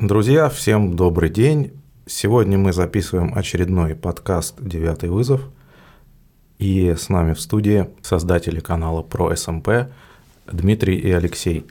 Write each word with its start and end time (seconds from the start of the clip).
Друзья, 0.00 0.48
всем 0.48 0.96
добрый 0.96 1.28
день. 1.28 1.78
Сегодня 2.06 2.56
мы 2.56 2.72
записываем 2.72 3.34
очередной 3.36 3.94
подкаст 3.94 4.54
«Девятый 4.58 5.10
вызов». 5.10 5.42
И 6.58 6.94
с 6.98 7.10
нами 7.10 7.34
в 7.34 7.40
студии 7.42 7.86
создатели 8.00 8.60
канала 8.60 9.02
про 9.02 9.36
СМП 9.36 9.68
Дмитрий 10.50 10.96
и 10.96 11.10
Алексей. 11.10 11.66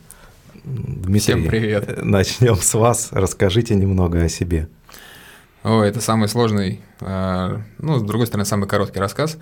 Дмитрий, 0.63 1.19
Всем 1.19 1.47
привет. 1.47 2.03
Начнем 2.03 2.57
с 2.57 2.71
вас. 2.75 3.09
Расскажите 3.11 3.73
немного 3.73 4.21
о 4.21 4.29
себе. 4.29 4.69
О, 5.63 5.81
это 5.81 5.99
самый 5.99 6.29
сложный, 6.29 6.81
а, 7.01 7.63
ну, 7.79 7.97
с 7.97 8.03
другой 8.03 8.27
стороны, 8.27 8.45
самый 8.45 8.69
короткий 8.69 8.99
рассказ. 8.99 9.39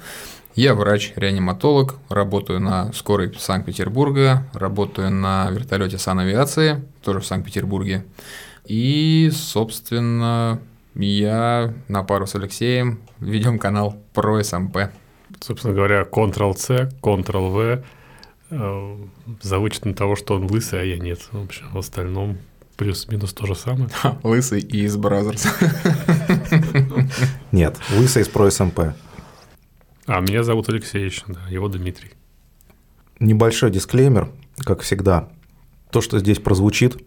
Я 0.56 0.74
врач-реаниматолог, 0.76 1.96
работаю 2.08 2.62
на 2.62 2.94
скорой 2.94 3.36
Санкт-Петербурга, 3.38 4.48
работаю 4.54 5.12
на 5.12 5.52
вертолете 5.52 5.98
санавиации, 5.98 6.86
тоже 7.04 7.20
в 7.20 7.26
Санкт-Петербурге. 7.26 8.06
И, 8.68 9.32
собственно, 9.34 10.60
я 10.94 11.74
на 11.88 12.04
пару 12.04 12.28
с 12.28 12.36
Алексеем 12.36 13.00
ведем 13.20 13.60
канал 13.60 13.96
про 14.14 14.44
СМП. 14.44 14.78
Собственно 15.40 15.74
говоря, 15.74 16.02
Ctrl-C, 16.04 16.92
Ctrl-V 17.02 17.86
э, 18.50 18.98
за 19.42 19.60
вычетом 19.60 19.94
того, 19.94 20.18
что 20.18 20.36
он 20.36 20.52
лысый, 20.52 20.82
а 20.82 20.84
я 20.84 20.98
нет. 20.98 21.30
В 21.32 21.42
общем, 21.42 21.70
в 21.72 21.78
остальном 21.78 22.40
плюс-минус 22.76 23.34
то 23.34 23.46
же 23.46 23.56
самое. 23.56 23.90
Лысый 24.24 24.60
и 24.60 24.84
из 24.84 24.98
Brazzers. 24.98 25.48
Нет, 27.52 27.78
лысый 27.96 28.22
из 28.22 28.28
про 28.28 28.52
СМП. 28.52 28.80
А 30.06 30.20
меня 30.20 30.44
зовут 30.44 30.70
Алексей 30.70 31.04
еще, 31.04 31.24
да, 31.28 31.40
его 31.50 31.70
Дмитрий. 31.70 32.12
Небольшой 33.20 33.72
дисклеймер, 33.72 34.30
как 34.58 34.82
всегда. 34.82 35.30
То, 35.90 36.02
что 36.02 36.20
здесь 36.20 36.40
прозвучит, 36.40 36.98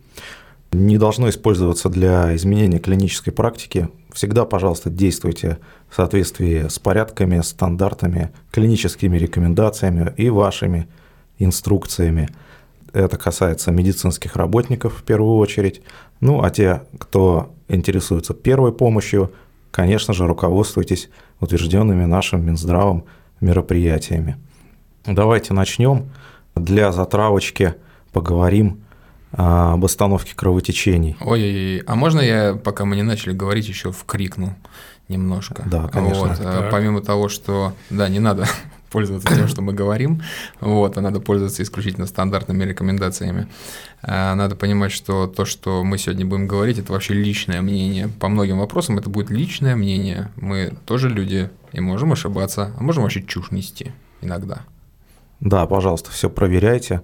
не 0.72 0.98
должно 0.98 1.28
использоваться 1.28 1.88
для 1.88 2.34
изменения 2.36 2.78
клинической 2.78 3.32
практики. 3.32 3.88
Всегда, 4.12 4.44
пожалуйста, 4.44 4.90
действуйте 4.90 5.58
в 5.88 5.96
соответствии 5.96 6.68
с 6.68 6.78
порядками, 6.78 7.40
стандартами, 7.40 8.30
клиническими 8.52 9.16
рекомендациями 9.16 10.12
и 10.16 10.30
вашими 10.30 10.88
инструкциями. 11.38 12.28
Это 12.92 13.16
касается 13.18 13.70
медицинских 13.72 14.36
работников 14.36 14.98
в 14.98 15.02
первую 15.02 15.36
очередь. 15.36 15.82
Ну, 16.20 16.42
а 16.42 16.50
те, 16.50 16.82
кто 16.98 17.52
интересуется 17.68 18.34
первой 18.34 18.72
помощью, 18.72 19.32
конечно 19.70 20.12
же, 20.12 20.26
руководствуйтесь 20.26 21.08
утвержденными 21.40 22.04
нашим 22.04 22.44
Минздравом 22.44 23.04
мероприятиями. 23.40 24.36
Давайте 25.06 25.54
начнем. 25.54 26.10
Для 26.54 26.92
затравочки 26.92 27.74
поговорим 28.12 28.82
об 29.32 29.84
остановке 29.84 30.34
кровотечений. 30.34 31.16
Ой-ой-ой, 31.20 31.82
а 31.86 31.94
можно 31.94 32.20
я, 32.20 32.54
пока 32.54 32.84
мы 32.84 32.96
не 32.96 33.02
начали 33.02 33.32
говорить, 33.32 33.68
еще 33.68 33.92
вкрикну 33.92 34.56
немножко? 35.08 35.62
Да, 35.66 35.88
конечно. 35.88 36.28
Вот, 36.28 36.38
а, 36.40 36.68
помимо 36.70 37.00
того, 37.00 37.28
что, 37.28 37.74
да, 37.90 38.08
не 38.08 38.18
надо 38.18 38.46
пользоваться 38.90 39.28
тем, 39.34 39.46
что 39.46 39.62
мы 39.62 39.72
говорим, 39.72 40.22
вот, 40.60 40.98
а 40.98 41.00
надо 41.00 41.20
пользоваться 41.20 41.62
исключительно 41.62 42.06
стандартными 42.06 42.64
рекомендациями. 42.64 43.46
А, 44.02 44.34
надо 44.34 44.56
понимать, 44.56 44.90
что 44.90 45.28
то, 45.28 45.44
что 45.44 45.84
мы 45.84 45.98
сегодня 45.98 46.26
будем 46.26 46.48
говорить, 46.48 46.78
это 46.78 46.92
вообще 46.92 47.14
личное 47.14 47.62
мнение. 47.62 48.08
По 48.08 48.28
многим 48.28 48.58
вопросам 48.58 48.98
это 48.98 49.10
будет 49.10 49.30
личное 49.30 49.76
мнение. 49.76 50.30
Мы 50.36 50.72
тоже 50.86 51.08
люди 51.08 51.50
и 51.72 51.80
можем 51.80 52.12
ошибаться, 52.12 52.72
а 52.76 52.82
можем 52.82 53.04
вообще 53.04 53.22
чушь 53.22 53.52
нести 53.52 53.92
иногда. 54.22 54.62
Да, 55.38 55.66
пожалуйста, 55.66 56.10
все 56.10 56.28
проверяйте. 56.28 57.02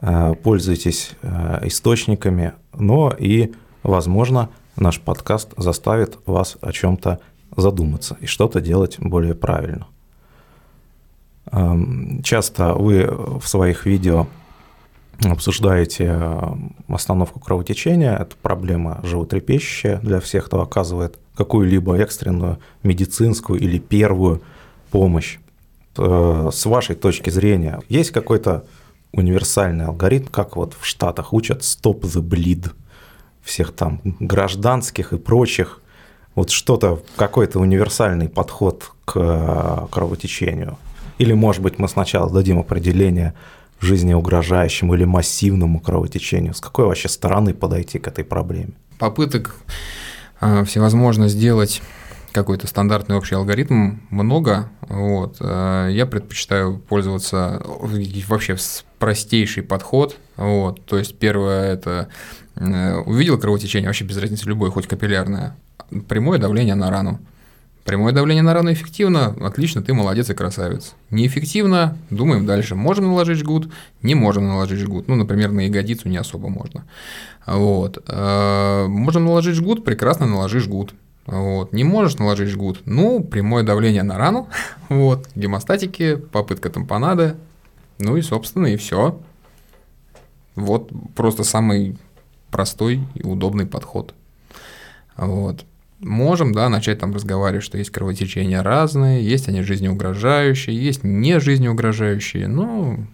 Э, 0.00 0.34
пользуйтесь 0.34 1.12
э, 1.22 1.66
источниками, 1.66 2.52
но 2.72 3.12
и, 3.16 3.52
возможно, 3.82 4.50
наш 4.76 5.00
подкаст 5.00 5.52
заставит 5.56 6.18
вас 6.24 6.56
о 6.60 6.72
чем-то 6.72 7.18
задуматься 7.56 8.16
и 8.20 8.26
что-то 8.26 8.60
делать 8.60 8.98
более 9.00 9.34
правильно. 9.34 9.88
Эм, 11.50 12.22
часто 12.22 12.74
вы 12.74 13.08
в 13.40 13.48
своих 13.48 13.86
видео 13.86 14.28
обсуждаете 15.24 16.04
э, 16.08 16.42
остановку 16.86 17.40
кровотечения. 17.40 18.16
Это 18.16 18.36
проблема 18.40 19.00
животрепещущая 19.02 19.98
для 19.98 20.20
всех, 20.20 20.46
кто 20.46 20.60
оказывает 20.60 21.18
какую-либо 21.34 21.96
экстренную 21.96 22.58
медицинскую 22.84 23.58
или 23.58 23.78
первую 23.78 24.42
помощь. 24.90 25.38
С 25.96 26.66
вашей 26.66 26.94
точки 26.94 27.30
зрения, 27.30 27.80
есть 27.88 28.12
какой-то 28.12 28.64
универсальный 29.12 29.86
алгоритм, 29.86 30.28
как 30.30 30.56
вот 30.56 30.74
в 30.78 30.86
Штатах 30.86 31.32
учат 31.32 31.60
Stop 31.60 32.00
the 32.02 32.22
Bleed 32.22 32.70
всех 33.42 33.72
там 33.72 34.00
гражданских 34.04 35.12
и 35.12 35.18
прочих. 35.18 35.80
Вот 36.34 36.50
что-то, 36.50 37.02
какой-то 37.16 37.58
универсальный 37.58 38.28
подход 38.28 38.92
к 39.04 39.16
э, 39.16 39.86
кровотечению. 39.90 40.78
Или, 41.18 41.32
может 41.32 41.62
быть, 41.62 41.78
мы 41.78 41.88
сначала 41.88 42.30
дадим 42.30 42.60
определение 42.60 43.34
жизнеугрожающему 43.80 44.94
или 44.94 45.04
массивному 45.04 45.80
кровотечению. 45.80 46.54
С 46.54 46.60
какой 46.60 46.86
вообще 46.86 47.08
стороны 47.08 47.54
подойти 47.54 47.98
к 47.98 48.06
этой 48.06 48.24
проблеме? 48.24 48.72
Попыток 48.98 49.56
э, 50.40 50.64
всевозможно 50.64 51.28
сделать 51.28 51.82
какой-то 52.32 52.66
стандартный 52.66 53.16
общий 53.16 53.34
алгоритм 53.34 53.98
много. 54.10 54.70
Вот. 54.82 55.38
Э, 55.40 55.88
я 55.90 56.06
предпочитаю 56.06 56.78
пользоваться 56.78 57.62
вообще 57.64 58.54
простейший 58.98 59.62
подход. 59.62 60.16
Вот. 60.36 60.84
То 60.84 60.98
есть 60.98 61.18
первое 61.18 61.72
это 61.72 62.08
э, 62.56 62.96
увидел 62.96 63.38
кровотечение, 63.38 63.88
вообще 63.88 64.04
без 64.04 64.16
разницы 64.18 64.48
любое, 64.48 64.70
хоть 64.70 64.86
капиллярное. 64.86 65.56
Прямое 66.08 66.38
давление 66.38 66.74
на 66.74 66.90
рану. 66.90 67.18
Прямое 67.84 68.12
давление 68.12 68.42
на 68.42 68.52
рану 68.52 68.70
эффективно, 68.70 69.34
отлично, 69.40 69.80
ты 69.80 69.94
молодец 69.94 70.28
и 70.28 70.34
красавец. 70.34 70.92
Неэффективно, 71.08 71.96
думаем 72.10 72.44
дальше. 72.44 72.74
Можем 72.74 73.06
наложить 73.06 73.38
жгут, 73.38 73.72
не 74.02 74.14
можем 74.14 74.46
наложить 74.46 74.80
жгут. 74.80 75.08
Ну, 75.08 75.14
например, 75.14 75.52
на 75.52 75.60
ягодицу 75.60 76.10
не 76.10 76.18
особо 76.18 76.50
можно. 76.50 76.84
Вот. 77.46 78.04
Э, 78.06 78.86
можем 78.88 79.24
наложить 79.24 79.56
жгут, 79.56 79.86
прекрасно 79.86 80.26
наложи 80.26 80.60
жгут. 80.60 80.92
Вот. 81.24 81.72
Не 81.72 81.84
можешь 81.84 82.18
наложить 82.18 82.48
жгут, 82.48 82.80
ну, 82.84 83.22
прямое 83.22 83.62
давление 83.62 84.02
на 84.02 84.18
рану, 84.18 84.48
вот, 84.90 85.26
гемостатики, 85.34 86.16
попытка 86.16 86.70
тампонады, 86.70 87.36
ну 87.98 88.16
и, 88.16 88.22
собственно, 88.22 88.66
и 88.66 88.76
все. 88.76 89.20
Вот 90.54 90.90
просто 91.14 91.44
самый 91.44 91.96
простой 92.50 93.00
и 93.14 93.22
удобный 93.22 93.66
подход. 93.66 94.14
Вот. 95.16 95.64
Можем, 96.00 96.52
да, 96.52 96.68
начать 96.68 97.00
там 97.00 97.12
разговаривать, 97.12 97.64
что 97.64 97.76
есть 97.76 97.90
кровотечения 97.90 98.62
разные, 98.62 99.24
есть 99.24 99.48
они 99.48 99.62
жизнеугрожающие, 99.62 100.76
есть 100.76 101.02
не 101.02 101.40
жизнеугрожающие, 101.40 102.46
ну, 102.46 103.04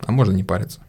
а 0.00 0.10
можно 0.10 0.32
не 0.32 0.42
париться. 0.42 0.80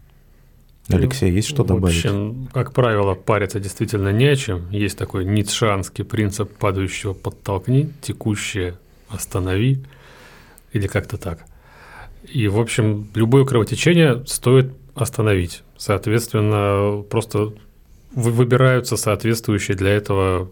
Алексей, 0.90 1.32
есть 1.32 1.48
что 1.48 1.64
добавить? 1.64 1.96
В 1.96 2.06
общем, 2.06 2.50
как 2.54 2.74
правило, 2.74 3.16
париться 3.16 3.60
действительно 3.60 4.10
не 4.10 4.26
о 4.26 4.36
чем. 4.36 4.70
Есть 4.70 4.98
такой 4.98 5.24
ницшанский 5.26 6.04
принцип 6.04 6.52
падающего 6.58 7.14
подтолкни, 7.14 7.92
текущее 8.02 8.78
останови, 9.10 9.84
или 10.74 10.88
как-то 10.88 11.18
так. 11.18 11.46
И, 12.28 12.48
в 12.48 12.60
общем, 12.60 13.08
любое 13.16 13.46
кровотечение 13.46 14.24
стоит 14.26 14.74
остановить. 14.96 15.64
Соответственно, 15.78 17.04
просто 17.04 17.54
выбираются 18.14 18.96
соответствующие 18.98 19.76
для 19.76 19.92
этого 19.92 20.50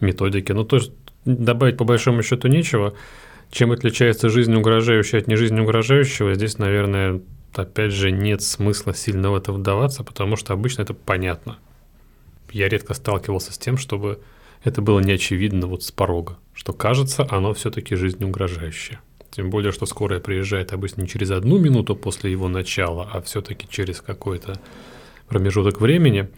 методики. 0.00 0.52
Ну, 0.52 0.64
то 0.64 0.76
есть 0.76 0.92
добавить 1.24 1.76
по 1.76 1.84
большому 1.84 2.22
счету 2.22 2.48
нечего. 2.48 2.94
Чем 3.50 3.72
отличается 3.72 4.28
жизнь 4.28 4.54
угрожающая 4.54 5.20
от 5.20 5.26
нежизнеугрожающего, 5.26 6.34
здесь, 6.34 6.58
наверное, 6.58 7.22
опять 7.54 7.92
же, 7.92 8.10
нет 8.10 8.42
смысла 8.42 8.94
сильно 8.94 9.30
в 9.30 9.34
это 9.34 9.52
вдаваться, 9.52 10.04
потому 10.04 10.36
что 10.36 10.52
обычно 10.52 10.82
это 10.82 10.92
понятно. 10.92 11.58
Я 12.50 12.68
редко 12.68 12.94
сталкивался 12.94 13.52
с 13.52 13.58
тем, 13.58 13.78
чтобы 13.78 14.20
это 14.64 14.82
было 14.82 15.00
не 15.00 15.12
очевидно 15.12 15.66
вот 15.66 15.82
с 15.82 15.90
порога, 15.90 16.38
что 16.52 16.72
кажется, 16.72 17.26
оно 17.30 17.54
все-таки 17.54 17.94
жизнеугрожающее. 17.94 19.00
Тем 19.30 19.50
более, 19.50 19.72
что 19.72 19.86
скорая 19.86 20.20
приезжает 20.20 20.72
обычно 20.72 21.02
не 21.02 21.08
через 21.08 21.30
одну 21.30 21.58
минуту 21.58 21.94
после 21.94 22.30
его 22.32 22.48
начала, 22.48 23.08
а 23.12 23.20
все-таки 23.20 23.66
через 23.68 24.00
какой-то 24.00 24.60
промежуток 25.28 25.80
времени. 25.80 26.28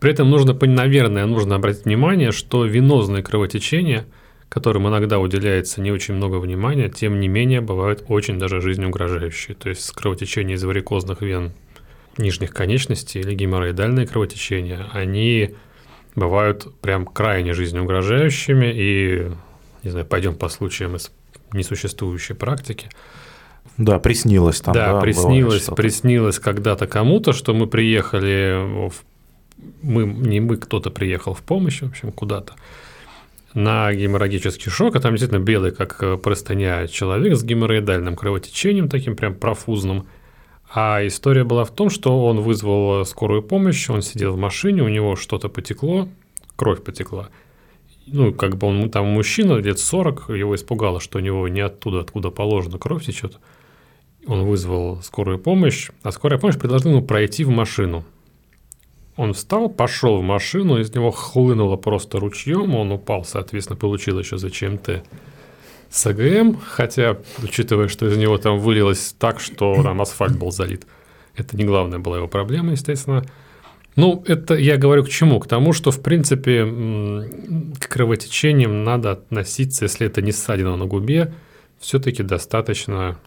При 0.00 0.12
этом 0.12 0.30
нужно, 0.30 0.54
наверное, 0.54 1.26
нужно 1.26 1.56
обратить 1.56 1.84
внимание, 1.84 2.32
что 2.32 2.64
венозные 2.64 3.22
кровотечения– 3.22 4.06
которым 4.50 4.88
иногда 4.88 5.20
уделяется 5.20 5.80
не 5.80 5.92
очень 5.92 6.14
много 6.14 6.36
внимания, 6.36 6.90
тем 6.90 7.20
не 7.20 7.28
менее 7.28 7.60
бывают 7.60 8.04
очень 8.08 8.38
даже 8.38 8.60
жизнеугрожающие. 8.60 9.54
То 9.54 9.68
есть 9.68 9.90
кровотечение 9.92 10.56
из 10.56 10.64
варикозных 10.64 11.22
вен 11.22 11.52
нижних 12.18 12.52
конечностей 12.52 13.20
или 13.20 13.32
геморроидальные 13.34 14.08
кровотечения, 14.08 14.86
они 14.92 15.54
бывают 16.16 16.66
прям 16.80 17.06
крайне 17.06 17.54
жизнеугрожающими 17.54 18.72
и, 18.74 19.30
не 19.84 19.90
знаю, 19.90 20.04
пойдем 20.04 20.34
по 20.34 20.48
случаям 20.48 20.96
из 20.96 21.12
несуществующей 21.52 22.34
практики. 22.34 22.88
Да, 23.76 23.98
приснилось 23.98 24.60
там. 24.60 24.74
Да, 24.74 24.94
да 24.94 25.00
приснилось, 25.00 25.66
приснилось 25.76 26.38
когда-то 26.38 26.86
кому-то, 26.86 27.32
что 27.32 27.54
мы 27.54 27.66
приехали 27.66 28.88
в 28.88 28.94
мы, 29.82 30.04
не 30.04 30.40
мы, 30.40 30.56
кто-то 30.56 30.90
приехал 30.90 31.34
в 31.34 31.42
помощь, 31.42 31.80
в 31.80 31.88
общем, 31.88 32.12
куда-то, 32.12 32.54
на 33.54 33.92
геморрагический 33.92 34.70
шок, 34.70 34.96
а 34.96 35.00
там 35.00 35.12
действительно 35.12 35.42
белый, 35.42 35.72
как 35.72 36.02
э, 36.02 36.16
простыня, 36.16 36.86
человек 36.86 37.36
с 37.36 37.42
геморроидальным 37.42 38.16
кровотечением, 38.16 38.88
таким 38.88 39.16
прям 39.16 39.34
профузным. 39.34 40.06
А 40.72 41.04
история 41.04 41.42
была 41.42 41.64
в 41.64 41.72
том, 41.72 41.90
что 41.90 42.24
он 42.24 42.40
вызвал 42.40 43.04
скорую 43.04 43.42
помощь, 43.42 43.90
он 43.90 44.02
сидел 44.02 44.34
в 44.34 44.38
машине, 44.38 44.82
у 44.82 44.88
него 44.88 45.16
что-то 45.16 45.48
потекло, 45.48 46.08
кровь 46.54 46.82
потекла. 46.84 47.28
Ну, 48.06 48.32
как 48.32 48.56
бы 48.56 48.66
он 48.66 48.90
там 48.90 49.06
мужчина, 49.06 49.54
лет 49.54 49.78
40, 49.78 50.30
его 50.30 50.54
испугало, 50.54 51.00
что 51.00 51.18
у 51.18 51.20
него 51.20 51.46
не 51.48 51.60
оттуда, 51.60 52.00
откуда 52.00 52.30
положено, 52.30 52.78
кровь 52.78 53.04
течет. 53.04 53.38
Он 54.26 54.44
вызвал 54.44 55.00
скорую 55.02 55.38
помощь, 55.38 55.90
а 56.02 56.10
скорая 56.10 56.38
помощь 56.38 56.58
предложила 56.58 56.92
ему 56.92 57.02
пройти 57.02 57.44
в 57.44 57.50
машину. 57.50 58.04
Он 59.16 59.34
встал, 59.34 59.68
пошел 59.68 60.18
в 60.18 60.22
машину, 60.22 60.78
из 60.78 60.94
него 60.94 61.10
хлынуло 61.10 61.76
просто 61.76 62.18
ручьем, 62.18 62.74
он 62.74 62.92
упал, 62.92 63.24
соответственно, 63.24 63.76
получил 63.76 64.18
еще 64.18 64.38
за 64.38 64.50
ЧМТ 64.50 65.04
с 65.90 66.06
АГМ, 66.06 66.58
хотя, 66.64 67.18
учитывая, 67.42 67.88
что 67.88 68.06
из 68.06 68.16
него 68.16 68.38
там 68.38 68.58
вылилось 68.58 69.14
так, 69.18 69.40
что 69.40 69.82
там 69.82 70.00
асфальт 70.00 70.38
был 70.38 70.52
залит. 70.52 70.86
Это 71.36 71.56
не 71.56 71.64
главная 71.64 71.98
была 71.98 72.18
его 72.18 72.28
проблема, 72.28 72.72
естественно. 72.72 73.24
Ну, 73.96 74.22
это 74.26 74.54
я 74.54 74.76
говорю 74.76 75.04
к 75.04 75.08
чему? 75.08 75.40
К 75.40 75.46
тому, 75.46 75.72
что, 75.72 75.90
в 75.90 76.00
принципе, 76.00 76.64
к 77.78 77.88
кровотечениям 77.88 78.84
надо 78.84 79.12
относиться, 79.12 79.84
если 79.84 80.06
это 80.06 80.22
не 80.22 80.32
ссадина 80.32 80.76
на 80.76 80.86
губе, 80.86 81.32
все-таки 81.80 82.22
достаточно 82.22 83.18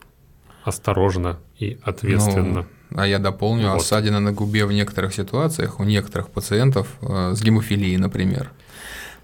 осторожно 0.64 1.40
и 1.60 1.78
ответственно. 1.84 2.66
Ну, 2.90 3.00
а 3.02 3.08
я 3.08 3.20
дополню, 3.20 3.72
вот. 3.72 3.82
осадина 3.82 4.20
на 4.20 4.32
губе 4.32 4.66
в 4.66 4.72
некоторых 4.72 5.14
ситуациях 5.14 5.80
у 5.80 5.84
некоторых 5.84 6.30
пациентов 6.30 6.88
э, 7.02 7.34
с 7.36 7.42
гемофилией, 7.42 7.98
например, 7.98 8.52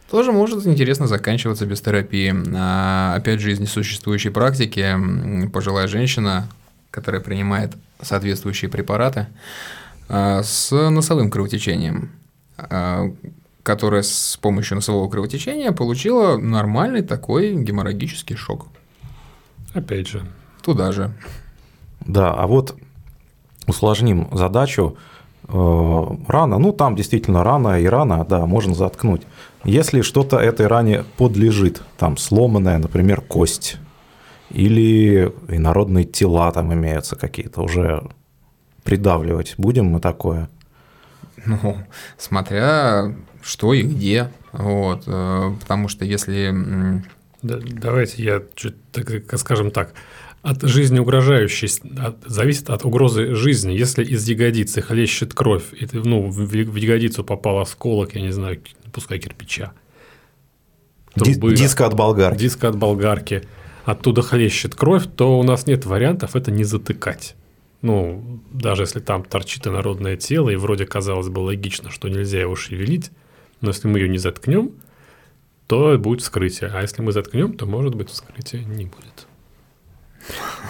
тоже 0.09 0.31
может 0.31 0.65
интересно 0.65 1.05
заканчиваться 1.05 1.67
без 1.67 1.81
терапии. 1.81 2.33
А, 2.55 3.13
опять 3.15 3.39
же, 3.39 3.51
из 3.51 3.59
несуществующей 3.59 4.31
практики 4.31 4.95
пожилая 5.53 5.87
женщина, 5.87 6.47
которая 6.89 7.21
принимает 7.21 7.73
соответствующие 8.01 8.71
препараты, 8.71 9.19
а, 9.19 9.35
с 10.09 10.71
носовым 10.71 11.29
кровотечением, 11.29 12.11
а, 12.57 13.11
которая 13.63 14.01
с 14.01 14.37
помощью 14.41 14.75
носового 14.75 15.09
кровотечения 15.09 15.71
получила 15.71 16.37
нормальный 16.37 17.03
такой 17.03 17.53
геморрагический 17.53 18.35
шок. 18.35 18.67
Опять 19.73 20.07
же. 20.07 20.25
Туда 20.63 20.91
же. 20.91 21.13
Да, 22.01 22.33
а 22.33 22.47
вот 22.47 22.75
усложним 23.67 24.27
задачу. 24.31 24.97
Э, 25.47 26.07
рана, 26.27 26.57
ну 26.57 26.73
там 26.73 26.95
действительно 26.95 27.43
рана 27.43 27.79
и 27.79 27.85
рана, 27.85 28.25
да, 28.27 28.45
можно 28.45 28.73
заткнуть. 28.73 29.21
Если 29.63 30.01
что-то 30.01 30.37
этой 30.37 30.67
ране 30.67 31.05
подлежит, 31.17 31.81
там 31.97 32.17
сломанная, 32.17 32.77
например, 32.77 33.21
кость, 33.21 33.77
или 34.49 35.31
инородные 35.47 36.05
тела 36.05 36.51
там 36.51 36.73
имеются 36.73 37.15
какие-то, 37.15 37.61
уже 37.61 38.03
придавливать 38.83 39.55
будем 39.57 39.85
мы 39.85 39.99
такое? 39.99 40.49
Ну, 41.45 41.77
смотря 42.17 43.13
что 43.41 43.73
и 43.73 43.83
где, 43.83 44.31
вот, 44.51 45.03
э, 45.07 45.51
потому 45.59 45.87
что 45.87 46.05
если... 46.05 47.03
Да, 47.41 47.57
давайте 47.63 48.21
я 48.21 48.43
чуть, 48.55 48.75
так, 48.91 49.39
скажем 49.39 49.71
так, 49.71 49.93
от 50.41 50.61
жизни 50.63 50.99
угрожающей 50.99 51.69
от, 51.97 52.17
зависит 52.25 52.69
от 52.69 52.83
угрозы 52.83 53.33
жизни. 53.33 53.71
Если 53.71 54.03
из 54.03 54.27
ягодицы 54.27 54.81
хлещет 54.81 55.33
кровь, 55.33 55.63
и 55.71 55.87
ну, 55.93 56.29
в, 56.29 56.35
в 56.35 56.75
ягодицу 56.75 57.23
попал 57.23 57.59
осколок, 57.59 58.15
я 58.15 58.21
не 58.21 58.31
знаю, 58.31 58.59
пускай 58.91 59.19
кирпича, 59.19 59.71
трубы, 61.15 61.55
диска 61.55 61.85
от 61.85 61.93
болгарки. 61.93 62.39
Диска 62.39 62.69
от 62.69 62.77
болгарки, 62.77 63.43
оттуда 63.85 64.21
хлещет 64.21 64.75
кровь, 64.75 65.05
то 65.15 65.39
у 65.39 65.43
нас 65.43 65.65
нет 65.65 65.85
вариантов 65.85 66.35
это 66.35 66.51
не 66.51 66.65
затыкать. 66.65 67.35
Ну, 67.81 68.41
даже 68.51 68.83
если 68.83 68.99
там 68.99 69.23
торчит 69.23 69.65
инородное 69.65 70.17
тело, 70.17 70.49
и 70.49 70.55
вроде 70.55 70.85
казалось 70.85 71.29
бы 71.29 71.39
логично, 71.39 71.89
что 71.91 72.09
нельзя 72.09 72.41
его 72.41 72.55
шевелить, 72.55 73.11
но 73.61 73.69
если 73.69 73.87
мы 73.87 73.99
ее 73.99 74.09
не 74.09 74.17
заткнем, 74.17 74.71
то 75.67 75.97
будет 75.97 76.21
вскрытие. 76.21 76.71
А 76.73 76.81
если 76.81 77.01
мы 77.01 77.11
заткнем, 77.11 77.53
то, 77.53 77.65
может 77.65 77.95
быть, 77.95 78.09
вскрытия 78.09 78.63
не 78.63 78.85
будет. 78.85 79.27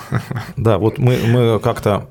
Да, 0.58 0.78
вот 0.78 0.98
мы, 0.98 1.18
мы 1.26 1.60
как-то 1.60 2.10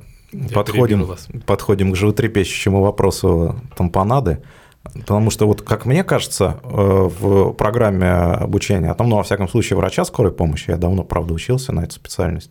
подходим, 0.54 1.06
подходим 1.46 1.92
к 1.92 1.96
животрепещущему 1.96 2.80
вопросу 2.80 3.60
тампонады, 3.76 4.42
потому 4.82 5.30
что 5.30 5.46
вот, 5.46 5.62
как 5.62 5.86
мне 5.86 6.04
кажется, 6.04 6.60
э, 6.62 6.68
в 6.68 7.52
программе 7.52 8.10
обучения, 8.10 8.90
а 8.90 8.94
там, 8.94 9.08
ну, 9.08 9.16
во 9.16 9.22
всяком 9.22 9.48
случае, 9.48 9.76
врача 9.76 10.04
скорой 10.04 10.32
помощи, 10.32 10.70
я 10.70 10.76
давно, 10.76 11.04
правда, 11.04 11.34
учился 11.34 11.72
на 11.72 11.84
эту 11.84 11.94
специальность, 11.94 12.50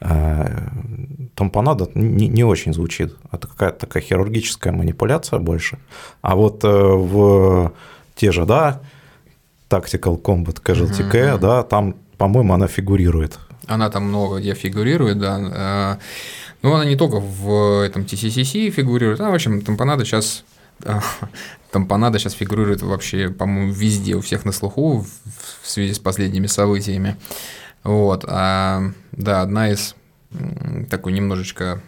тампонада 0.00 1.88
не, 1.94 2.28
не 2.28 2.44
очень 2.44 2.72
звучит. 2.72 3.14
Это 3.32 3.46
какая-то 3.48 3.80
такая 3.80 4.02
хирургическая 4.02 4.72
манипуляция 4.72 5.38
больше. 5.38 5.78
А 6.22 6.36
вот 6.36 6.64
э, 6.64 6.68
в 6.68 7.72
те 8.14 8.32
же, 8.32 8.46
да, 8.46 8.80
Tactical 9.68 10.20
Combat 10.20 10.62
Casualty 10.62 11.10
Care, 11.10 11.38
да, 11.38 11.62
там, 11.62 11.96
по-моему, 12.16 12.54
она 12.54 12.66
фигурирует 12.66 13.38
она 13.70 13.88
там 13.88 14.04
много 14.04 14.40
где 14.40 14.54
фигурирует, 14.54 15.18
да. 15.18 15.38
А, 15.38 15.98
но 16.62 16.74
она 16.74 16.84
не 16.84 16.96
только 16.96 17.20
в 17.20 17.84
этом 17.84 18.02
TCCC 18.02 18.70
фигурирует, 18.70 19.20
а, 19.20 19.30
в 19.30 19.34
общем, 19.34 19.62
тампонада 19.62 20.04
сейчас 20.04 20.44
тампонада 21.70 22.18
сейчас 22.18 22.32
фигурирует 22.32 22.82
вообще, 22.82 23.28
по-моему, 23.28 23.72
везде, 23.72 24.16
у 24.16 24.20
всех 24.20 24.44
на 24.44 24.52
слуху 24.52 25.06
в 25.62 25.68
связи 25.68 25.94
с 25.94 25.98
последними 25.98 26.46
событиями. 26.46 27.16
Вот, 27.82 28.24
а, 28.28 28.92
да, 29.12 29.42
одна 29.42 29.70
из 29.70 29.94
такой 30.90 31.12
немножечко 31.12 31.82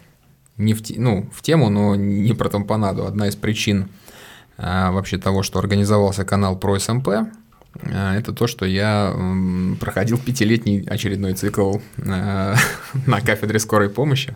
не 0.57 0.73
в, 0.73 0.81
ну, 0.97 1.29
в 1.33 1.41
тему, 1.41 1.69
но 1.69 1.95
не 1.95 2.33
про 2.33 2.49
тампонаду, 2.49 3.05
одна 3.05 3.27
из 3.27 3.35
причин 3.35 3.89
а, 4.57 4.91
вообще 4.91 5.17
того, 5.17 5.43
что 5.43 5.59
организовался 5.59 6.25
канал 6.25 6.57
про 6.57 6.77
СМП, 6.77 7.07
а, 7.07 8.15
это 8.15 8.33
то, 8.33 8.47
что 8.47 8.65
я 8.65 9.15
проходил 9.79 10.17
пятилетний 10.17 10.83
очередной 10.83 11.33
цикл 11.33 11.77
а, 12.05 12.55
на 13.07 13.21
кафедре 13.21 13.59
скорой 13.59 13.89
помощи. 13.89 14.35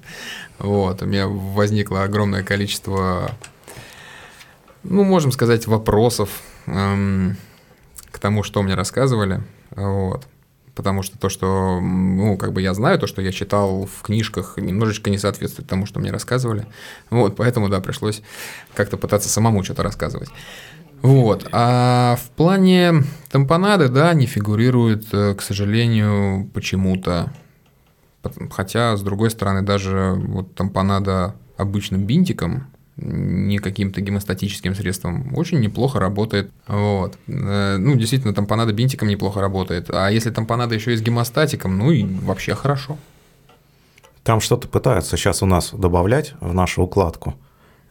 Вот, 0.58 1.02
у 1.02 1.06
меня 1.06 1.28
возникло 1.28 2.04
огромное 2.04 2.44
количество, 2.44 3.32
ну, 4.84 5.04
можем 5.04 5.32
сказать, 5.32 5.68
вопросов 5.68 6.30
к 6.66 8.20
тому, 8.20 8.44
что 8.44 8.62
мне 8.64 8.74
рассказывали. 8.74 9.42
Вот. 9.72 10.28
Потому 10.78 11.02
что 11.02 11.18
то, 11.18 11.28
что, 11.28 11.82
ну, 11.82 12.38
как 12.38 12.54
бы 12.54 12.62
я 12.62 12.76
знаю, 12.76 13.00
то, 13.00 13.08
что 13.08 13.20
я 13.20 13.32
читал 13.32 13.88
в 13.88 14.04
книжках, 14.04 14.58
немножечко 14.58 15.10
не 15.10 15.18
соответствует 15.18 15.68
тому, 15.68 15.88
что 15.88 16.00
мне 16.00 16.12
рассказывали. 16.12 16.68
Вот, 17.10 17.36
поэтому, 17.36 17.68
да, 17.68 17.82
пришлось 17.82 18.22
как-то 18.76 18.96
пытаться 18.96 19.28
самому 19.28 19.64
что-то 19.64 19.82
рассказывать. 19.82 20.30
Вот. 21.02 21.48
А 21.52 22.16
в 22.24 22.30
плане 22.30 23.04
тампонады, 23.32 23.90
да, 23.90 24.14
не 24.14 24.28
фигурирует, 24.28 25.12
э, 25.14 25.34
к 25.34 25.42
сожалению, 25.42 26.48
почему-то. 26.54 27.34
Хотя, 28.52 28.96
с 28.96 29.02
другой 29.02 29.32
стороны, 29.32 29.64
даже 29.64 30.14
вот 30.16 30.54
тампонада 30.54 31.34
обычным 31.58 32.06
бинтиком, 32.06 32.68
не 32.98 33.60
каким-то 33.60 34.02
гемостатическим 34.02 34.76
средством, 34.76 35.36
очень 35.36 35.60
неплохо 35.60 36.00
работает. 36.00 36.52
Вот. 36.68 37.18
Э, 37.28 37.78
ну, 37.78 37.96
действительно, 37.96 38.34
тампонада 38.34 38.74
бинтиком 38.74 39.08
неплохо 39.08 39.42
работает. 39.42 39.90
А 39.90 40.10
если 40.10 40.32
тампонада 40.32 40.76
еще 40.76 40.94
и 40.94 40.98
с 40.98 41.02
гемостатиком, 41.02 41.78
ну 41.78 41.92
и 41.92 42.04
вообще 42.04 42.56
хорошо. 42.56 42.98
Там 44.24 44.42
что-то 44.42 44.68
пытаются 44.68 45.16
сейчас 45.16 45.42
у 45.42 45.46
нас 45.46 45.72
добавлять 45.74 46.34
в 46.42 46.54
нашу 46.54 46.84
укладку– 46.84 47.36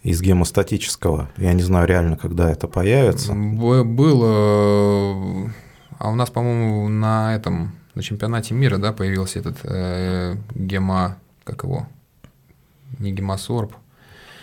из 0.07 0.23
гемостатического. 0.23 1.29
Я 1.37 1.53
не 1.53 1.63
знаю 1.63 1.89
реально, 1.89 2.17
когда 2.17 2.49
это 2.49 2.69
появится. 2.69 3.35
Было... 3.35 5.51
А 5.99 6.11
у 6.11 6.15
нас, 6.15 6.31
по-моему, 6.31 6.89
на 6.89 7.35
этом, 7.35 7.73
на 7.97 8.03
чемпионате 8.03 8.55
мира, 8.55 8.79
да, 8.79 8.93
появился 8.93 9.41
этот 9.41 9.57
э, 9.65 10.37
гемо... 10.55 11.17
Как 11.43 11.65
его? 11.65 11.89
Не 13.01 13.11
гемосорб. 13.11 13.75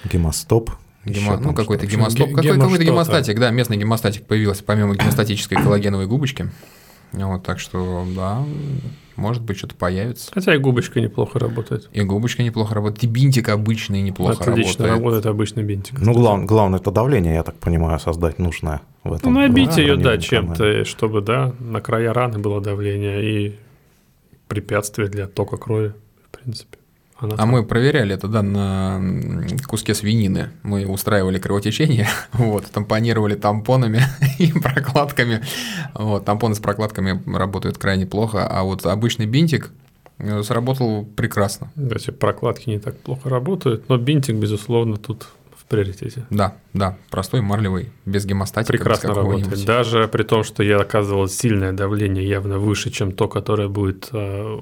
Гемостоп. 0.06 0.72
Гемо, 1.06 1.38
ну, 1.38 1.54
какой-то 1.54 1.86
гемостоп. 1.86 2.34
Какой, 2.34 2.58
какой-то 2.58 2.84
гемостатик, 2.84 3.38
да, 3.40 3.50
местный 3.52 3.78
гемостатик 3.78 4.26
появился, 4.26 4.64
помимо 4.64 4.96
гемостатической 4.96 5.58
коллагеновой 5.64 6.08
губочки. 6.08 6.50
Вот, 7.12 7.44
так 7.44 7.60
что, 7.60 8.06
да, 8.16 8.44
может 9.16 9.44
быть, 9.44 9.58
что-то 9.58 9.76
появится. 9.76 10.32
Хотя 10.34 10.56
и 10.56 10.58
губочка 10.58 11.00
неплохо 11.00 11.40
работает. 11.40 11.90
И 11.92 12.02
губочка 12.02 12.42
неплохо 12.42 12.74
работает. 12.74 13.04
И 13.04 13.08
бинтик 13.08 13.50
обычный 13.50 14.02
неплохо 14.02 14.32
Отлично 14.34 14.48
работает. 14.48 14.68
Отлично 14.68 14.88
работает 14.88 15.26
обычный 15.26 15.64
бинтик. 15.64 16.00
Ну, 16.00 16.14
глав, 16.14 16.46
главное, 16.46 16.80
это 16.80 16.92
давление, 16.92 17.36
я 17.36 17.44
так 17.44 17.56
понимаю, 17.56 18.00
создать 18.00 18.40
нужное 18.40 18.82
в 19.04 19.14
этом. 19.14 19.34
Ну, 19.34 19.40
набить 19.42 19.76
да, 19.76 19.82
ее, 19.82 19.98
да, 19.98 20.18
чем-то, 20.18 20.86
чтобы, 20.86 21.22
да, 21.22 21.54
на 21.60 21.82
края 21.82 22.14
раны 22.14 22.40
было 22.40 22.62
давление 22.62 23.24
и 23.24 23.56
препятствие 24.48 25.08
для 25.08 25.28
тока 25.28 25.58
крови, 25.58 25.94
в 26.26 26.38
принципе. 26.38 26.78
Она 27.24 27.34
А 27.36 27.38
там- 27.38 27.50
мы 27.50 27.64
проверяли 27.64 28.14
это, 28.16 28.28
да, 28.28 28.42
на 28.42 29.02
куске 29.68 29.94
свинины. 29.94 30.50
Мы 30.64 30.86
устраивали 30.86 31.40
кровотечение, 31.40 32.08
вот, 32.34 32.66
тампонировали 32.66 33.36
тампонами 33.36 34.02
и 34.40 34.52
прокладками. 34.52 35.42
Вот, 35.94 36.26
тампоны 36.26 36.56
с 36.56 36.60
прокладками 36.60 37.22
работают 37.36 37.78
крайне 37.78 38.06
плохо, 38.06 38.48
а 38.48 38.64
вот 38.64 38.86
обычный 38.86 39.26
бинтик 39.26 39.72
э, 40.20 40.44
сработал 40.44 41.06
прекрасно. 41.06 41.72
Да, 41.76 41.96
эти 41.96 42.12
прокладки 42.12 42.70
не 42.70 42.80
так 42.80 42.98
плохо 43.00 43.30
работают, 43.30 43.88
но 43.90 43.98
бинтик, 43.98 44.36
безусловно, 44.36 44.98
тут 44.98 45.28
приоритете. 45.74 46.26
Да, 46.30 46.56
да, 46.74 46.98
простой 47.10 47.42
марлевый, 47.42 47.92
без 48.06 48.26
гемостатика. 48.26 48.72
Прекрасно 48.72 49.14
работает. 49.14 49.66
Даже 49.66 50.08
при 50.08 50.24
том, 50.24 50.44
что 50.44 50.62
я 50.64 50.78
оказывал 50.78 51.28
сильное 51.28 51.72
давление 51.74 52.28
явно 52.28 52.60
выше, 52.60 52.92
чем 52.92 53.12
то, 53.12 53.28
которое 53.28 53.68
будет 53.68 54.10
э, 54.12 54.60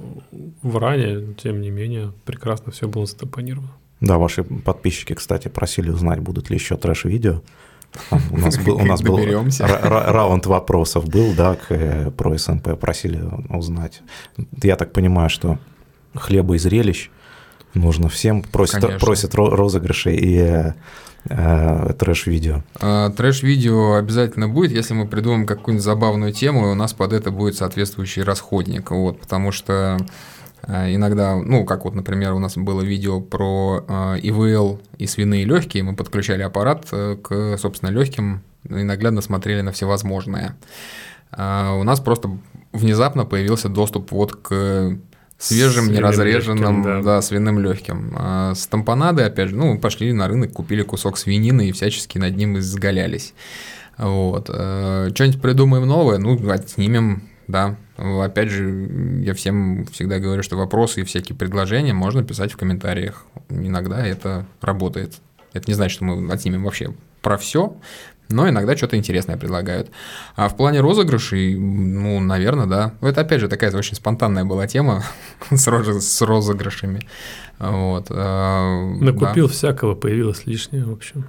в 0.61 0.77
ране, 0.77 1.33
тем 1.33 1.61
не 1.61 1.69
менее, 1.69 2.13
прекрасно 2.25 2.71
все 2.71 2.87
было 2.87 3.05
стопонировано. 3.05 3.71
Да, 3.99 4.17
ваши 4.17 4.43
подписчики, 4.43 5.13
кстати, 5.13 5.49
просили 5.49 5.89
узнать, 5.89 6.19
будут 6.19 6.49
ли 6.49 6.55
еще 6.55 6.77
трэш-видео. 6.77 7.41
Там 8.09 8.21
У 8.31 8.37
нас 8.37 8.57
был, 8.57 8.77
у 8.77 8.85
нас 8.85 9.01
был 9.01 9.19
раунд 9.59 10.45
вопросов 10.45 11.09
был, 11.09 11.33
да, 11.35 11.55
к, 11.55 11.71
э, 11.71 12.11
про 12.11 12.37
СНП, 12.37 12.79
просили 12.79 13.21
узнать. 13.49 14.01
Я 14.63 14.77
так 14.77 14.93
понимаю, 14.93 15.29
что 15.29 15.59
хлеба 16.15 16.55
и 16.55 16.57
зрелищ 16.57 17.09
нужно 17.73 18.09
всем, 18.09 18.43
просят, 18.43 18.81
Конечно. 18.81 18.99
просят 18.99 19.33
ро- 19.35 19.49
розыгрыши 19.49 20.13
и 20.13 20.37
э, 20.37 20.73
э, 21.29 21.93
трэш-видео. 21.97 22.63
А, 22.79 23.09
Трэш-видео 23.11 23.95
обязательно 23.95 24.47
будет, 24.47 24.71
если 24.71 24.93
мы 24.93 25.07
придумаем 25.07 25.45
какую-нибудь 25.45 25.83
забавную 25.83 26.33
тему, 26.33 26.67
и 26.67 26.71
у 26.71 26.75
нас 26.75 26.93
под 26.93 27.13
это 27.13 27.31
будет 27.31 27.55
соответствующий 27.55 28.23
расходник. 28.23 28.91
Вот, 28.91 29.19
потому 29.19 29.51
что 29.51 29.97
а, 30.63 30.93
иногда, 30.93 31.35
ну, 31.35 31.65
как 31.65 31.85
вот, 31.85 31.95
например, 31.95 32.33
у 32.33 32.39
нас 32.39 32.55
было 32.57 32.81
видео 32.81 33.19
про 33.21 33.83
а, 33.87 34.15
ИВЛ 34.15 34.79
и 34.97 35.07
свиные 35.07 35.45
легкие, 35.45 35.83
мы 35.83 35.95
подключали 35.95 36.41
аппарат 36.43 36.87
э, 36.91 37.17
к, 37.21 37.57
собственно, 37.57 37.89
легким 37.89 38.41
и 38.69 38.83
наглядно 38.83 39.21
смотрели 39.21 39.61
на 39.61 39.71
всевозможное. 39.71 40.55
А, 41.31 41.75
У 41.75 41.83
нас 41.83 41.99
просто 41.99 42.37
внезапно 42.73 43.25
появился 43.25 43.69
доступ 43.69 44.11
вот 44.11 44.33
к 44.33 44.97
свежим, 45.41 45.85
Свиным 45.85 45.95
неразреженным, 45.95 46.77
легким, 46.77 46.83
да. 46.83 47.01
да, 47.01 47.21
свиным 47.21 47.59
легким. 47.59 48.13
А 48.15 48.53
с 48.53 48.67
тампонадой, 48.67 49.25
опять 49.25 49.49
же, 49.49 49.55
ну, 49.55 49.79
пошли 49.79 50.13
на 50.13 50.27
рынок, 50.27 50.53
купили 50.53 50.83
кусок 50.83 51.17
свинины 51.17 51.69
и 51.69 51.71
всячески 51.71 52.17
над 52.17 52.37
ним 52.37 52.59
изгалялись. 52.59 53.33
Вот. 53.97 54.49
Э, 54.53 55.09
Что-нибудь 55.13 55.41
придумаем 55.41 55.87
новое, 55.87 56.19
ну, 56.19 56.37
отснимем, 56.51 57.23
да. 57.47 57.75
Опять 57.97 58.49
же, 58.49 59.21
я 59.23 59.33
всем 59.33 59.85
всегда 59.91 60.19
говорю, 60.19 60.43
что 60.43 60.57
вопросы 60.57 61.01
и 61.01 61.03
всякие 61.03 61.35
предложения 61.35 61.93
можно 61.93 62.23
писать 62.23 62.51
в 62.51 62.57
комментариях. 62.57 63.25
Иногда 63.49 64.05
это 64.05 64.45
работает. 64.61 65.15
Это 65.53 65.69
не 65.69 65.73
значит, 65.73 65.95
что 65.95 66.05
мы 66.05 66.31
отснимем 66.31 66.63
вообще 66.63 66.93
про 67.21 67.37
все, 67.37 67.75
но 68.31 68.49
иногда 68.49 68.75
что-то 68.77 68.95
интересное 68.97 69.37
предлагают. 69.37 69.89
А 70.35 70.47
в 70.49 70.57
плане 70.57 70.79
розыгрышей, 70.81 71.55
ну, 71.57 72.19
наверное, 72.19 72.65
да. 72.65 72.93
Это, 73.01 73.21
опять 73.21 73.41
же, 73.41 73.47
такая 73.47 73.71
очень 73.75 73.95
спонтанная 73.95 74.45
была 74.45 74.67
тема 74.67 75.03
с, 75.51 75.67
розы- 75.67 75.99
с 76.01 76.21
розыгрышами. 76.21 77.01
Вот. 77.59 78.07
а, 78.09 78.93
Накупил 78.99 79.47
всякого, 79.47 79.93
появилось 79.95 80.45
лишнее, 80.47 80.83
в 80.85 80.91
общем. 80.91 81.25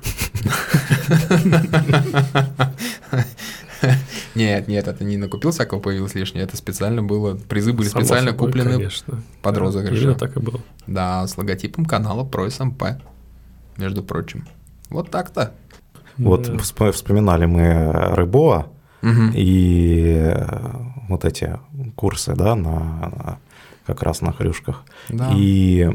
да. 1.45 2.73
Нет, 4.37 4.69
нет, 4.69 4.87
это 4.87 5.03
не 5.03 5.17
накупил 5.17 5.51
всякого, 5.51 5.81
появилось 5.81 6.15
лишнее. 6.15 6.45
Это 6.45 6.57
специально 6.57 7.03
было. 7.03 7.35
Призы 7.37 7.73
были 7.73 7.89
Само 7.89 8.05
специально 8.05 8.31
собой, 8.31 8.47
куплены, 8.49 8.71
конечно. 8.75 9.23
под 9.43 9.55
Да, 9.55 9.61
розыгрыши. 9.61 10.03
Именно 10.05 10.15
так 10.15 10.37
и 10.37 10.41
было. 10.41 10.61
да, 10.87 11.27
с 11.27 11.37
логотипом 11.37 11.85
канала 11.85 12.25
про 12.25 12.49
СМП, 12.49 12.83
между 13.79 14.03
прочим. 14.05 14.47
Вот 14.89 15.11
так-то. 15.11 15.53
Вот 16.19 16.50
Да. 16.50 16.92
вспоминали 16.92 17.47
мы 17.47 17.90
Рыбоа 18.14 18.66
и 19.35 20.14
э, 20.33 20.47
вот 21.09 21.25
эти 21.25 21.59
курсы, 21.97 22.35
да, 22.35 22.54
на, 22.54 22.71
на- 22.81 23.38
как 23.87 24.02
раз 24.02 24.21
на 24.21 24.33
хрюшках. 24.33 24.85
Да. 25.09 25.31
И 25.35 25.90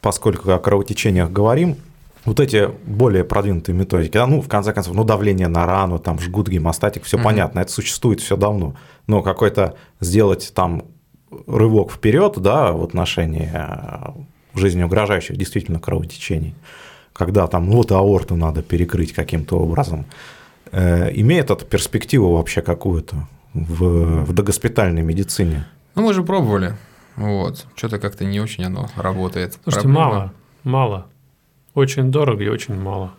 поскольку 0.00 0.50
о 0.52 0.58
кровотечениях 0.58 1.30
говорим, 1.30 1.76
вот 2.24 2.38
эти 2.38 2.68
более 2.86 3.24
продвинутые 3.24 3.74
методики, 3.76 4.12
да, 4.12 4.26
ну, 4.28 4.40
в 4.40 4.48
конце 4.48 4.72
концов, 4.72 4.94
ну, 4.94 5.02
давление 5.02 5.48
на 5.48 5.66
рану, 5.66 5.98
там, 5.98 6.20
жгут, 6.20 6.48
гемостатик, 6.48 7.02
все 7.02 7.18
понятно, 7.20 7.58
это 7.60 7.72
существует 7.72 8.20
все 8.20 8.36
давно. 8.36 8.74
Но 9.08 9.22
какой-то 9.22 9.74
сделать 10.00 10.52
там 10.54 10.84
рывок 11.48 11.90
вперед, 11.90 12.34
да, 12.38 12.70
в 12.72 12.84
отношении 12.84 13.50
э, 13.52 14.12
жизнеугрожающих 14.54 15.36
действительно 15.36 15.80
кровотечений, 15.80 16.54
когда 17.12 17.46
там, 17.46 17.68
ну, 17.68 17.76
вот 17.76 17.92
аорту 17.92 18.36
надо 18.36 18.62
перекрыть 18.62 19.12
каким-то 19.12 19.58
образом, 19.58 20.06
э, 20.70 21.10
имеет 21.14 21.50
это 21.50 21.64
перспективу 21.64 22.34
вообще 22.34 22.62
какую-то 22.62 23.28
в, 23.54 24.24
в 24.24 24.32
догоспитальной 24.32 25.02
медицине? 25.02 25.66
Ну, 25.94 26.02
мы 26.02 26.14
же 26.14 26.22
пробовали. 26.22 26.76
Вот. 27.16 27.66
Что-то 27.74 27.98
как-то 27.98 28.24
не 28.24 28.40
очень 28.40 28.64
оно 28.64 28.88
работает. 28.96 29.58
Слушайте, 29.62 29.88
Проблема- 29.88 30.08
мало, 30.10 30.32
мало. 30.64 31.06
Очень 31.74 32.10
дорого 32.10 32.44
и 32.44 32.48
очень 32.48 32.74
мало. 32.80 33.12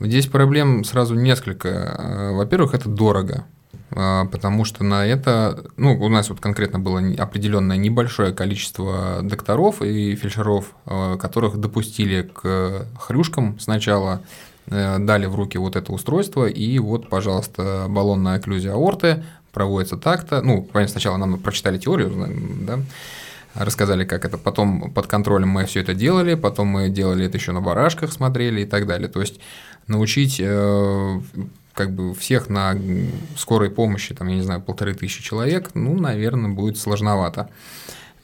Здесь 0.00 0.26
проблем 0.26 0.84
сразу 0.84 1.14
несколько. 1.14 1.68
Э, 1.68 2.32
Во-первых, 2.34 2.74
это 2.74 2.88
дорого, 2.88 3.44
потому 3.90 4.64
что 4.64 4.84
на 4.84 5.06
это, 5.06 5.64
ну, 5.76 5.98
у 5.98 6.08
нас 6.08 6.28
вот 6.28 6.40
конкретно 6.40 6.78
было 6.78 7.00
определенное 7.18 7.76
небольшое 7.76 8.32
количество 8.32 9.20
докторов 9.22 9.82
и 9.82 10.14
фельдшеров, 10.16 10.74
э, 10.86 11.16
которых 11.20 11.58
допустили 11.58 12.22
к 12.22 12.86
хрюшкам 12.98 13.58
сначала, 13.60 14.22
э, 14.66 14.98
дали 14.98 15.26
в 15.26 15.34
руки 15.34 15.58
вот 15.58 15.76
это 15.76 15.92
устройство, 15.92 16.46
и 16.46 16.78
вот, 16.78 17.08
пожалуйста, 17.08 17.86
баллонная 17.88 18.36
окклюзия 18.36 18.72
аорты 18.72 19.24
проводится 19.52 19.96
так-то. 19.96 20.42
Ну, 20.42 20.62
понятно, 20.62 20.92
сначала 20.92 21.16
нам 21.16 21.38
прочитали 21.38 21.78
теорию, 21.78 22.12
да, 22.66 22.80
рассказали, 23.54 24.04
как 24.04 24.24
это. 24.24 24.36
Потом 24.36 24.90
под 24.90 25.06
контролем 25.06 25.48
мы 25.48 25.64
все 25.64 25.80
это 25.80 25.94
делали, 25.94 26.34
потом 26.34 26.68
мы 26.68 26.88
делали 26.88 27.26
это 27.26 27.38
еще 27.38 27.52
на 27.52 27.60
барашках, 27.60 28.12
смотрели 28.12 28.62
и 28.62 28.66
так 28.66 28.86
далее. 28.86 29.08
То 29.08 29.20
есть 29.20 29.40
научить 29.86 30.40
э, 30.40 31.20
как 31.74 31.92
бы 31.92 32.14
всех 32.14 32.48
на 32.48 32.76
скорой 33.36 33.70
помощи, 33.70 34.14
там, 34.14 34.28
я 34.28 34.36
не 34.36 34.42
знаю, 34.42 34.62
полторы 34.62 34.94
тысячи 34.94 35.22
человек, 35.22 35.70
ну, 35.74 35.98
наверное, 35.98 36.50
будет 36.50 36.78
сложновато. 36.78 37.50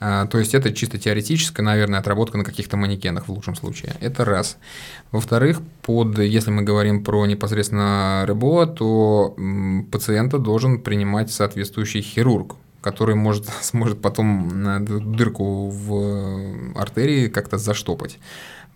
А, 0.01 0.27
То 0.27 0.39
есть 0.39 0.55
это 0.55 0.73
чисто 0.73 0.99
теоретическая, 0.99 1.63
наверное, 1.63 2.01
отработка 2.01 2.39
на 2.39 2.45
каких-то 2.45 2.77
манекенах 2.79 3.29
в 3.29 3.33
лучшем 3.33 3.55
случае. 3.55 3.95
Это 4.01 4.25
раз. 4.25 4.57
Во-вторых, 5.13 5.61
под, 5.83 6.19
если 6.19 6.51
мы 6.51 6.63
говорим 6.63 7.05
про 7.05 7.27
непосредственно 7.27 8.25
РБО, 8.27 8.67
то 8.67 9.37
пациента 9.93 10.39
должен 10.39 10.81
принимать 10.81 11.31
соответствующий 11.31 12.01
хирург, 12.01 12.57
который 12.81 13.15
может, 13.15 13.47
сможет 13.61 14.01
потом 14.01 14.67
э, 14.67 14.81
дырку 14.81 15.69
в 15.69 15.95
э, 15.95 16.73
артерии 16.77 17.29
как-то 17.29 17.59
заштопать. 17.59 18.19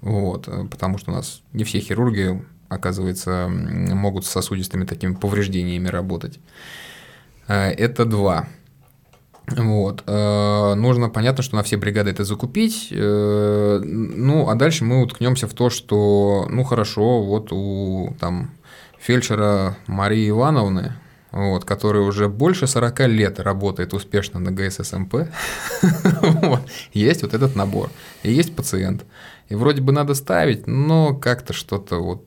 Вот, 0.05 0.49
э, 0.49 0.67
потому 0.71 0.99
что 0.99 1.13
у 1.13 1.15
нас 1.15 1.43
не 1.55 1.65
все 1.65 1.81
хирурги, 1.81 2.43
оказывается, 2.69 3.49
могут 3.49 4.27
с 4.27 4.31
сосудистыми 4.31 4.85
такими 4.85 5.15
повреждениями 5.15 5.89
работать. 5.89 6.39
Э, 7.49 7.71
Это 7.71 8.05
два. 8.05 8.47
Вот. 9.47 10.03
э, 10.07 10.75
Нужно, 10.75 11.09
понятно, 11.09 11.43
что 11.43 11.57
на 11.57 11.63
все 11.63 11.79
бригады 11.79 12.11
это 12.11 12.25
закупить. 12.25 12.89
Ну, 12.91 14.49
а 14.49 14.55
дальше 14.57 14.85
мы 14.85 15.03
уткнемся 15.03 15.49
в 15.49 15.55
то, 15.55 15.71
что, 15.71 16.47
ну, 16.51 16.65
хорошо, 16.65 17.23
вот 17.23 17.49
у 17.51 18.15
там 18.21 18.51
фельдшера 18.99 19.77
Марии 19.87 20.29
Ивановны, 20.29 20.95
вот, 21.33 21.65
которая 21.65 22.03
уже 22.03 22.29
больше 22.29 22.67
40 22.67 23.01
лет 23.09 23.41
работает 23.41 23.93
успешно 23.95 24.39
на 24.39 24.51
ГССМП, 24.51 25.29
есть 26.93 27.23
вот 27.23 27.35
этот 27.35 27.57
набор. 27.57 27.91
И 28.23 28.33
есть 28.33 28.55
пациент. 28.55 29.05
И 29.49 29.55
вроде 29.55 29.83
бы 29.83 29.93
надо 29.93 30.15
ставить, 30.15 30.67
но 30.67 31.15
как-то 31.15 31.53
что-то 31.53 31.97
вот... 31.97 32.25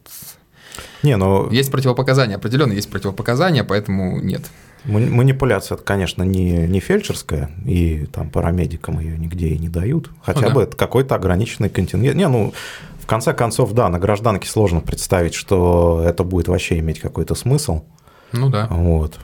Не, 1.04 1.18
ну, 1.18 1.50
Есть 1.50 1.72
противопоказания, 1.72 2.36
определенно 2.36 2.74
есть 2.74 2.90
противопоказания, 2.90 3.64
поэтому 3.64 4.20
нет. 4.22 4.44
Мани- 4.86 5.10
Манипуляция 5.10 5.78
конечно, 5.78 6.24
не, 6.24 6.68
не 6.68 6.80
фельдшерская, 6.80 7.50
и 7.66 8.06
там 8.06 8.30
парамедикам 8.30 9.00
ее 9.00 9.18
нигде 9.18 9.48
и 9.50 9.58
не 9.58 9.70
дают. 9.70 10.12
Хотя 10.22 10.42
Ну 10.42 10.48
да. 10.50 10.54
бы 10.54 10.62
это 10.64 10.78
какой-то 10.78 11.16
ограниченный 11.16 11.70
контингент. 11.70 12.16
Не, 12.16 12.28
ну, 12.28 12.54
в 13.00 13.06
конце 13.08 13.34
концов, 13.34 13.74
да, 13.74 13.90
на 13.90 14.00
гражданке 14.00 14.48
сложно 14.48 14.82
представить, 14.82 15.34
что 15.34 16.04
это 16.06 16.24
будет 16.24 16.48
вообще 16.48 16.78
иметь 16.80 17.00
какой-то 17.00 17.36
смысл. 17.36 17.84
Ну 18.32 18.50
да. 18.50 18.68
Вот. 18.70 19.18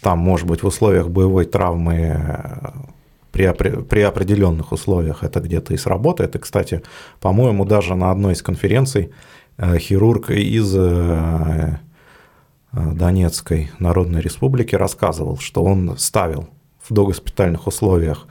Там, 0.00 0.18
может 0.18 0.46
быть, 0.46 0.62
в 0.62 0.66
условиях 0.66 1.08
боевой 1.08 1.44
травмы 1.44 1.94
э, 1.94 2.70
при, 3.32 3.52
при 3.82 4.00
определенных 4.00 4.72
условиях 4.72 5.22
это 5.22 5.40
где-то 5.40 5.74
и 5.74 5.76
сработает. 5.76 6.36
И, 6.36 6.38
кстати, 6.38 6.82
по-моему, 7.20 7.64
даже 7.64 7.94
на 7.94 8.10
одной 8.10 8.32
из 8.34 8.42
конференций 8.42 9.10
э, 9.56 9.78
хирург 9.78 10.30
из 10.30 10.74
э, 10.76 11.78
э, 12.72 12.92
Донецкой 12.92 13.70
Народной 13.78 14.20
Республики 14.20 14.74
рассказывал, 14.74 15.38
что 15.38 15.62
он 15.62 15.96
ставил 15.98 16.48
в 16.88 16.92
догоспитальных 16.92 17.66
условиях 17.66 18.26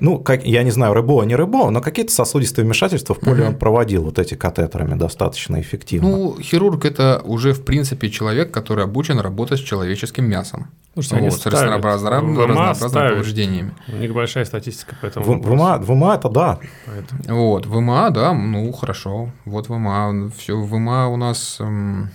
ну, 0.00 0.18
как, 0.18 0.44
я 0.44 0.62
не 0.62 0.70
знаю, 0.70 0.94
РЭБО, 0.94 1.22
не 1.24 1.36
РЭБО, 1.36 1.70
но 1.70 1.80
какие-то 1.80 2.12
сосудистые 2.12 2.64
вмешательства 2.64 3.14
в 3.14 3.20
поле 3.20 3.42
Мгм. 3.44 3.48
он 3.54 3.58
проводил 3.58 4.02
вот 4.04 4.18
эти 4.18 4.34
катетерами 4.34 4.94
достаточно 4.98 5.60
эффективно. 5.60 6.08
Ну, 6.10 6.36
хирург 6.40 6.84
это 6.84 7.20
уже 7.24 7.52
в 7.52 7.64
принципе 7.64 8.10
человек, 8.10 8.50
который 8.50 8.84
обучен 8.84 9.18
работать 9.18 9.60
с 9.60 9.62
человеческим 9.62 10.24
мясом. 10.26 10.68
Слушайте, 10.94 11.16
они 11.16 11.28
Вот, 11.28 11.38
с 11.40 11.44
в 11.44 11.46
МА 11.46 11.50
разнообразными 11.52 12.74
ставят. 12.74 13.12
повреждениями. 13.12 13.74
У 13.92 13.96
них 13.96 14.12
большая 14.14 14.44
статистика 14.44 14.94
по 15.00 15.06
этому 15.06 15.24
в, 15.24 15.28
в, 15.28 15.30
вопросу. 15.32 15.56
МА, 15.56 15.78
в 15.78 15.90
МА 15.94 16.14
это 16.14 16.28
да. 16.28 16.58
Поэтому- 16.86 17.50
Вот, 17.50 17.66
ВМА, 17.66 18.10
да, 18.10 18.32
ну 18.32 18.70
хорошо. 18.72 19.30
Вот 19.44 19.68
ВМА. 19.68 20.30
Все, 20.36 20.56
ВМА 20.60 21.08
у 21.08 21.16
нас, 21.16 21.58
м, 21.60 22.10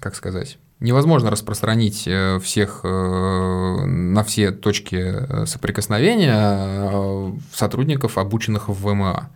как 0.00 0.14
сказать, 0.14 0.58
невозможно 0.82 1.30
распространить 1.30 2.04
э, 2.06 2.38
всех 2.40 2.80
э, 2.82 2.88
на 2.88 4.24
все 4.24 4.50
точки 4.50 4.96
э, 4.96 5.46
соприкосновения 5.46 7.32
сотрудников, 7.52 8.18
обученных 8.18 8.68
в 8.68 8.74
ВМА. 8.74 9.30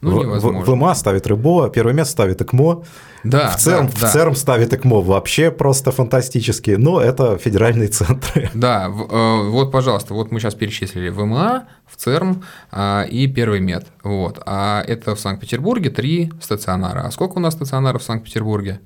Ну, 0.00 0.20
невозможно. 0.20 0.60
в 0.60 0.74
МА 0.74 0.94
ставит 0.96 1.26
РЭБО, 1.28 1.70
первое 1.70 1.94
место 1.94 2.12
ставит 2.12 2.42
ЭКМО, 2.42 2.82
да, 3.22 3.50
в, 3.50 3.56
ЦЕРМ, 3.56 3.86
да, 3.86 3.92
да. 4.00 4.08
в 4.08 4.12
ЦЕРМ 4.12 4.34
ставит 4.34 4.72
ЭКМО 4.72 5.00
вообще 5.00 5.52
просто 5.52 5.92
фантастически, 5.92 6.72
но 6.72 7.00
это 7.00 7.38
федеральные 7.38 7.86
центры. 7.88 8.50
Да, 8.52 8.88
вот, 8.88 9.70
пожалуйста, 9.70 10.14
вот 10.14 10.32
мы 10.32 10.40
сейчас 10.40 10.56
перечислили 10.56 11.08
ВМА, 11.08 11.68
в 11.86 11.96
ЦЕРМ 11.96 12.42
а, 12.72 13.04
и 13.04 13.28
Первый 13.28 13.60
мед. 13.60 13.86
Вот. 14.02 14.42
А 14.44 14.82
это 14.82 15.14
в 15.14 15.20
Санкт-Петербурге 15.20 15.90
три 15.90 16.32
стационара. 16.40 17.02
А 17.06 17.12
сколько 17.12 17.34
у 17.34 17.40
нас 17.40 17.54
стационаров 17.54 18.02
в 18.02 18.04
Санкт-Петербурге? 18.04 18.80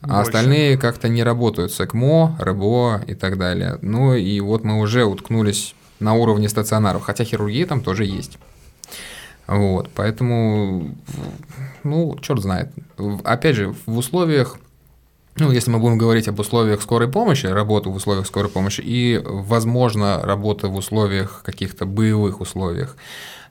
А 0.00 0.06
Больше. 0.06 0.20
остальные 0.22 0.78
как-то 0.78 1.08
не 1.08 1.22
работают 1.22 1.72
с 1.72 1.80
ЭКМО, 1.80 2.36
РЭБО 2.38 3.02
и 3.06 3.14
так 3.14 3.36
далее. 3.36 3.78
Ну 3.82 4.14
и 4.14 4.40
вот 4.40 4.64
мы 4.64 4.78
уже 4.78 5.04
уткнулись 5.04 5.74
на 5.98 6.14
уровне 6.14 6.48
стационаров, 6.48 7.02
хотя 7.02 7.24
хирургия 7.24 7.66
там 7.66 7.80
тоже 7.80 8.04
есть. 8.04 8.38
Вот, 9.46 9.90
поэтому, 9.94 10.94
ну, 11.82 12.16
черт 12.20 12.42
знает. 12.42 12.70
Опять 13.24 13.56
же, 13.56 13.74
в 13.86 13.96
условиях 13.96 14.58
ну, 15.40 15.52
если 15.52 15.70
мы 15.70 15.78
будем 15.78 15.98
говорить 15.98 16.26
об 16.26 16.40
условиях 16.40 16.82
скорой 16.82 17.08
помощи, 17.08 17.46
работу 17.46 17.92
в 17.92 17.94
условиях 17.94 18.26
скорой 18.26 18.50
помощи 18.50 18.80
и, 18.80 19.20
возможно, 19.24 20.20
работа 20.22 20.68
в 20.68 20.74
условиях 20.74 21.42
каких-то 21.44 21.86
боевых 21.86 22.40
условиях, 22.40 22.96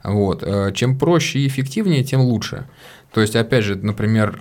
вот, 0.04 0.44
э, 0.44 0.74
чем 0.74 1.00
проще 1.00 1.40
и 1.40 1.48
эффективнее, 1.48 2.04
тем 2.04 2.22
лучше. 2.22 2.68
То 3.14 3.22
есть, 3.22 3.38
опять 3.38 3.64
же, 3.64 3.76
например, 3.76 4.38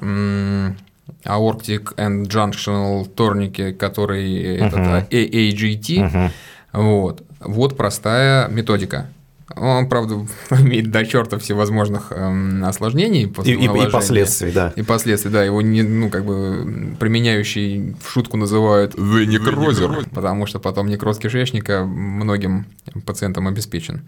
Aortic 1.24 1.94
and 1.96 2.26
Junctional 2.28 3.06
Tourniquet, 3.14 3.74
который 3.74 4.56
этот, 4.56 4.78
Мгм. 4.80 4.88
а, 4.92 5.00
AAGT, 5.10 6.04
Мгм. 6.04 6.30
вот. 6.72 7.22
Вот 7.40 7.76
простая 7.76 8.48
методика. 8.48 9.06
Он, 9.54 9.88
правда, 9.88 10.26
имеет 10.50 10.90
до 10.90 11.06
черта 11.06 11.38
всевозможных 11.38 12.10
эм, 12.10 12.64
осложнений 12.64 13.32
И, 13.44 13.50
и- 13.52 13.64
и 13.86 13.90
последствий, 13.90 14.50
да. 14.50 14.72
И 14.74 14.82
последствия, 14.82 15.30
да, 15.30 15.44
его 15.44 15.62
не, 15.62 15.82
ну, 15.82 16.10
как 16.10 16.24
бы 16.24 16.94
применяющий 16.98 17.94
в 18.04 18.10
шутку 18.10 18.36
называют 18.36 18.94
The 18.96 19.26
Necroser, 19.26 20.08
потому 20.12 20.46
что 20.46 20.58
потом 20.58 20.88
некроз 20.88 21.18
кишечника 21.18 21.84
многим 21.84 22.66
пациентам 23.06 23.46
обеспечен. 23.46 24.02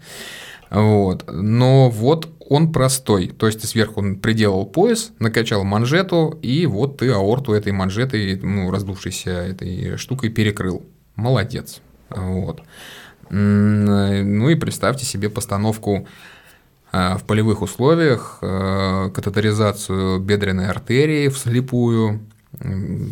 Вот. 0.69 1.25
Но 1.31 1.89
вот 1.89 2.29
он 2.39 2.71
простой. 2.71 3.27
То 3.27 3.47
есть 3.47 3.61
ты 3.61 3.67
сверху 3.67 4.03
приделал 4.15 4.65
пояс, 4.65 5.11
накачал 5.19 5.63
манжету, 5.63 6.37
и 6.41 6.65
вот 6.65 6.97
ты 6.97 7.11
аорту 7.11 7.53
этой 7.53 7.71
манжетой, 7.71 8.39
ну, 8.41 8.71
раздувшейся 8.71 9.31
этой 9.31 9.97
штукой 9.97 10.29
перекрыл. 10.29 10.83
Молодец. 11.15 11.81
Вот. 12.09 12.61
Ну 13.29 14.49
и 14.49 14.55
представьте 14.55 15.05
себе 15.05 15.29
постановку 15.29 16.07
а, 16.91 17.17
в 17.17 17.23
полевых 17.25 17.61
условиях, 17.61 18.39
э, 18.41 19.11
катетеризацию 19.13 20.19
бедренной 20.19 20.67
артерии 20.67 21.27
вслепую. 21.27 22.21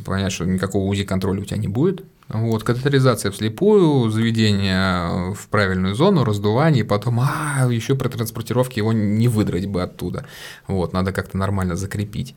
Понятно, 0.05 0.29
что 0.31 0.45
никакого 0.45 0.85
УЗИ-контроля 0.85 1.41
у 1.41 1.45
тебя 1.45 1.57
не 1.57 1.67
будет. 1.67 2.03
Вот, 2.29 2.63
катетеризация 2.63 3.31
вслепую, 3.31 4.09
заведение 4.09 5.33
в 5.33 5.47
правильную 5.47 5.95
зону, 5.95 6.25
раздувание, 6.25 6.83
и 6.83 6.87
потом, 6.87 7.21
а, 7.21 7.67
еще 7.71 7.95
при 7.95 8.09
транспортировке 8.09 8.81
его 8.81 8.91
не 8.91 9.29
выдрать 9.29 9.65
бы 9.65 9.81
оттуда. 9.81 10.25
Вот, 10.67 10.91
надо 10.91 11.13
как-то 11.13 11.37
нормально 11.37 11.75
закрепить. 11.75 12.35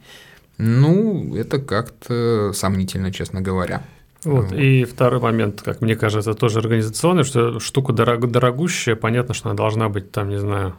Ну, 0.59 1.35
это 1.35 1.59
как-то 1.59 2.53
сомнительно, 2.55 3.13
честно 3.13 3.41
говоря. 3.41 3.83
Вот. 4.25 4.51
Вот. 4.51 4.53
И 4.53 4.85
второй 4.85 5.21
момент, 5.21 5.63
как 5.63 5.81
мне 5.81 5.97
кажется, 5.97 6.35
тоже 6.35 6.59
организационный, 6.59 7.25
что 7.25 7.59
штука 7.59 7.93
дорог- 7.93 8.31
дорогущая, 8.31 8.95
понятно, 8.95 9.35
что 9.35 9.49
она 9.49 9.57
должна 9.57 9.89
быть 9.89 10.13
там, 10.13 10.29
не 10.29 10.39
знаю, 10.39 10.75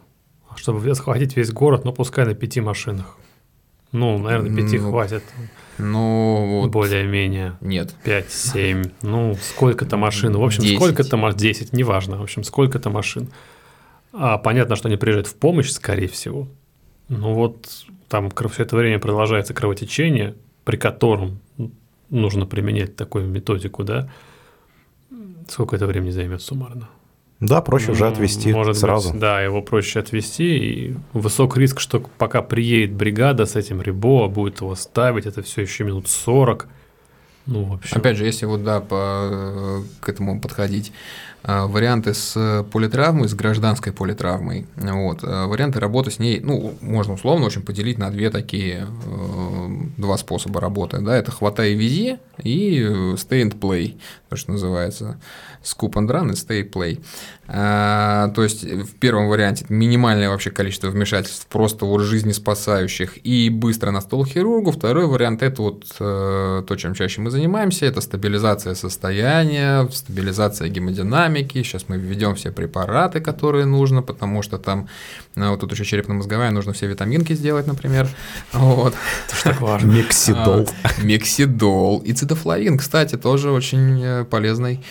чтобы 0.56 0.94
схватить 0.96 1.36
весь 1.36 1.52
город, 1.52 1.84
но 1.84 1.92
пускай 1.92 2.26
на 2.26 2.36
пяти 2.36 2.62
машинах. 2.62 3.18
Ну, 3.92 4.18
наверное, 4.18 4.56
пяти 4.56 4.78
Ну, 4.80 4.90
хватит 4.90 5.24
Ну, 5.78 6.62
вот, 6.62 6.72
более-менее. 6.72 7.58
нет. 7.62 7.94
5-7, 8.06 8.92
ну, 9.02 9.36
сколько-то 9.36 9.98
машин. 9.98 10.36
В 10.36 10.44
общем, 10.44 10.64
10. 10.64 10.78
сколько-то 10.78 11.18
машин, 11.18 11.38
10, 11.38 11.74
неважно, 11.74 12.18
в 12.18 12.22
общем, 12.24 12.44
сколько-то 12.44 12.90
машин. 12.90 13.30
А 14.14 14.38
понятно, 14.38 14.76
что 14.76 14.88
они 14.88 14.98
приезжают 14.98 15.28
в 15.28 15.36
помощь, 15.36 15.70
скорее 15.70 16.08
всего. 16.08 16.48
Ну 17.10 17.34
вот 17.34 17.68
там 18.08 18.30
все 18.30 18.64
это 18.64 18.76
время 18.76 19.00
продолжается 19.00 19.54
кровотечение, 19.54 20.36
при 20.64 20.78
котором 20.78 21.40
нужно 22.10 22.46
применять 22.46 22.96
такую 22.96 23.28
методику, 23.28 23.84
да. 23.84 24.10
Сколько 25.50 25.76
это 25.76 25.88
времени 25.88 26.12
займет 26.12 26.42
суммарно? 26.42 26.90
Да, 27.42 27.60
проще 27.62 27.92
уже 27.92 28.06
М, 28.06 28.14
отвести 28.14 28.54
Может 28.54 28.78
сразу. 28.78 29.12
Быть, 29.12 29.20
да, 29.20 29.42
его 29.42 29.62
проще 29.64 30.00
отвести. 30.00 30.58
И 30.58 30.96
высок 31.14 31.58
риск, 31.58 31.80
что 31.80 32.00
пока 32.18 32.44
приедет 32.44 32.94
бригада 32.96 33.48
с 33.48 33.56
этим 33.56 33.82
рибо, 33.82 34.28
будет 34.28 34.62
его 34.62 34.76
ставить, 34.76 35.26
это 35.26 35.42
все 35.42 35.64
еще 35.64 35.84
минут 35.84 36.08
40. 36.08 36.68
Ну, 37.48 37.64
в 37.64 37.74
общем. 37.74 37.98
Опять 37.98 38.18
же, 38.18 38.26
если 38.26 38.46
вот 38.46 38.64
да, 38.64 38.80
по, 38.80 39.84
к 40.00 40.08
этому 40.08 40.40
подходить, 40.40 40.94
варианты 41.44 42.14
с 42.14 42.66
политравмой, 42.72 43.28
с 43.28 43.34
гражданской 43.34 43.92
политравмой, 43.92 44.68
вот, 44.76 45.20
а, 45.24 45.48
варианты 45.48 45.80
работы 45.80 46.12
с 46.12 46.20
ней, 46.20 46.40
ну, 46.40 46.76
можно 46.82 47.14
условно 47.14 47.46
очень 47.46 47.64
поделить 47.64 47.98
на 47.98 48.12
две 48.12 48.30
такие, 48.30 48.88
э, 49.06 49.68
два 49.98 50.18
способа 50.18 50.62
работы, 50.62 51.00
да, 51.00 51.18
это 51.18 51.32
хватай 51.32 51.72
и 51.72 51.76
вези 51.76 52.18
и 52.44 52.82
э, 52.82 53.16
stay 53.16 53.44
and 53.44 53.60
play, 53.60 54.00
то, 54.30 54.36
что 54.36 54.52
называется, 54.52 55.20
scoop 55.64 55.94
and 55.94 56.08
run 56.08 56.32
и 56.32 56.34
stay 56.34 56.70
play. 56.70 57.04
А, 57.54 58.30
то 58.30 58.44
есть 58.44 58.64
в 58.64 58.96
первом 58.96 59.28
варианте 59.28 59.66
минимальное 59.68 60.30
вообще 60.30 60.52
количество 60.52 60.88
вмешательств, 60.88 61.48
просто 61.48 61.86
вот 61.86 62.00
жизнеспасающих 62.00 63.26
и 63.26 63.50
быстро 63.50 63.92
на 63.92 64.00
стол 64.02 64.26
хирургу. 64.26 64.72
Второй 64.72 65.06
вариант 65.06 65.44
это 65.44 65.62
вот 65.62 65.86
э, 66.00 66.64
то, 66.66 66.76
чем 66.78 66.94
чаще 66.94 67.20
мы 67.20 67.30
занимаемся, 67.30 67.86
это 67.86 68.00
стабилизация 68.00 68.74
состояния, 68.74 69.88
стабилизация 69.92 70.70
гемодинамики. 70.70 71.31
Сейчас 71.40 71.86
мы 71.88 71.98
введем 71.98 72.36
все 72.36 72.52
препараты, 72.52 73.20
которые 73.20 73.66
нужно, 73.66 74.02
потому 74.02 74.42
что 74.42 74.58
там 74.58 74.88
э, 75.36 75.50
вот 75.50 75.60
тут 75.60 75.72
еще 75.72 75.86
черепно-мозговая, 75.86 76.52
нужно 76.52 76.74
все 76.74 76.88
витаминки 76.88 77.34
сделать, 77.34 77.68
например. 77.68 78.08
Вот. 78.54 78.94
так 79.44 79.62
важно. 79.62 79.92
Миксидол. 79.92 80.68
А, 80.84 81.02
Мексидол. 81.02 82.00
И 82.00 82.14
цитофлавин, 82.14 82.78
кстати, 82.78 83.18
тоже 83.18 83.52
очень 83.52 84.02
э, 84.04 84.26
полезный. 84.26 84.84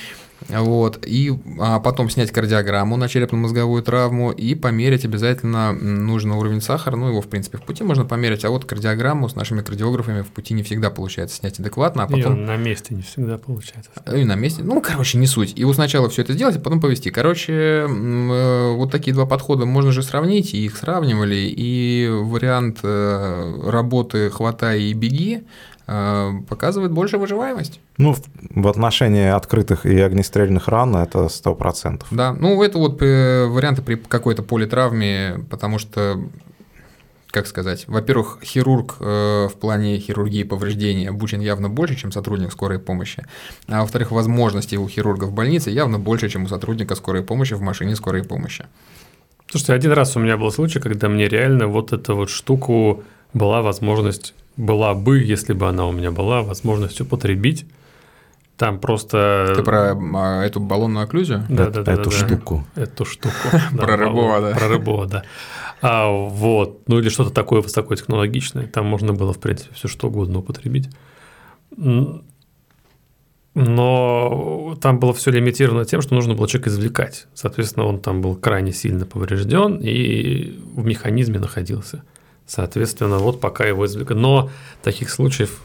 Вот. 0.49 1.05
И 1.07 1.33
а 1.59 1.81
потом 1.81 2.11
снять 2.11 2.31
кардиограмму 2.31 2.97
на 2.97 3.09
черепно-мозговую 3.09 3.83
травму 3.83 4.33
и 4.33 4.55
померить 4.55 5.05
обязательно 5.05 5.73
нужный 5.73 6.37
уровень 6.37 6.61
сахара. 6.61 6.97
Ну, 6.97 7.09
его, 7.09 7.21
в 7.21 7.29
принципе, 7.29 7.59
в 7.59 7.63
пути 7.63 7.85
можно 7.85 8.05
померить, 8.05 8.45
а 8.45 8.51
вот 8.51 8.65
кардиограмму 8.65 9.29
с 9.29 9.35
нашими 9.35 9.63
кардиографами 9.63 10.23
в 10.23 10.29
пути 10.29 10.55
не 10.55 10.63
всегда 10.63 10.91
получается 10.91 11.37
снять 11.37 11.59
адекватно, 11.59 12.05
а 12.05 12.07
потом 12.07 12.45
на 12.45 12.57
месте 12.57 12.95
не 12.95 13.03
всегда 13.03 13.39
получается. 13.39 13.91
и 14.15 14.25
на 14.25 14.35
месте. 14.35 14.63
Ну, 14.63 14.81
короче, 14.81 15.19
не 15.19 15.27
суть. 15.27 15.53
И 15.57 15.65
вот 15.65 15.75
сначала 15.75 16.09
все 16.09 16.23
это 16.23 16.33
сделать, 16.33 16.57
а 16.57 16.61
потом 16.61 16.81
повезти. 16.81 17.11
Короче, 17.11 17.53
э, 17.53 18.75
вот 18.75 18.91
такие 18.91 19.13
два 19.15 19.27
подхода 19.27 19.67
можно 19.67 19.93
же 19.93 20.03
сравнить, 20.03 20.55
и 20.55 20.65
их 20.65 20.77
сравнивали. 20.77 21.53
И 21.57 22.09
вариант 22.11 22.79
э, 22.83 23.63
работы 23.67 24.31
«хватай 24.31 24.83
и 24.83 24.93
беги» 24.93 25.43
показывает 26.49 26.93
большую 26.93 27.21
выживаемость. 27.21 27.81
Ну, 27.99 28.15
в- 28.15 28.69
отношении 28.69 29.27
открытых 29.29 29.87
и 29.87 29.99
огнестрельных 30.01 30.69
ран 30.69 30.95
это 30.97 31.29
100%. 31.29 32.03
Да, 32.11 32.33
ну 32.33 32.63
это 32.63 32.79
вот 32.79 33.03
э, 33.03 33.47
варианты 33.47 33.83
при 33.83 33.97
какой-то 33.97 34.43
политравме, 34.45 35.45
потому 35.51 35.79
что, 35.79 36.21
как 37.33 37.47
сказать, 37.47 37.85
во-первых, 37.89 38.39
хирург 38.45 38.97
э, 39.01 39.49
в 39.49 39.55
плане 39.59 39.99
хирургии 39.99 40.45
повреждений 40.45 41.09
обучен 41.09 41.41
явно 41.41 41.69
больше, 41.69 41.97
чем 41.97 42.13
сотрудник 42.13 42.53
скорой 42.53 42.79
помощи, 42.79 43.27
а 43.69 43.81
во-вторых, 43.81 44.13
возможностей 44.13 44.79
у 44.79 44.89
хирурга 44.89 45.25
в 45.25 45.33
больнице 45.33 45.71
явно 45.71 45.99
больше, 45.99 46.29
чем 46.29 46.45
у 46.45 46.49
сотрудника 46.49 46.95
скорой 46.95 47.23
помощи 47.23 47.55
в 47.55 47.61
машине 47.63 47.97
скорой 47.97 48.23
помощи. 48.23 48.67
Слушайте, 49.51 49.73
один 49.73 49.93
раз 49.93 50.17
у 50.17 50.21
меня 50.21 50.37
был 50.37 50.53
случай, 50.53 50.79
когда 50.79 51.09
мне 51.09 51.27
реально 51.27 51.67
вот 51.67 51.93
эту 51.93 52.15
вот 52.15 52.31
штуку 52.31 53.03
была 53.35 53.63
возможность, 53.63 54.35
была 54.61 54.95
бы, 54.95 55.19
если 55.19 55.53
бы 55.55 55.69
она 55.69 55.87
у 55.87 55.93
меня 55.93 56.11
была, 56.11 56.43
возможность 56.43 57.01
употребить. 57.01 57.67
Там 58.57 58.79
просто... 58.79 59.55
Ты 59.57 59.63
про 59.63 59.97
а, 59.97 60.45
эту 60.45 60.61
баллонную 60.61 61.05
окклюзию? 61.05 61.47
Да, 61.49 61.71
да, 61.71 61.83
да, 61.83 61.93
эту 61.95 62.11
да, 62.11 62.17
штуку. 62.17 62.67
Эту 62.75 63.07
штуку. 63.07 63.35
Про 63.77 63.97
Рыбова, 63.97 64.41
да. 64.41 64.55
Про 64.55 64.69
Рыбова, 64.69 65.07
да. 65.07 65.23
А, 65.81 66.11
вот, 66.11 66.87
ну 66.87 66.99
или 66.99 67.09
что-то 67.09 67.31
такое 67.31 67.63
высокотехнологичное. 67.63 68.67
Там 68.67 68.85
можно 68.85 69.15
было, 69.15 69.33
в 69.33 69.41
принципе, 69.41 69.75
все 69.75 69.89
что 69.89 70.09
угодно 70.09 70.41
употребить. 70.41 70.91
Но 73.55 74.77
там 74.83 75.01
было 75.01 75.15
все 75.15 75.31
лимитировано 75.31 75.87
тем, 75.87 76.03
что 76.03 76.15
нужно 76.15 76.35
было 76.35 76.47
человек 76.47 76.69
извлекать. 76.69 77.29
Соответственно, 77.33 77.87
он 77.87 77.99
там 77.99 78.21
был 78.21 78.37
крайне 78.37 78.73
сильно 78.73 79.07
поврежден 79.07 79.79
и 79.83 80.61
в 80.75 80.85
механизме 80.85 81.39
находился. 81.39 82.03
Соответственно, 82.51 83.19
вот 83.19 83.41
пока 83.41 83.65
его 83.65 83.87
извлекли. 83.87 84.17
Но 84.17 84.51
таких 84.83 85.11
случаев 85.11 85.63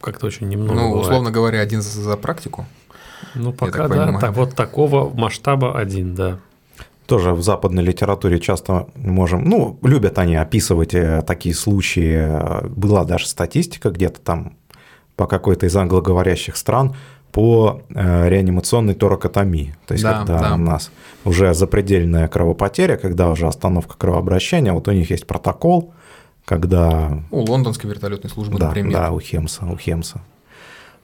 как-то 0.00 0.26
очень 0.26 0.48
немного. 0.48 0.74
Ну, 0.74 0.88
бывает. 0.88 1.06
условно 1.06 1.30
говоря, 1.30 1.60
один 1.60 1.82
за, 1.82 2.00
за 2.00 2.16
практику. 2.16 2.66
Ну, 3.36 3.52
пока 3.52 3.86
да, 3.86 4.18
так, 4.18 4.34
вот 4.34 4.56
такого 4.56 5.08
масштаба 5.08 5.78
один, 5.78 6.16
да. 6.16 6.40
Тоже 7.06 7.32
в 7.32 7.42
западной 7.42 7.84
литературе 7.84 8.40
часто 8.40 8.88
можем, 8.96 9.44
ну, 9.44 9.78
любят 9.82 10.18
они 10.18 10.34
описывать 10.34 10.94
э, 10.94 11.22
такие 11.24 11.54
случаи. 11.54 12.66
Была 12.68 13.04
даже 13.04 13.28
статистика 13.28 13.90
где-то 13.90 14.20
там 14.20 14.56
по 15.14 15.28
какой-то 15.28 15.66
из 15.66 15.76
англоговорящих 15.76 16.56
стран 16.56 16.96
по 17.30 17.82
э, 17.88 18.28
реанимационной 18.28 18.94
торакотомии. 18.94 19.76
То 19.86 19.94
есть, 19.94 20.02
да, 20.02 20.18
когда 20.18 20.40
да. 20.40 20.54
у 20.54 20.58
нас 20.58 20.90
уже 21.24 21.54
запредельная 21.54 22.26
кровопотеря, 22.26 22.96
когда 22.96 23.30
уже 23.30 23.46
остановка 23.46 23.96
кровообращения, 23.96 24.72
вот 24.72 24.88
у 24.88 24.92
них 24.92 25.10
есть 25.10 25.28
протокол, 25.28 25.94
когда... 26.50 27.22
У 27.30 27.42
лондонской 27.42 27.88
вертолетной 27.88 28.28
службы, 28.28 28.58
да, 28.58 28.66
например. 28.66 28.92
Да, 28.92 29.12
у 29.12 29.20
Хемса, 29.20 29.64
у 29.66 29.76
Хемса. 29.76 30.20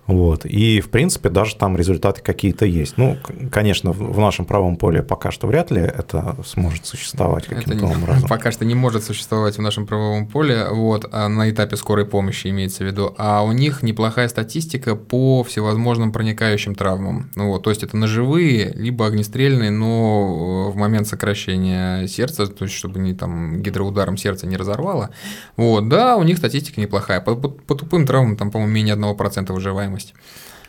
Вот. 0.06 0.46
И, 0.46 0.80
в 0.80 0.90
принципе, 0.90 1.28
даже 1.28 1.56
там 1.56 1.76
результаты 1.76 2.22
какие-то 2.22 2.64
есть. 2.64 2.96
Ну, 2.96 3.16
конечно, 3.50 3.92
в 3.92 4.18
нашем 4.18 4.44
правом 4.44 4.76
поле 4.76 5.02
пока 5.02 5.30
что 5.30 5.46
вряд 5.46 5.70
ли 5.70 5.80
это 5.80 6.36
сможет 6.44 6.86
существовать 6.86 7.46
каким-то 7.46 7.86
образом. 7.86 8.28
Пока 8.28 8.52
что 8.52 8.64
не 8.64 8.74
может 8.74 9.04
существовать 9.04 9.56
в 9.58 9.62
нашем 9.62 9.86
правовом 9.86 10.26
поле, 10.26 10.66
вот, 10.70 11.06
а 11.10 11.28
на 11.28 11.50
этапе 11.50 11.76
скорой 11.76 12.06
помощи 12.06 12.48
имеется 12.48 12.84
в 12.84 12.86
виду. 12.86 13.14
А 13.18 13.42
у 13.42 13.52
них 13.52 13.82
неплохая 13.82 14.28
статистика 14.28 14.94
по 14.94 15.42
всевозможным 15.42 16.12
проникающим 16.12 16.74
травмам. 16.74 17.30
Ну, 17.34 17.48
вот, 17.48 17.64
то 17.64 17.70
есть 17.70 17.82
это 17.82 17.96
ножевые, 17.96 18.72
либо 18.74 19.06
огнестрельные, 19.06 19.70
но 19.70 20.70
в 20.70 20.76
момент 20.76 21.08
сокращения 21.08 22.06
сердца, 22.06 22.46
то 22.46 22.64
есть 22.64 22.76
чтобы 22.76 22.98
не 22.98 23.14
там 23.14 23.60
гидроударом 23.62 24.16
сердце 24.16 24.46
не 24.46 24.56
разорвало. 24.56 25.10
Вот, 25.56 25.88
да, 25.88 26.16
у 26.16 26.22
них 26.22 26.38
статистика 26.38 26.80
неплохая. 26.80 27.20
По, 27.20 27.34
по, 27.34 27.48
по 27.48 27.74
тупым 27.74 28.06
травмам 28.06 28.36
там, 28.36 28.50
по-моему, 28.50 28.72
менее 28.72 28.94
1% 28.94 29.52
выживаемость 29.52 29.95
стоимость. 30.00 30.14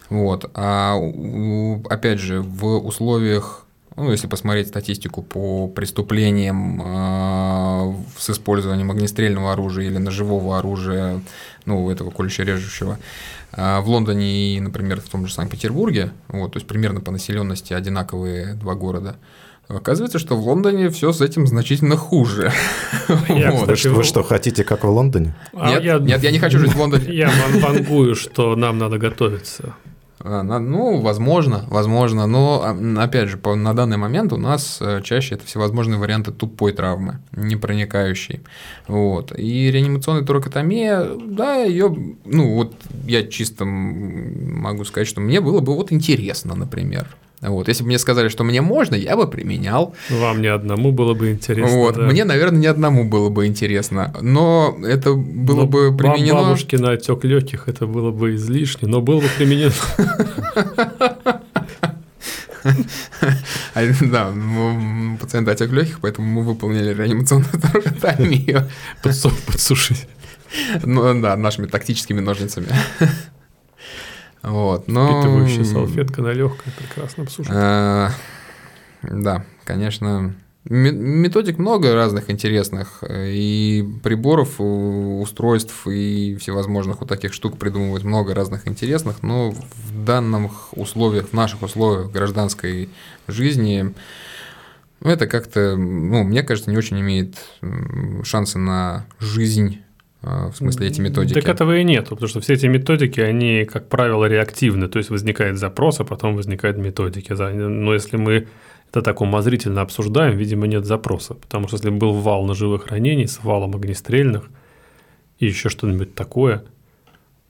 Вот. 0.09 0.49
А 0.53 0.95
опять 1.89 2.19
же, 2.19 2.41
в 2.41 2.77
условиях 2.77 3.63
ну, 3.97 4.11
если 4.11 4.27
посмотреть 4.27 4.67
статистику 4.67 5.23
по 5.23 5.67
преступлениям 5.67 6.81
э, 6.85 7.95
с 8.19 8.29
использованием 8.29 8.91
огнестрельного 8.91 9.53
оружия 9.53 9.87
или 9.87 9.97
ножевого 9.97 10.59
оружия, 10.59 11.19
ну, 11.65 11.89
этого 11.89 12.11
колюще-режущего, 12.11 12.99
э, 13.53 13.79
в 13.79 13.89
Лондоне 13.89 14.55
и, 14.55 14.59
например, 14.59 15.01
в 15.01 15.09
том 15.09 15.25
же 15.25 15.33
Санкт-Петербурге, 15.33 16.11
вот, 16.27 16.53
то 16.53 16.57
есть 16.57 16.67
примерно 16.67 17.01
по 17.01 17.11
населенности 17.11 17.73
одинаковые 17.73 18.53
два 18.53 18.75
города, 18.75 19.15
Оказывается, 19.67 20.17
что 20.17 20.37
в 20.37 20.47
Лондоне 20.47 20.89
все 20.89 21.11
с 21.11 21.19
этим 21.19 21.45
значительно 21.45 21.97
хуже. 21.97 22.53
Я, 23.27 23.51
вот. 23.51 23.61
кстати, 23.61 23.87
вы, 23.87 24.03
что, 24.03 24.23
хотите, 24.23 24.63
как 24.63 24.83
в 24.83 24.89
Лондоне? 24.89 25.35
А 25.53 25.71
нет, 25.71 25.83
я, 25.83 25.99
нет, 25.99 26.23
я 26.23 26.31
не 26.31 26.39
хочу 26.39 26.57
жить 26.57 26.73
в 26.73 26.79
Лондоне. 26.79 27.05
Я 27.13 27.31
вангую, 27.61 28.15
что 28.15 28.55
нам 28.55 28.77
надо 28.77 28.97
готовиться. 28.97 29.75
А, 30.19 30.41
ну, 30.43 31.01
возможно, 31.01 31.65
возможно, 31.67 32.27
но 32.27 32.63
а, 32.63 33.03
опять 33.03 33.29
же, 33.29 33.39
на 33.43 33.73
данный 33.73 33.97
момент 33.97 34.33
у 34.33 34.37
нас 34.37 34.79
э, 34.81 35.01
чаще 35.03 35.35
это 35.35 35.45
всевозможные 35.45 35.99
варианты 35.99 36.31
тупой 36.31 36.71
травмы, 36.71 37.19
не 37.33 37.55
проникающей. 37.55 38.41
Вот. 38.87 39.37
И 39.37 39.69
реанимационная 39.69 40.23
торакотомия, 40.23 41.07
да, 41.27 41.57
ее, 41.57 41.95
ну, 42.25 42.55
вот 42.55 42.73
я 43.05 43.27
чисто 43.27 43.65
могу 43.65 44.85
сказать, 44.85 45.07
что 45.07 45.21
мне 45.21 45.39
было 45.39 45.59
бы 45.59 45.75
вот 45.75 45.91
интересно, 45.91 46.55
например. 46.55 47.07
Вот, 47.41 47.67
если 47.67 47.83
бы 47.83 47.87
мне 47.87 47.99
сказали, 47.99 48.29
что 48.29 48.43
мне 48.43 48.61
можно, 48.61 48.95
я 48.95 49.15
бы 49.15 49.27
применял. 49.27 49.93
Вам 50.09 50.41
ни 50.41 50.47
одному 50.47 50.91
было 50.91 51.13
бы 51.13 51.31
интересно. 51.31 51.77
Вот, 51.77 51.95
да? 51.95 52.01
мне, 52.01 52.23
наверное, 52.23 52.59
ни 52.59 52.65
одному 52.65 53.03
было 53.03 53.29
бы 53.29 53.45
интересно, 53.45 54.13
но 54.21 54.75
это 54.83 55.13
было 55.13 55.61
но 55.61 55.67
бы 55.67 55.95
применено. 55.95 56.41
Бабушке 56.41 56.77
на 56.79 56.91
отек 56.91 57.23
легких 57.23 57.67
это 57.67 57.85
было 57.85 58.11
бы 58.11 58.35
излишне, 58.35 58.87
но 58.87 59.01
было 59.01 59.21
бы 59.21 59.27
применено. 59.37 59.73
А, 63.73 63.81
да, 64.01 64.33
пациент 65.21 65.47
отек 65.47 65.71
легких, 65.71 65.99
поэтому 66.01 66.27
мы 66.27 66.43
выполнили 66.43 66.93
реанимационную 66.93 67.61
торакотомию. 67.61 68.67
Подсушить. 69.45 70.07
Ну 70.83 71.21
да, 71.21 71.37
нашими 71.37 71.67
тактическими 71.67 72.19
ножницами. 72.19 72.67
Вот, 74.43 74.87
но... 74.87 75.21
Впитывающая 75.21 75.63
салфетка 75.63 76.21
на 76.21 76.31
легкое 76.31 76.73
прекрасно 76.77 77.23
обсуждать. 77.23 77.55
А, 77.57 78.11
да, 79.03 79.45
конечно. 79.63 80.35
Методик 80.69 81.59
много 81.59 81.95
разных 81.95 82.29
интересных, 82.29 83.01
и 83.09 83.87
приборов, 84.03 84.55
устройств, 84.59 85.87
и 85.87 86.35
всевозможных 86.35 86.99
вот 86.99 87.07
таких 87.07 87.33
штук 87.33 87.57
придумывать 87.57 88.03
много 88.03 88.35
разных 88.35 88.67
интересных, 88.67 89.23
но 89.23 89.51
в 89.51 90.05
данных 90.05 90.77
условиях, 90.77 91.29
в 91.29 91.33
наших 91.33 91.61
условиях 91.61 92.11
гражданской 92.11 92.89
жизни, 93.27 93.93
это 95.01 95.27
как-то, 95.27 95.77
ну, 95.77 96.23
мне 96.23 96.43
кажется, 96.43 96.69
не 96.69 96.77
очень 96.77 96.99
имеет 96.99 97.37
шансы 98.23 98.57
на 98.57 99.05
жизнь 99.19 99.79
в 100.51 100.57
смысле 100.57 100.87
эти 100.87 101.01
методики? 101.01 101.33
Так 101.33 101.47
этого 101.47 101.77
и 101.77 101.83
нет, 101.83 102.09
потому 102.09 102.27
что 102.27 102.39
все 102.39 102.53
эти 102.53 102.65
методики, 102.67 103.19
они, 103.19 103.65
как 103.65 103.89
правило, 103.89 104.25
реактивны, 104.25 104.87
то 104.87 104.97
есть 104.99 105.09
возникает 105.09 105.57
запрос, 105.57 105.99
а 105.99 106.03
потом 106.03 106.35
возникают 106.35 106.77
методики. 106.77 107.33
Но 107.33 107.93
если 107.93 108.17
мы 108.17 108.47
это 108.89 109.01
так 109.01 109.21
умозрительно 109.21 109.81
обсуждаем, 109.81 110.37
видимо, 110.37 110.67
нет 110.67 110.85
запроса, 110.85 111.33
потому 111.33 111.67
что 111.67 111.77
если 111.77 111.89
был 111.89 112.13
вал 112.13 112.45
ножевых 112.45 112.87
ранений 112.87 113.27
с 113.27 113.43
валом 113.43 113.75
огнестрельных 113.75 114.49
и 115.39 115.45
еще 115.47 115.69
что-нибудь 115.69 116.15
такое, 116.15 116.63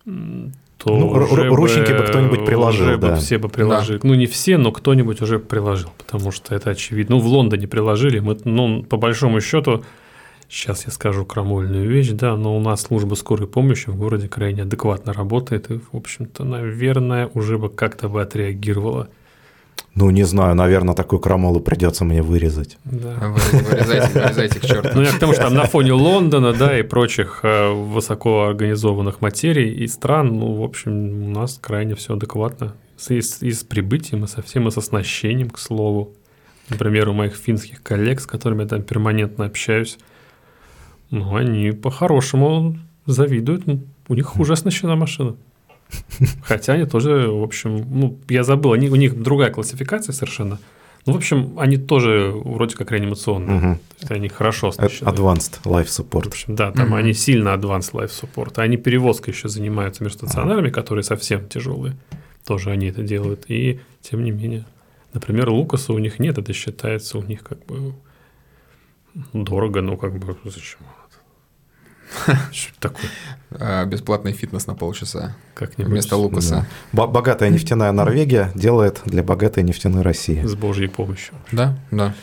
то 0.05 0.95
ну, 0.95 1.07
уже 1.09 1.47
ручники 1.49 1.91
бы, 1.91 1.99
бы 1.99 2.03
кто-нибудь 2.05 2.45
приложил, 2.45 2.85
уже 2.85 2.97
да. 2.97 3.09
бы 3.09 3.15
все 3.17 3.37
бы 3.37 3.49
приложили. 3.49 3.97
Да. 3.97 4.07
Ну, 4.07 4.13
не 4.13 4.25
все, 4.25 4.57
но 4.57 4.71
кто-нибудь 4.71 5.21
уже 5.21 5.39
приложил, 5.39 5.91
потому 5.97 6.31
что 6.31 6.55
это 6.55 6.71
очевидно. 6.71 7.15
Ну, 7.15 7.21
в 7.21 7.27
Лондоне 7.27 7.67
приложили, 7.67 8.19
мы, 8.19 8.37
ну, 8.43 8.83
по 8.83 8.97
большому 8.97 9.41
счету, 9.41 9.83
Сейчас 10.49 10.85
я 10.85 10.91
скажу 10.91 11.25
крамольную 11.25 11.89
вещь, 11.89 12.11
да, 12.11 12.37
но 12.37 12.55
у 12.55 12.61
нас 12.61 12.81
служба 12.81 13.15
скорой 13.15 13.47
помощи 13.47 13.89
в 13.89 13.97
городе 13.97 14.29
крайне 14.29 14.61
адекватно 14.61 15.11
работает, 15.11 15.69
и, 15.69 15.79
в 15.79 15.95
общем-то, 15.95 16.45
наверное, 16.45 17.29
уже 17.33 17.57
бы 17.57 17.69
как-то 17.69 18.07
бы 18.07 18.21
отреагировала. 18.21 19.09
Ну, 19.93 20.09
не 20.11 20.23
знаю, 20.23 20.55
наверное, 20.55 20.93
такую 20.93 21.19
крамолу 21.19 21.59
придется 21.59 22.05
мне 22.05 22.21
вырезать. 22.21 22.77
Да. 22.85 23.15
Вырезайте, 23.51 24.09
вырезайте 24.13 24.59
к 24.59 24.65
черту. 24.65 24.89
Ну, 24.93 25.01
я 25.01 25.11
к 25.11 25.19
тому, 25.19 25.33
что 25.33 25.43
там 25.43 25.55
на 25.55 25.65
фоне 25.65 25.93
Лондона, 25.93 26.53
да, 26.53 26.77
и 26.77 26.83
прочих 26.83 27.39
э, 27.41 27.71
высоко 27.71 28.45
организованных 28.45 29.21
материй 29.21 29.71
и 29.71 29.87
стран, 29.87 30.37
ну, 30.37 30.53
в 30.53 30.63
общем, 30.63 31.23
у 31.23 31.29
нас 31.29 31.57
крайне 31.59 31.95
все 31.95 32.13
адекватно. 32.13 32.75
И 33.09 33.21
с, 33.21 33.41
и 33.41 33.51
с 33.51 33.63
прибытием, 33.63 34.23
и 34.23 34.27
со 34.27 34.41
всем, 34.41 34.67
и 34.67 34.71
с 34.71 34.77
оснащением, 34.77 35.49
к 35.49 35.57
слову. 35.57 36.13
Например, 36.69 37.09
у 37.09 37.13
моих 37.13 37.35
финских 37.35 37.81
коллег, 37.81 38.19
с 38.19 38.27
которыми 38.27 38.61
я 38.63 38.67
там 38.67 38.83
перманентно 38.83 39.45
общаюсь, 39.45 39.97
ну, 41.09 41.35
они 41.35 41.71
по-хорошему 41.71 42.77
завидуют. 43.05 43.63
У 44.07 44.13
них 44.13 44.25
хуже 44.25 44.53
оснащена 44.53 44.95
машина. 44.95 45.35
Хотя 46.43 46.73
они 46.73 46.85
тоже, 46.85 47.29
в 47.29 47.43
общем, 47.43 47.85
ну, 47.89 48.19
я 48.27 48.43
забыл, 48.43 48.73
они, 48.73 48.89
у 48.89 48.95
них 48.95 49.21
другая 49.21 49.51
классификация 49.51 50.13
совершенно. 50.13 50.59
Ну, 51.05 51.13
в 51.13 51.15
общем, 51.15 51.57
они 51.57 51.77
тоже 51.77 52.33
вроде 52.35 52.75
как 52.75 52.91
реанимационные. 52.91 53.57
Угу. 53.57 53.65
То 53.65 54.01
есть 54.01 54.11
они 54.11 54.27
хорошо 54.27 54.67
оснащены. 54.67 55.07
Advanced 55.07 55.61
Life 55.63 55.85
Support. 55.85 56.23
В 56.23 56.27
общем, 56.27 56.55
да, 56.55 56.71
там 56.71 56.87
угу. 56.87 56.95
они 56.95 57.13
сильно 57.13 57.49
Advanced 57.49 57.93
Life 57.93 58.11
Support. 58.11 58.59
Они 58.59 58.75
перевозкой 58.75 59.33
еще 59.33 59.47
занимаются 59.47 60.03
между 60.03 60.19
стационарами, 60.19 60.69
которые 60.69 61.03
совсем 61.03 61.47
тяжелые. 61.47 61.95
Тоже 62.45 62.71
они 62.71 62.87
это 62.87 63.03
делают. 63.03 63.45
И 63.47 63.79
тем 64.01 64.21
не 64.25 64.31
менее. 64.31 64.65
Например, 65.13 65.49
Лукаса 65.49 65.93
у 65.93 65.99
них 65.99 66.19
нет, 66.19 66.37
это 66.37 66.51
считается 66.51 67.17
у 67.17 67.23
них 67.23 67.41
как 67.41 67.65
бы 67.65 67.93
дорого, 69.31 69.81
ну 69.81 69.95
как 69.95 70.17
бы 70.19 70.35
зачем? 70.43 70.79
Что 72.51 72.79
такое? 72.79 73.09
А, 73.51 73.85
бесплатный 73.85 74.33
фитнес 74.33 74.67
на 74.67 74.75
полчаса. 74.75 75.35
Как-нибудь. 75.53 75.91
Вместо 75.91 76.17
Лукаса. 76.17 76.65
Да. 76.91 77.07
Богатая 77.07 77.49
нефтяная 77.49 77.91
Норвегия 77.91 78.51
делает 78.55 79.01
для 79.05 79.23
богатой 79.23 79.63
нефтяной 79.63 80.01
России. 80.01 80.43
С 80.43 80.55
Божьей 80.55 80.87
помощью. 80.87 81.35
Да, 81.51 81.77
да. 81.91 82.13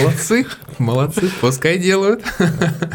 молодцы, 0.00 0.46
молодцы, 0.78 1.30
пускай 1.40 1.78
делают. 1.78 2.22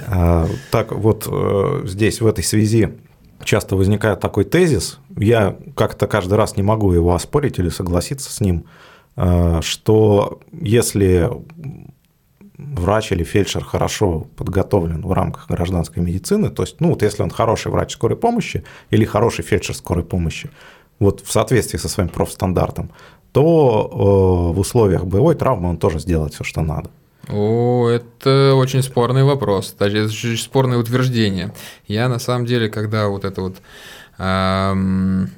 А, 0.09 0.47
так, 0.71 0.93
вот 0.93 1.27
э, 1.29 1.81
здесь, 1.85 2.21
в 2.21 2.27
этой 2.27 2.43
связи, 2.43 2.97
часто 3.43 3.75
возникает 3.75 4.19
такой 4.19 4.45
тезис, 4.45 4.99
я 5.15 5.57
как-то 5.75 6.07
каждый 6.07 6.35
раз 6.35 6.55
не 6.55 6.63
могу 6.63 6.93
его 6.93 7.13
оспорить 7.13 7.59
или 7.59 7.69
согласиться 7.69 8.31
с 8.31 8.39
ним, 8.39 8.65
э, 9.15 9.59
что 9.61 10.39
если 10.51 11.29
врач 12.57 13.11
или 13.11 13.23
фельдшер 13.23 13.63
хорошо 13.63 14.27
подготовлен 14.35 15.01
в 15.01 15.11
рамках 15.13 15.47
гражданской 15.47 16.01
медицины, 16.01 16.49
то 16.49 16.63
есть, 16.63 16.81
ну 16.81 16.89
вот 16.89 17.03
если 17.03 17.23
он 17.23 17.29
хороший 17.29 17.71
врач 17.71 17.93
скорой 17.93 18.17
помощи 18.17 18.63
или 18.89 19.05
хороший 19.05 19.43
фельдшер 19.43 19.75
скорой 19.75 20.03
помощи, 20.03 20.49
вот 20.99 21.21
в 21.21 21.31
соответствии 21.31 21.77
со 21.77 21.89
своим 21.89 22.09
профстандартом, 22.09 22.89
то 23.31 24.51
э, 24.51 24.55
в 24.55 24.59
условиях 24.59 25.05
боевой 25.05 25.35
травмы 25.35 25.69
он 25.69 25.77
тоже 25.77 25.99
сделает 25.99 26.33
все, 26.33 26.43
что 26.43 26.61
надо. 26.61 26.89
О, 27.29 27.89
это 27.89 28.53
очень 28.55 28.81
спорный 28.81 29.23
вопрос, 29.23 29.75
даже 29.77 30.05
очень 30.05 30.37
спорное 30.37 30.77
утверждение. 30.77 31.53
Я 31.85 32.07
на 32.09 32.19
самом 32.19 32.45
деле, 32.45 32.69
когда 32.69 33.09
вот 33.09 33.25
это 33.25 33.41
вот 33.41 33.57
эм, 34.17 35.29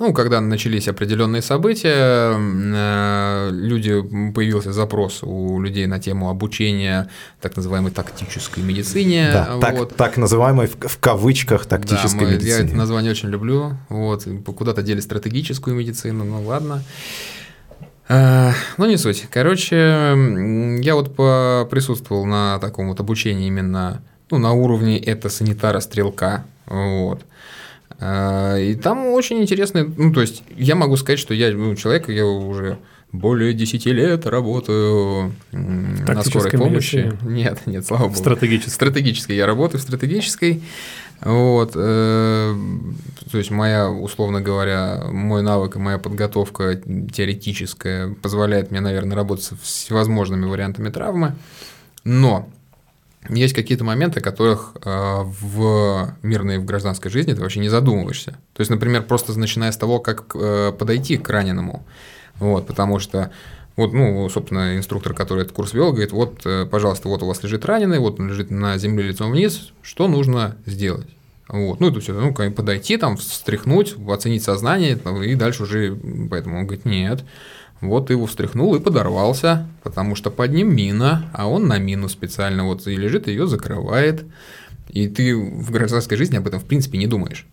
ну, 0.00 0.14
когда 0.14 0.40
начались 0.40 0.88
определенные 0.88 1.42
события, 1.42 2.34
э, 2.34 3.50
люди, 3.52 4.00
появился 4.32 4.72
запрос 4.72 5.22
у 5.22 5.60
людей 5.60 5.86
на 5.86 6.00
тему 6.00 6.30
обучения 6.30 7.10
так 7.38 7.54
называемой 7.54 7.92
тактической 7.92 8.62
медицине. 8.64 9.28
Да, 9.30 9.50
вот. 9.52 9.60
так, 9.60 9.92
так 9.92 10.16
называемой 10.16 10.68
в, 10.68 10.88
в 10.88 10.98
кавычках 10.98 11.66
тактической 11.66 12.20
да, 12.20 12.26
мы, 12.26 12.32
медицине. 12.32 12.58
Я 12.60 12.64
это 12.64 12.76
название 12.76 13.12
очень 13.12 13.28
люблю. 13.28 13.76
Вот, 13.90 14.26
куда-то 14.56 14.80
дели 14.80 15.00
стратегическую 15.00 15.76
медицину, 15.76 16.24
ну 16.24 16.42
ладно. 16.44 16.82
Э, 18.08 18.52
ну, 18.78 18.86
не 18.86 18.96
суть. 18.96 19.26
Короче, 19.30 19.76
я 19.76 20.94
вот 20.94 21.14
присутствовал 21.68 22.24
на 22.24 22.58
таком 22.58 22.88
вот 22.88 23.00
обучении 23.00 23.48
именно 23.48 24.00
ну, 24.30 24.38
на 24.38 24.52
уровне 24.52 24.98
это 24.98 25.28
санитара-стрелка. 25.28 26.44
Вот. 26.64 27.20
А, 28.00 28.56
и 28.56 28.74
там 28.74 29.06
очень 29.08 29.42
интересно, 29.42 29.92
ну, 29.96 30.12
то 30.12 30.22
есть 30.22 30.42
я 30.56 30.74
могу 30.74 30.96
сказать, 30.96 31.18
что 31.18 31.34
я 31.34 31.52
ну, 31.52 31.74
человек, 31.76 32.08
я 32.08 32.24
уже 32.24 32.78
более 33.12 33.52
10 33.52 33.86
лет 33.86 34.26
работаю 34.26 35.34
на 35.52 36.22
скорой 36.22 36.50
помощи. 36.52 36.96
Медицине. 36.96 37.18
Нет, 37.22 37.66
нет, 37.66 37.86
слава 37.86 38.04
богу. 38.04 38.14
Стратегической. 38.14 38.72
Стратегической. 38.72 39.36
Я 39.36 39.46
работаю 39.46 39.80
в 39.80 39.82
стратегической. 39.82 40.62
Вот, 41.20 41.72
э, 41.74 42.54
то 43.30 43.38
есть 43.38 43.50
моя, 43.50 43.90
условно 43.90 44.40
говоря, 44.40 45.04
мой 45.10 45.42
навык 45.42 45.76
и 45.76 45.78
моя 45.78 45.98
подготовка 45.98 46.76
теоретическая 46.76 48.14
позволяет 48.22 48.70
мне, 48.70 48.80
наверное, 48.80 49.16
работать 49.16 49.44
с 49.44 49.52
всевозможными 49.60 50.46
вариантами 50.46 50.88
травмы. 50.88 51.34
Но 52.04 52.48
есть 53.28 53.54
какие-то 53.54 53.84
моменты, 53.84 54.20
о 54.20 54.22
которых 54.22 54.74
э, 54.82 55.22
в 55.24 56.14
мирной 56.22 56.58
в 56.58 56.64
гражданской 56.64 57.10
жизни 57.10 57.34
ты 57.34 57.40
вообще 57.40 57.60
не 57.60 57.68
задумываешься. 57.68 58.32
То 58.54 58.60
есть, 58.60 58.70
например, 58.70 59.02
просто 59.02 59.38
начиная 59.38 59.72
с 59.72 59.76
того, 59.76 59.98
как 60.00 60.34
э, 60.34 60.72
подойти 60.76 61.16
к 61.18 61.28
раненому. 61.28 61.84
Вот, 62.38 62.66
потому 62.66 62.98
что 62.98 63.30
вот, 63.76 63.92
ну, 63.92 64.28
собственно, 64.28 64.76
инструктор, 64.76 65.14
который 65.14 65.42
этот 65.42 65.54
курс 65.54 65.72
вел, 65.74 65.90
говорит, 65.90 66.12
вот, 66.12 66.40
э, 66.44 66.66
пожалуйста, 66.66 67.08
вот 67.08 67.22
у 67.22 67.26
вас 67.26 67.42
лежит 67.42 67.64
раненый, 67.64 67.98
вот 67.98 68.18
он 68.18 68.28
лежит 68.28 68.50
на 68.50 68.76
земле 68.78 69.04
лицом 69.04 69.30
вниз, 69.30 69.72
что 69.82 70.08
нужно 70.08 70.56
сделать? 70.66 71.08
Вот. 71.48 71.80
Ну, 71.80 71.90
это 71.90 72.00
все, 72.00 72.12
ну, 72.12 72.32
подойти, 72.32 72.96
там, 72.96 73.16
встряхнуть, 73.16 73.96
оценить 74.08 74.42
сознание, 74.42 74.98
и 75.24 75.34
дальше 75.34 75.64
уже, 75.64 75.96
поэтому 76.30 76.58
он 76.58 76.66
говорит, 76.66 76.84
нет, 76.84 77.24
вот 77.80 78.10
его 78.10 78.26
встряхнул 78.26 78.74
и 78.74 78.80
подорвался, 78.80 79.66
потому 79.82 80.14
что 80.14 80.30
под 80.30 80.52
ним 80.52 80.74
мина, 80.74 81.30
а 81.32 81.48
он 81.48 81.66
на 81.66 81.78
мину 81.78 82.08
специально 82.08 82.64
вот 82.64 82.86
и 82.86 82.96
лежит, 82.96 83.26
ее 83.26 83.46
закрывает. 83.46 84.24
И 84.88 85.08
ты 85.08 85.36
в 85.36 85.70
гражданской 85.70 86.16
жизни 86.16 86.36
об 86.36 86.46
этом 86.46 86.60
в 86.60 86.64
принципе 86.64 86.98
не 86.98 87.06
думаешь. 87.06 87.46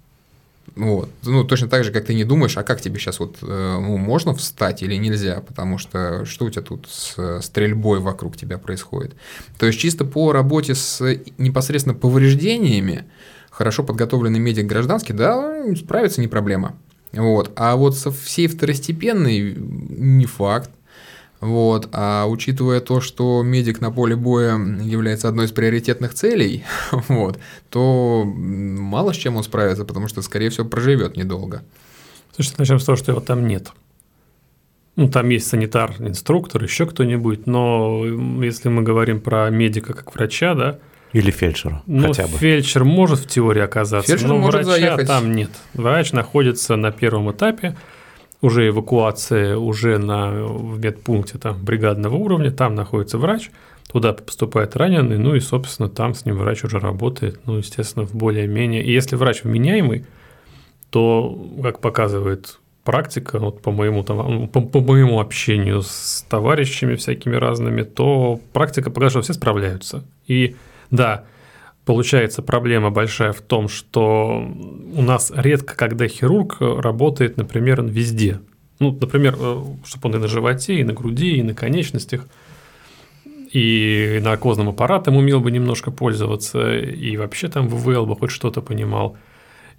Вот. 0.75 1.09
Ну, 1.23 1.43
точно 1.43 1.69
так 1.69 1.83
же, 1.83 1.91
как 1.91 2.05
ты 2.05 2.13
не 2.13 2.23
думаешь, 2.23 2.57
а 2.57 2.63
как 2.63 2.81
тебе 2.81 2.99
сейчас 2.99 3.19
вот 3.19 3.37
э, 3.41 3.77
ну, 3.79 3.97
можно 3.97 4.33
встать 4.35 4.83
или 4.83 4.95
нельзя, 4.95 5.41
потому 5.41 5.77
что 5.77 6.25
что 6.25 6.45
у 6.45 6.49
тебя 6.49 6.61
тут 6.61 6.87
с 6.89 7.41
стрельбой 7.41 7.99
вокруг 7.99 8.37
тебя 8.37 8.57
происходит. 8.57 9.15
То 9.57 9.65
есть 9.65 9.79
чисто 9.79 10.05
по 10.05 10.31
работе 10.33 10.75
с 10.75 11.01
непосредственно 11.37 11.95
повреждениями 11.95 13.05
хорошо 13.49 13.83
подготовленный 13.83 14.39
медик 14.39 14.67
гражданский, 14.67 15.13
да, 15.13 15.63
справится 15.75 16.21
не 16.21 16.27
проблема. 16.27 16.75
Вот. 17.17 17.51
А 17.55 17.75
вот 17.75 17.97
со 17.97 18.11
всей 18.11 18.47
второстепенной 18.47 19.55
не 19.57 20.25
факт. 20.25 20.69
Вот. 21.39 21.89
А 21.91 22.25
учитывая 22.27 22.79
то, 22.79 23.01
что 23.01 23.43
медик 23.43 23.81
на 23.81 23.91
поле 23.91 24.15
боя 24.15 24.57
является 24.57 25.27
одной 25.27 25.45
из 25.45 25.51
приоритетных 25.51 26.13
целей, 26.13 26.63
вот, 27.07 27.39
то 27.69 28.23
мало 28.25 29.13
с 29.13 29.17
чем 29.17 29.35
он 29.35 29.43
справится, 29.43 29.85
потому 29.85 30.07
что, 30.07 30.21
скорее 30.21 30.49
всего, 30.49 30.67
проживет 30.67 31.17
недолго. 31.17 31.63
Слушай, 32.35 32.55
начнем 32.57 32.79
с 32.79 32.85
того, 32.85 32.95
что 32.95 33.11
его 33.11 33.21
там 33.21 33.47
нет. 33.47 33.71
Ну, 34.95 35.09
там 35.09 35.29
есть 35.29 35.47
санитар, 35.47 35.93
инструктор, 35.99 36.63
еще 36.63 36.87
кто-нибудь, 36.87 37.45
но 37.45 38.03
если 38.43 38.69
мы 38.69 38.81
говорим 38.81 39.21
про 39.21 39.47
медика 39.51 39.93
как 39.93 40.15
врача, 40.15 40.55
да, 40.55 40.79
или 41.17 41.31
фельдшера 41.31 41.81
ну, 41.87 42.07
хотя 42.07 42.27
бы. 42.27 42.37
Фельдшер 42.37 42.83
может 42.83 43.19
в 43.19 43.27
теории 43.27 43.61
оказаться, 43.61 44.11
фельдшер 44.11 44.29
но 44.29 44.37
может 44.37 44.65
врача 44.65 44.79
заехать. 44.79 45.07
там 45.07 45.31
нет. 45.31 45.49
Врач 45.73 46.13
находится 46.13 46.75
на 46.75 46.91
первом 46.91 47.31
этапе, 47.31 47.75
уже 48.41 48.67
эвакуация, 48.67 49.57
уже 49.57 49.97
на, 49.97 50.31
в 50.31 50.79
медпункте 50.79 51.39
там, 51.39 51.57
бригадного 51.63 52.15
уровня, 52.15 52.51
там 52.51 52.75
находится 52.75 53.17
врач, 53.17 53.49
туда 53.91 54.13
поступает 54.13 54.75
раненый, 54.75 55.17
ну 55.17 55.33
и, 55.33 55.39
собственно, 55.39 55.89
там 55.89 56.13
с 56.13 56.23
ним 56.25 56.37
врач 56.37 56.63
уже 56.63 56.77
работает, 56.77 57.39
ну, 57.45 57.57
естественно, 57.57 58.05
в 58.05 58.13
более-менее. 58.13 58.83
И 58.83 58.91
если 58.91 59.15
врач 59.15 59.43
вменяемый, 59.43 60.05
то, 60.91 61.35
как 61.63 61.81
показывает 61.81 62.59
практика, 62.83 63.39
вот 63.39 63.61
по 63.61 63.71
моему, 63.71 64.03
там, 64.03 64.47
по, 64.49 64.61
по 64.61 64.81
моему 64.81 65.19
общению 65.19 65.81
с 65.81 66.23
товарищами 66.29 66.95
всякими 66.95 67.35
разными, 67.35 67.81
то 67.81 68.39
практика 68.53 68.91
показывает, 68.91 69.25
что 69.25 69.33
все 69.33 69.39
справляются. 69.39 70.03
И 70.27 70.55
да, 70.91 71.25
получается 71.87 72.41
проблема 72.41 72.91
большая 72.91 73.31
в 73.31 73.41
том, 73.41 73.69
что 73.69 74.45
у 74.93 75.01
нас 75.01 75.31
редко, 75.33 75.75
когда 75.75 76.07
хирург 76.07 76.57
работает, 76.59 77.37
например, 77.37 77.81
везде. 77.81 78.41
Ну, 78.79 78.91
например, 78.91 79.35
э, 79.39 79.63
чтобы 79.85 80.09
он 80.09 80.15
и 80.15 80.19
на 80.19 80.27
животе, 80.27 80.75
и 80.75 80.83
на 80.83 80.93
груди, 80.93 81.37
и 81.37 81.43
на 81.43 81.55
конечностях, 81.55 82.27
и 83.51 84.19
наркозным 84.21 84.69
аппаратом 84.69 85.15
умел 85.15 85.39
бы 85.39 85.49
немножко 85.49 85.89
пользоваться, 85.89 86.77
и 86.77 87.15
вообще 87.15 87.47
там 87.47 87.69
ВВЛ 87.69 88.05
бы 88.05 88.15
хоть 88.15 88.31
что-то 88.31 88.61
понимал, 88.61 89.17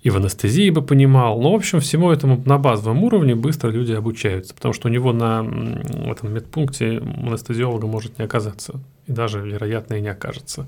и 0.03 0.09
в 0.09 0.17
анестезии 0.17 0.71
бы 0.71 0.81
понимал. 0.81 1.41
Ну, 1.41 1.53
в 1.53 1.57
общем, 1.57 1.81
всему 1.81 2.11
этому 2.11 2.43
на 2.47 2.59
базовом 2.59 3.05
уровне 3.05 3.35
быстро 3.35 3.69
люди 3.69 3.93
обучаются, 3.93 4.55
потому 4.55 4.73
что 4.73 4.89
у 4.89 4.91
него 4.91 5.13
на 5.13 5.47
этом 6.07 6.33
медпункте 6.33 6.99
анестезиолога 6.99 7.87
может 7.87 8.19
не 8.19 8.25
оказаться, 8.25 8.81
и 9.07 9.13
даже, 9.13 9.41
вероятно, 9.41 9.95
и 9.95 10.01
не 10.01 10.09
окажется 10.09 10.67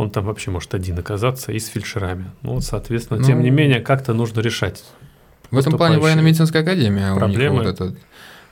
он 0.00 0.10
там 0.10 0.24
вообще 0.24 0.50
может 0.50 0.74
один 0.74 0.98
оказаться 0.98 1.52
и 1.52 1.58
с 1.58 1.68
фельдшерами. 1.68 2.30
Ну, 2.42 2.54
вот, 2.54 2.64
соответственно, 2.64 3.20
ну, 3.20 3.26
тем 3.26 3.42
не 3.42 3.50
менее, 3.50 3.80
как-то 3.80 4.14
нужно 4.14 4.40
решать. 4.40 4.84
В 5.50 5.58
этом 5.58 5.76
плане 5.76 5.98
военно-медицинская 5.98 6.62
академия 6.62 7.14
проблемы. 7.14 7.56
у 7.56 7.58
них 7.58 7.68
вот 7.68 7.80
этот 7.80 7.98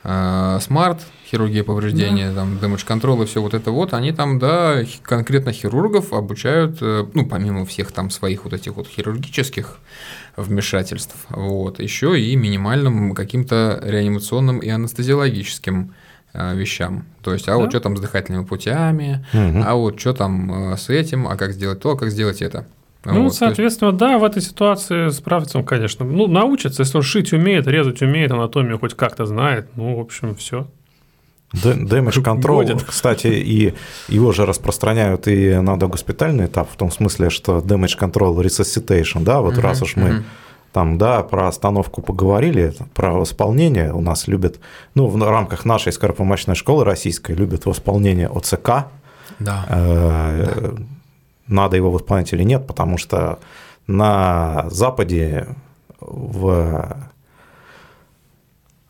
а, 0.04 0.58
смарт, 0.60 1.00
хирургия 1.26 1.64
повреждения, 1.64 2.30
да. 2.30 2.36
там, 2.36 2.58
damage 2.58 2.86
control 2.86 3.22
и 3.22 3.26
все 3.26 3.42
вот 3.42 3.54
это 3.54 3.70
вот, 3.70 3.94
они 3.94 4.12
там, 4.12 4.38
да, 4.38 4.82
конкретно 5.02 5.52
хирургов 5.52 6.12
обучают, 6.12 6.78
э, 6.80 7.06
ну, 7.14 7.26
помимо 7.26 7.66
всех 7.66 7.92
там 7.92 8.10
своих 8.10 8.44
вот 8.44 8.52
этих 8.52 8.76
вот 8.76 8.86
хирургических 8.86 9.78
вмешательств, 10.36 11.16
вот, 11.30 11.80
еще 11.80 12.20
и 12.20 12.36
минимальным 12.36 13.14
каким-то 13.14 13.80
реанимационным 13.84 14.58
и 14.58 14.68
анестезиологическим 14.68 15.94
вещам. 16.34 17.04
То 17.22 17.32
есть, 17.32 17.48
а 17.48 17.52
да? 17.52 17.56
вот 17.58 17.70
что 17.70 17.80
там 17.80 17.96
с 17.96 18.00
дыхательными 18.00 18.44
путями, 18.44 19.24
угу. 19.32 19.62
а 19.64 19.74
вот 19.74 19.98
что 19.98 20.12
там 20.12 20.72
э, 20.72 20.76
с 20.76 20.88
этим, 20.88 21.26
а 21.26 21.36
как 21.36 21.52
сделать 21.52 21.80
то, 21.80 21.92
а 21.92 21.96
как 21.96 22.10
сделать 22.10 22.42
это. 22.42 22.66
Ну, 23.04 23.24
вот, 23.24 23.34
соответственно, 23.34 23.88
есть... 23.88 23.98
да, 23.98 24.18
в 24.18 24.24
этой 24.24 24.42
ситуации 24.42 25.08
справится 25.10 25.58
он, 25.58 25.64
конечно. 25.64 26.04
Ну, 26.04 26.26
научится, 26.26 26.82
если 26.82 26.98
он 26.98 27.02
шить 27.02 27.32
умеет, 27.32 27.66
резать 27.66 28.02
умеет, 28.02 28.32
анатомию 28.32 28.78
хоть 28.78 28.94
как-то 28.94 29.24
знает, 29.24 29.68
ну, 29.76 29.96
в 29.96 30.00
общем, 30.00 30.34
все. 30.34 30.66
Damage 31.54 32.22
control, 32.22 32.84
кстати, 32.86 33.28
и 33.28 33.74
его 34.08 34.32
же 34.32 34.44
распространяют 34.44 35.28
и 35.28 35.54
на 35.54 35.78
догоспитальный 35.78 36.44
этап, 36.44 36.70
в 36.70 36.76
том 36.76 36.90
смысле, 36.90 37.30
что 37.30 37.58
damage 37.58 37.98
control 37.98 38.36
resuscitation, 38.42 39.22
да, 39.22 39.40
вот 39.40 39.54
uh-huh, 39.54 39.62
раз 39.62 39.80
уж 39.80 39.96
мы 39.96 40.08
uh-huh 40.08 40.22
там, 40.78 40.96
да, 40.96 41.24
про 41.24 41.48
остановку 41.48 42.02
поговорили, 42.02 42.72
про 42.94 43.12
восполнение 43.12 43.92
у 43.92 44.00
нас 44.00 44.28
любят, 44.28 44.60
ну, 44.94 45.08
в 45.08 45.20
рамках 45.20 45.64
нашей 45.64 45.90
скоропомощной 45.90 46.54
школы 46.54 46.84
российской 46.84 47.32
любят 47.32 47.66
восполнение 47.66 48.28
ОЦК. 48.28 48.86
Да. 49.40 49.66
Э, 49.68 50.46
да. 50.46 50.82
Надо 51.48 51.76
его 51.76 51.90
восполнять 51.90 52.32
или 52.32 52.44
нет, 52.44 52.68
потому 52.68 52.96
что 52.96 53.40
на 53.88 54.66
Западе 54.70 55.48
в 55.98 56.96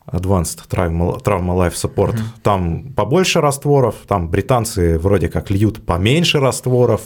Advanced 0.05 0.69
Trauma, 0.69 1.19
Trauma 1.23 1.57
Life 1.57 1.73
Support, 1.73 2.13
угу. 2.13 2.23
там 2.43 2.93
побольше 2.93 3.41
растворов, 3.41 3.95
там 4.07 4.29
британцы 4.29 4.99
вроде 4.99 5.27
как 5.27 5.49
льют 5.49 5.83
поменьше 5.83 6.39
растворов, 6.39 7.01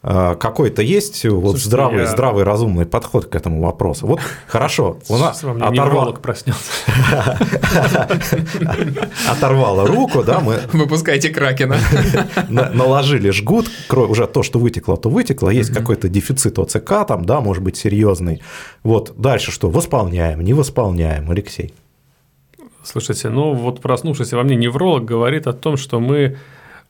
какой-то 0.00 0.80
есть 0.82 1.24
вот 1.24 1.42
Слушайте, 1.42 1.66
здравый, 1.68 2.00
я- 2.02 2.06
здравый, 2.06 2.44
разумный 2.44 2.86
подход 2.86 3.26
к 3.26 3.34
этому 3.34 3.60
вопросу. 3.60 4.06
Вот 4.06 4.20
хорошо, 4.46 4.98
у 5.08 5.16
нас 5.16 5.42
невролог 5.42 6.20
проснется. 6.20 6.70
оторвало 9.30 9.86
руку, 9.86 10.22
да, 10.22 10.40
мы 10.40 10.60
Выпускайте 10.72 11.30
Кракена. 11.30 11.76
на- 12.48 12.70
наложили 12.70 13.30
жгут, 13.30 13.70
уже 13.90 14.26
то, 14.26 14.42
что 14.42 14.58
вытекло, 14.58 14.96
то 14.96 15.10
вытекло, 15.10 15.50
есть 15.50 15.72
какой-то 15.72 16.08
дефицит 16.08 16.58
ОЦК 16.58 17.06
там, 17.06 17.24
да, 17.24 17.40
может 17.40 17.62
быть, 17.62 17.76
серьезный. 17.76 18.42
Вот 18.82 19.14
дальше 19.16 19.50
что? 19.50 19.70
Восполняем, 19.70 20.40
не 20.42 20.52
восполняем, 20.54 21.30
Алексей. 21.30 21.74
Слушайте, 22.84 23.28
ну 23.28 23.52
вот 23.52 23.80
проснувшийся 23.80 24.36
во 24.36 24.42
мне 24.44 24.56
невролог 24.56 25.04
говорит 25.04 25.46
о 25.46 25.52
том, 25.52 25.76
что 25.76 26.00
мы 26.00 26.38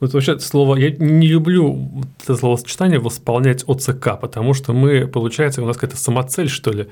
вот 0.00 0.12
вообще 0.12 0.38
слово, 0.38 0.76
я 0.76 0.90
не 0.90 1.26
люблю 1.26 2.04
это 2.22 2.36
словосочетание 2.36 2.98
восполнять 3.00 3.64
ОЦК, 3.66 4.18
потому 4.20 4.54
что 4.54 4.72
мы, 4.72 5.06
получается, 5.06 5.62
у 5.62 5.66
нас 5.66 5.76
какая-то 5.76 5.96
самоцель, 5.96 6.48
что 6.48 6.70
ли, 6.70 6.86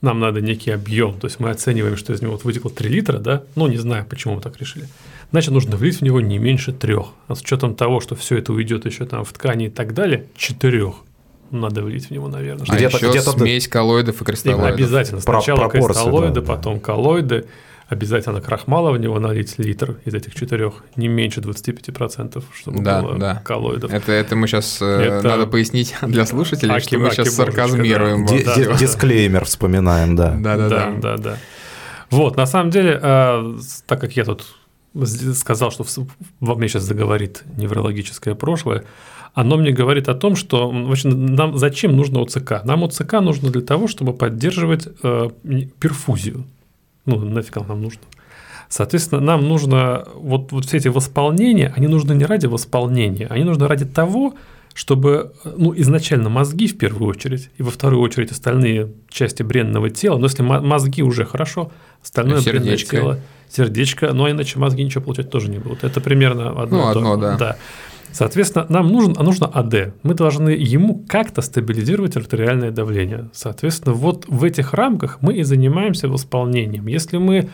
нам 0.00 0.18
надо 0.20 0.40
некий 0.40 0.70
объем, 0.72 1.18
то 1.18 1.26
есть 1.28 1.38
мы 1.38 1.50
оцениваем, 1.50 1.96
что 1.96 2.12
из 2.12 2.20
него 2.22 2.32
вот 2.32 2.44
вытекло 2.44 2.70
3 2.70 2.88
литра, 2.88 3.18
да, 3.18 3.44
ну 3.54 3.68
не 3.68 3.76
знаю, 3.76 4.04
почему 4.08 4.34
мы 4.34 4.40
так 4.40 4.58
решили, 4.60 4.88
значит, 5.30 5.52
нужно 5.52 5.76
влить 5.76 5.98
в 5.98 6.02
него 6.02 6.20
не 6.20 6.38
меньше 6.38 6.72
трех, 6.72 7.06
а 7.28 7.34
с 7.36 7.40
учетом 7.40 7.74
того, 7.76 8.00
что 8.00 8.14
все 8.16 8.38
это 8.38 8.52
уйдет 8.52 8.84
еще 8.84 9.06
там 9.06 9.24
в 9.24 9.32
ткани 9.32 9.66
и 9.66 9.70
так 9.70 9.94
далее, 9.94 10.26
четырех 10.36 10.94
надо 11.52 11.82
влить 11.82 12.06
в 12.06 12.10
него, 12.10 12.28
наверное. 12.28 12.64
А 12.68 12.74
Где-то- 12.76 12.96
еще 12.96 13.10
где-то- 13.10 13.32
смесь 13.32 13.68
коллоидов 13.68 14.14
и 14.14 14.18
Именно 14.18 14.24
кристаллоидов. 14.26 14.74
обязательно. 14.74 15.20
Про- 15.20 15.40
Сначала 15.42 15.58
пропорции, 15.68 15.86
кристаллоиды, 15.86 16.34
да, 16.34 16.40
да. 16.40 16.46
потом 16.56 16.80
коллоиды. 16.80 17.44
Обязательно 17.92 18.40
крахмала 18.40 18.90
в 18.90 18.98
него 18.98 19.20
налить 19.20 19.58
литр 19.58 19.98
из 20.06 20.14
этих 20.14 20.34
четырех, 20.34 20.82
не 20.96 21.08
меньше 21.08 21.40
25%, 21.40 22.42
чтобы 22.54 22.82
Да, 22.82 23.02
было 23.02 23.18
да. 23.18 23.42
коллоидов. 23.44 23.92
Это, 23.92 24.12
это 24.12 24.34
мы 24.34 24.46
сейчас 24.46 24.80
Это- 24.80 25.20
надо 25.28 25.46
пояснить 25.46 25.94
для 26.02 26.24
слушателей, 26.24 26.74
Аки- 26.74 26.84
что 26.86 26.98
мы 26.98 27.10
сейчас 27.10 27.34
сарказмируем. 27.34 28.24
да. 28.24 28.32
Да, 28.46 28.64
да. 28.64 28.74
Дисклеймер 28.78 29.44
вспоминаем, 29.44 30.16
да. 30.16 30.30
Да, 30.38 30.56
да, 30.56 30.68
да, 30.70 30.90
да, 31.02 31.16
да. 31.18 31.36
Вот, 32.10 32.36
на 32.38 32.46
самом 32.46 32.70
деле, 32.70 32.98
э, 33.02 33.54
так 33.86 34.00
как 34.00 34.16
я 34.16 34.24
тут 34.24 34.46
сказал, 35.34 35.70
что 35.70 35.84
во 36.40 36.54
мне 36.54 36.68
сейчас 36.68 36.84
заговорит 36.84 37.42
неврологическое 37.58 38.34
прошлое, 38.34 38.84
оно 39.34 39.58
мне 39.58 39.70
говорит 39.72 40.08
о 40.08 40.14
том, 40.14 40.34
что 40.34 40.70
вообще 40.70 41.08
нам 41.08 41.58
зачем 41.58 41.94
нужно 41.94 42.22
ОЦК? 42.22 42.64
Нам 42.64 42.84
ОЦК 42.84 43.20
нужно 43.20 43.50
для 43.50 43.62
того, 43.62 43.86
чтобы 43.86 44.14
поддерживать 44.14 44.88
э, 45.02 45.28
перфузию. 45.78 46.44
Ну, 47.06 47.18
нафиг 47.18 47.56
оно 47.56 47.66
нам 47.68 47.82
нужно. 47.82 48.00
Соответственно, 48.68 49.20
нам 49.20 49.46
нужно 49.48 50.06
вот, 50.14 50.50
вот 50.52 50.64
все 50.64 50.78
эти 50.78 50.88
восполнения, 50.88 51.72
они 51.76 51.88
нужны 51.88 52.12
не 52.14 52.24
ради 52.24 52.46
восполнения, 52.46 53.26
они 53.26 53.44
нужны 53.44 53.66
ради 53.68 53.84
того, 53.84 54.34
чтобы 54.72 55.32
ну, 55.44 55.74
изначально 55.76 56.30
мозги 56.30 56.66
в 56.66 56.78
первую 56.78 57.10
очередь, 57.10 57.50
и 57.58 57.62
во 57.62 57.70
вторую 57.70 58.00
очередь 58.00 58.30
остальные 58.30 58.92
части 59.10 59.42
бренного 59.42 59.90
тела, 59.90 60.16
но 60.16 60.24
если 60.26 60.42
мо- 60.42 60.62
мозги 60.62 61.02
уже 61.02 61.26
хорошо, 61.26 61.70
остальное 62.02 62.38
Ну, 62.38 62.42
бренное 62.44 62.62
сердечко. 62.64 62.96
тело, 62.96 63.18
сердечко, 63.50 64.12
но 64.14 64.30
иначе 64.30 64.58
мозги 64.58 64.82
ничего 64.82 65.04
получать 65.04 65.28
тоже 65.28 65.50
не 65.50 65.58
будут. 65.58 65.84
Это 65.84 66.00
примерно 66.00 66.50
одно. 66.62 66.86
Ну, 66.88 66.92
то- 66.94 66.98
одно, 67.12 67.36
да. 67.36 67.56
Соответственно, 68.12 68.66
нам 68.68 68.88
нужен, 68.88 69.14
а 69.18 69.22
нужно 69.22 69.46
АД. 69.46 69.94
Мы 70.02 70.14
должны 70.14 70.50
ему 70.50 71.02
как-то 71.08 71.40
стабилизировать 71.40 72.16
артериальное 72.16 72.70
давление. 72.70 73.30
Соответственно, 73.32 73.94
вот 73.94 74.26
в 74.28 74.44
этих 74.44 74.74
рамках 74.74 75.22
мы 75.22 75.34
и 75.34 75.42
занимаемся 75.42 76.08
восполнением. 76.08 76.86
Если 76.86 77.16
мы 77.16 77.48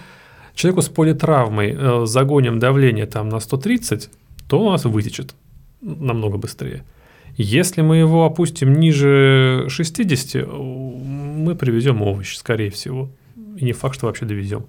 человеку 0.54 0.82
с 0.82 0.88
политравмой 0.88 1.76
э, 1.78 2.06
загоним 2.06 2.58
давление 2.58 3.06
там 3.06 3.28
на 3.28 3.38
130, 3.38 4.10
то 4.48 4.60
у 4.60 4.70
нас 4.70 4.84
вытечет 4.84 5.34
намного 5.80 6.38
быстрее. 6.38 6.84
Если 7.36 7.82
мы 7.82 7.98
его 7.98 8.24
опустим 8.24 8.74
ниже 8.74 9.66
60, 9.68 10.42
э, 10.42 10.44
мы 10.44 11.54
привезем 11.54 12.02
овощ, 12.02 12.34
скорее 12.34 12.70
всего. 12.70 13.10
И 13.56 13.64
не 13.64 13.72
факт, 13.72 13.94
что 13.94 14.06
вообще 14.06 14.26
довезем. 14.26 14.66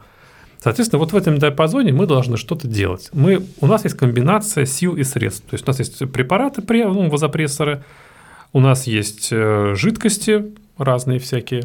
Соответственно, 0.61 0.99
вот 0.99 1.13
в 1.13 1.15
этом 1.15 1.37
диапазоне 1.37 1.93
мы 1.93 2.05
должны 2.05 2.35
что-то 2.37 2.67
делать. 2.67 3.09
Мы, 3.13 3.45
у 3.61 3.67
нас 3.67 3.83
есть 3.85 3.95
комбинация 3.95 4.65
сил 4.65 4.95
и 4.97 5.03
средств. 5.03 5.43
То 5.49 5.53
есть 5.53 5.65
у 5.65 5.69
нас 5.69 5.79
есть 5.79 5.99
препараты, 6.11 6.61
пре- 6.61 6.91
ну, 6.91 7.09
вазопрессоры, 7.09 7.83
у 8.51 8.59
нас 8.59 8.85
есть 8.87 9.29
э, 9.31 9.73
жидкости 9.75 10.47
разные 10.77 11.19
всякие. 11.19 11.63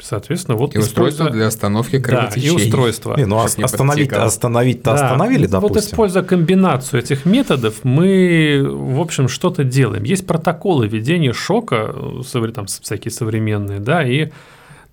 Соответственно, 0.00 0.56
вот 0.56 0.76
И 0.76 0.78
устройство 0.78 1.28
для 1.28 1.48
остановки 1.48 1.92
да, 1.92 1.98
и 1.98 2.02
кровотечения. 2.02 2.54
устройство. 2.54 3.16
Не, 3.16 3.24
ну 3.26 3.36
Чтоб 3.38 3.46
ос- 3.46 3.58
не 3.58 3.64
остановить, 3.64 4.04
подтекало. 4.08 4.26
остановить-то 4.26 4.84
Да, 4.84 4.94
остановили, 4.94 5.42
вот 5.46 5.50
допустим. 5.50 5.80
используя 5.90 6.22
комбинацию 6.22 7.00
этих 7.02 7.24
методов, 7.24 7.82
мы, 7.82 8.64
в 8.64 9.00
общем, 9.00 9.28
что-то 9.28 9.64
делаем. 9.64 10.04
Есть 10.04 10.24
протоколы 10.24 10.86
ведения 10.86 11.32
шока, 11.32 11.92
э, 11.92 12.48
там 12.54 12.66
всякие 12.66 13.10
современные, 13.10 13.80
да, 13.80 14.06
и 14.06 14.28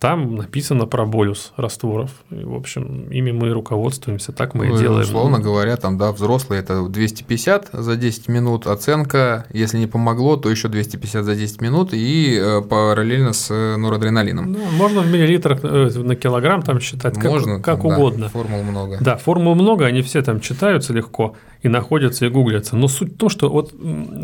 там 0.05 0.35
написано 0.35 0.85
про 0.85 1.05
болюс 1.07 1.51
растворов. 1.57 2.11
И, 2.29 2.43
в 2.43 2.53
общем, 2.53 3.07
ими 3.09 3.31
мы 3.31 3.49
руководствуемся, 3.49 4.31
так 4.33 4.53
мы 4.53 4.67
и 4.67 4.69
Ну, 4.69 4.77
делаем. 4.77 5.01
Условно 5.01 5.39
говоря, 5.39 5.77
там, 5.77 5.97
да, 5.97 6.11
взрослые 6.11 6.61
это 6.61 6.87
250 6.87 7.69
за 7.73 7.95
10 7.95 8.27
минут, 8.27 8.67
оценка, 8.67 9.47
если 9.51 9.79
не 9.79 9.87
помогло, 9.87 10.37
то 10.37 10.51
еще 10.51 10.67
250 10.67 11.25
за 11.25 11.35
10 11.35 11.59
минут 11.61 11.93
и 11.93 12.39
э, 12.39 12.61
параллельно 12.61 13.33
с 13.33 13.49
э, 13.49 13.77
норадреналином. 13.77 14.51
Ну, 14.51 14.59
можно 14.77 15.01
в 15.01 15.11
миллилитрах 15.11 15.61
э, 15.63 15.89
на 15.95 16.15
килограмм 16.15 16.61
там 16.61 16.79
считать, 16.79 17.15
как, 17.15 17.25
Можно, 17.25 17.59
как 17.59 17.81
там, 17.81 17.89
да, 17.89 17.95
угодно. 17.97 18.29
формул 18.29 18.61
много. 18.61 18.97
Да, 19.01 19.17
формул 19.17 19.55
много, 19.55 19.87
они 19.87 20.03
все 20.03 20.21
там 20.21 20.39
читаются 20.39 20.93
легко 20.93 21.35
и 21.63 21.67
находятся 21.67 22.27
и 22.27 22.29
гуглятся. 22.29 22.75
Но 22.75 22.87
суть 22.87 23.13
в 23.13 23.17
том, 23.17 23.29
что 23.29 23.49
вот 23.49 23.73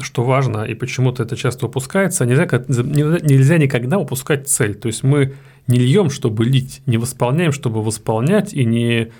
что 0.01 0.23
важно 0.23 0.63
и 0.63 0.75
почему-то 0.75 1.23
это 1.23 1.35
часто 1.35 1.65
упускается, 1.65 2.23
нельзя, 2.27 2.45
ка- 2.45 2.63
нельзя 2.67 3.17
нельзя 3.23 3.57
никогда 3.57 3.97
упускать 3.97 4.47
цель. 4.47 4.75
То 4.75 4.87
есть 4.87 5.01
мы 5.01 5.33
не 5.67 5.79
льем, 5.79 6.09
чтобы 6.09 6.45
лить, 6.45 6.81
не 6.85 6.97
восполняем, 6.97 7.51
чтобы 7.51 7.83
восполнять, 7.83 8.53
и 8.53 8.65
не, 8.65 9.11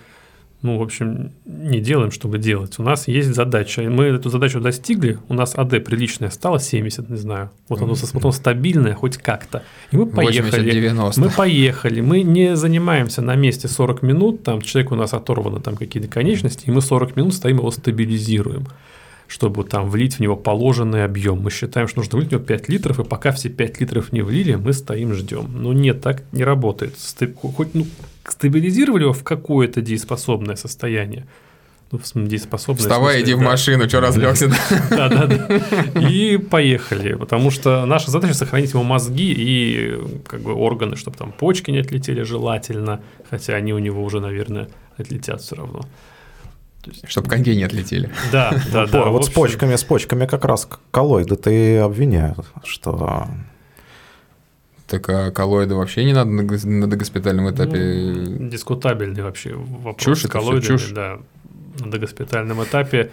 ну, 0.61 0.77
в 0.77 0.81
общем, 0.83 1.31
не 1.45 1.79
делаем, 1.79 2.11
чтобы 2.11 2.37
делать. 2.37 2.77
У 2.77 2.83
нас 2.83 3.07
есть 3.07 3.33
задача, 3.33 3.81
и 3.81 3.87
мы 3.87 4.05
эту 4.05 4.29
задачу 4.29 4.59
достигли, 4.59 5.17
у 5.27 5.33
нас 5.33 5.55
АД 5.55 5.83
приличное 5.83 6.29
стало 6.29 6.59
70, 6.59 7.09
не 7.09 7.17
знаю, 7.17 7.49
вот 7.67 7.81
оно, 7.81 7.93
вот 7.93 8.23
оно 8.23 8.31
стабильное 8.31 8.93
хоть 8.93 9.17
как-то. 9.17 9.63
И 9.91 9.97
мы 9.97 10.05
поехали. 10.05 10.71
80-90. 10.71 11.13
Мы 11.17 11.29
поехали, 11.29 12.01
мы 12.01 12.21
не 12.21 12.55
занимаемся 12.55 13.21
на 13.21 13.35
месте 13.35 13.67
40 13.67 14.01
минут, 14.03 14.43
там 14.43 14.61
человек 14.61 14.91
у 14.91 14.95
нас 14.95 15.13
оторваны 15.13 15.61
там 15.61 15.75
какие-то 15.75 16.09
конечности, 16.09 16.65
и 16.67 16.71
мы 16.71 16.81
40 16.81 17.15
минут 17.15 17.33
стоим 17.33 17.57
его 17.57 17.71
стабилизируем, 17.71 18.67
чтобы 19.31 19.63
там 19.63 19.89
влить 19.89 20.15
в 20.15 20.19
него 20.19 20.35
положенный 20.35 21.05
объем. 21.05 21.39
Мы 21.39 21.51
считаем, 21.51 21.87
что 21.87 21.99
нужно 21.99 22.17
влить 22.17 22.29
в 22.29 22.31
него 22.33 22.43
5 22.43 22.67
литров, 22.67 22.99
и 22.99 23.05
пока 23.05 23.31
все 23.31 23.47
5 23.47 23.79
литров 23.79 24.11
не 24.11 24.21
влили, 24.23 24.55
мы 24.55 24.73
стоим, 24.73 25.13
ждем. 25.13 25.49
Но 25.53 25.71
нет, 25.71 26.01
так 26.01 26.23
не 26.33 26.43
работает. 26.43 26.95
Хоть 27.55 27.73
ну, 27.73 27.87
стабилизировали 28.27 29.03
его 29.03 29.13
в 29.13 29.23
какое-то 29.23 29.81
дееспособное 29.81 30.57
состояние. 30.57 31.27
Ну, 31.93 31.97
в 31.97 32.03
в 32.03 32.05
Вставай, 32.05 32.75
смысле, 32.75 33.21
иди 33.21 33.33
в 33.33 33.39
да. 33.39 33.45
машину, 33.45 33.87
что 33.87 34.01
разлегся. 34.01 34.51
Да, 34.89 35.07
да, 35.07 35.27
да. 35.27 36.09
И 36.09 36.35
поехали. 36.35 37.13
Потому 37.13 37.51
что 37.51 37.85
наша 37.85 38.11
задача 38.11 38.33
сохранить 38.33 38.73
ему 38.73 38.83
мозги 38.83 39.31
и 39.31 39.97
как 40.27 40.41
бы 40.41 40.53
органы, 40.53 40.97
чтобы 40.97 41.15
там 41.15 41.31
почки 41.31 41.71
не 41.71 41.79
отлетели 41.79 42.23
желательно, 42.23 42.99
хотя 43.29 43.53
они 43.53 43.73
у 43.73 43.79
него 43.79 44.03
уже, 44.03 44.19
наверное, 44.19 44.67
отлетят 44.97 45.41
все 45.41 45.55
равно. 45.55 45.83
Чтобы 47.07 47.29
коньки 47.29 47.55
не 47.55 47.63
отлетели. 47.63 48.09
Да, 48.31 48.51
да, 48.71 48.87
да. 48.87 49.05
В 49.05 49.11
вот 49.11 49.25
с 49.25 49.29
почками, 49.29 49.75
с 49.75 49.83
почками 49.83 50.25
как 50.25 50.45
раз 50.45 50.67
коллоиды 50.91 51.35
ты 51.35 51.77
обвиняют, 51.77 52.45
что 52.63 53.27
Так 54.87 55.07
а 55.09 55.31
коллоиды 55.31 55.75
вообще 55.75 56.03
не 56.05 56.13
надо 56.13 56.31
на 56.31 56.41
гос- 56.41 56.65
на 56.67 56.87
догоспитальном 56.89 57.49
этапе. 57.49 57.77
ну, 57.79 58.49
дискутабельный 58.49 59.23
вообще 59.23 59.53
вопрос 59.55 59.97
Чушь 60.03 60.21
с 60.21 60.25
это 60.25 60.33
коллоидами, 60.33 60.61
чушь. 60.77 60.89
да, 60.91 61.19
на 61.79 61.91
догоспитальном 61.91 62.63
этапе. 62.63 63.11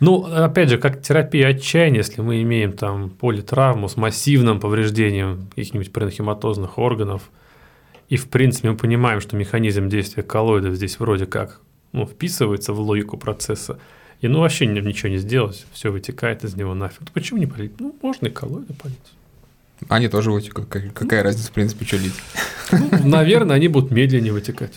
Ну, 0.00 0.24
опять 0.24 0.68
же, 0.68 0.78
как 0.78 1.00
терапия 1.02 1.48
отчаяния, 1.48 1.98
если 1.98 2.22
мы 2.22 2.42
имеем 2.42 2.72
там 2.72 3.08
политравму 3.10 3.88
с 3.88 3.96
массивным 3.96 4.58
повреждением 4.58 5.46
каких-нибудь 5.50 5.92
паренхематозных 5.92 6.78
органов, 6.78 7.30
и, 8.08 8.16
в 8.16 8.28
принципе, 8.28 8.70
мы 8.70 8.76
понимаем, 8.76 9.20
что 9.20 9.36
механизм 9.36 9.88
действия 9.88 10.22
коллоидов 10.24 10.74
здесь 10.74 10.98
вроде 10.98 11.26
как 11.26 11.60
ну, 11.92 12.06
вписывается 12.06 12.72
в 12.72 12.80
логику 12.80 13.16
процесса, 13.16 13.78
и 14.20 14.28
ну 14.28 14.40
вообще 14.40 14.66
ни- 14.66 14.80
ничего 14.80 15.08
не 15.10 15.18
сделать, 15.18 15.66
все 15.72 15.90
вытекает 15.90 16.44
из 16.44 16.56
него 16.56 16.74
нафиг. 16.74 17.00
Ну, 17.00 17.06
Почему 17.12 17.38
не 17.40 17.46
полить? 17.46 17.78
Ну, 17.80 17.94
можно 18.02 18.26
и 18.26 18.30
коллоиды 18.30 18.72
полить. 18.74 18.98
Они 19.88 20.08
тоже 20.08 20.30
вытекают. 20.30 20.68
Как- 20.68 20.92
Какая 20.94 21.22
разница, 21.22 21.48
в 21.48 21.52
принципе, 21.52 21.84
что 21.84 21.96
лить? 21.96 22.14
Ну, 22.70 22.88
наверное, 23.04 23.56
они 23.56 23.68
будут 23.68 23.90
медленнее 23.90 24.32
вытекать. 24.32 24.74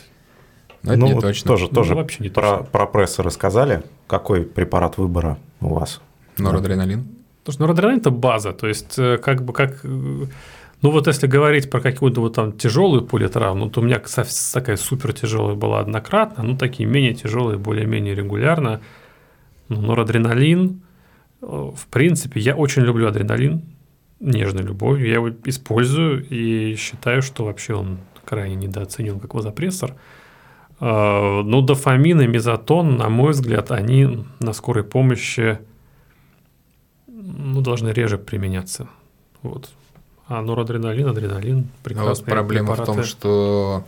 Но 0.81 0.91
это 0.93 0.99
ну, 0.99 1.07
не 1.07 1.13
вот 1.13 1.21
точно. 1.21 1.47
тоже, 1.47 1.65
Ну, 1.65 1.69
тоже 1.71 1.95
вообще 1.95 2.23
не 2.23 2.29
про, 2.29 2.57
точно. 2.57 2.65
про 2.71 2.85
прессы 2.87 3.23
рассказали. 3.23 3.83
Какой 4.07 4.43
препарат 4.43 4.97
выбора 4.97 5.37
у 5.61 5.73
вас? 5.75 6.01
Норадреналин. 6.37 7.07
Потому 7.43 7.53
что 7.53 7.61
норадреналин– 7.63 7.99
это 7.99 8.09
база, 8.11 8.51
то 8.53 8.67
есть 8.67 8.97
э, 8.97 9.17
как 9.19 9.43
бы 9.43 9.53
как… 9.53 9.83
э, 10.85 10.85
Ну 10.85 10.91
вот 10.91 11.07
если 11.07 11.27
говорить 11.27 11.69
про 11.69 11.81
какую-то 11.81 12.21
вот 12.21 12.35
там 12.35 12.51
тяжелую 12.51 13.05
политравму, 13.05 13.69
то 13.69 13.81
у 13.81 13.83
меня 13.83 14.01
такая 14.53 14.77
супер 14.77 15.13
тяжелая 15.13 15.55
была 15.55 15.79
однократно, 15.79 16.43
ну 16.43 16.57
такие 16.57 16.87
менее 16.87 17.13
тяжелые, 17.13 17.57
более-менее 17.57 18.13
регулярно. 18.13 18.81
Ну, 19.67 19.81
норадреналин, 19.81 20.81
э, 21.41 21.45
в 21.45 21.87
принципе, 21.87 22.39
я 22.39 22.55
очень 22.55 22.83
люблю 22.83 23.07
адреналин, 23.07 23.63
нежной 24.19 24.63
любовью. 24.63 25.07
Я 25.07 25.15
его 25.15 25.31
использую 25.45 26.23
и 26.29 26.75
считаю, 26.75 27.21
что 27.21 27.45
вообще 27.45 27.73
он 27.73 27.97
крайне 28.23 28.55
недооценен 28.55 29.19
как 29.19 29.33
вазопрессор. 29.33 29.95
А, 30.79 31.41
Но 31.43 31.61
дофамин 31.61 32.21
и 32.21 32.27
мезотон, 32.27 32.97
на 32.97 33.09
мой 33.09 33.31
взгляд, 33.31 33.71
они 33.71 34.25
на 34.39 34.53
скорой 34.53 34.83
помощи 34.83 35.59
ну, 37.07 37.61
должны 37.61 37.89
реже 37.89 38.17
применяться. 38.17 38.87
Вот. 39.41 39.69
А 40.27 40.41
норадреналин, 40.41 41.07
адреналин, 41.07 41.67
прекрасные 41.83 42.11
а 42.11 42.15
вот 42.15 42.25
проблема 42.25 42.71
препараты. 42.71 42.91
в 42.91 42.95
том, 42.95 43.03
что 43.03 43.83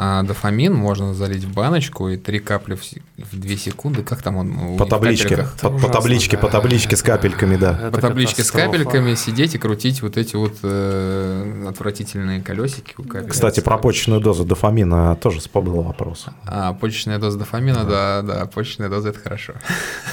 а, 0.00 0.22
дофамин 0.22 0.74
можно 0.74 1.14
залить 1.14 1.44
в 1.44 1.54
баночку 1.54 2.08
и 2.08 2.18
три 2.18 2.40
капли 2.40 2.74
в, 2.74 2.82
в 2.82 3.40
2 3.40 3.56
секунды. 3.56 4.02
Как 4.02 4.20
там 4.20 4.36
он? 4.36 4.76
По 4.76 4.84
табличке, 4.84 5.48
по, 5.60 5.70
по 5.70 5.88
табличке, 5.88 6.36
да. 6.36 6.42
по 6.42 6.48
табличке 6.50 6.94
с 6.94 7.02
капельками, 7.02 7.56
да. 7.56 7.72
Это 7.72 7.90
по 7.90 8.00
табличке 8.02 8.44
с 8.44 8.50
капельками 8.50 9.14
сидеть 9.14 9.54
и 9.54 9.58
крутить 9.58 10.02
вот 10.02 10.18
эти 10.18 10.36
вот 10.36 10.58
э, 10.62 11.66
отвратительные 11.68 12.42
колесики 12.42 12.94
у 12.98 13.02
капель. 13.04 13.30
Кстати, 13.30 13.60
про 13.60 13.78
почечную 13.78 14.20
дозу 14.20 14.44
дофамина 14.44 15.16
тоже 15.16 15.40
был 15.54 15.82
вопрос. 15.82 16.26
А, 16.46 16.74
почечная 16.74 17.18
доза 17.18 17.38
дофамина, 17.38 17.84
да, 17.84 18.22
да, 18.22 18.40
да 18.40 18.46
почечная 18.46 18.90
доза– 18.90 19.08
это 19.10 19.20
хорошо. 19.20 19.54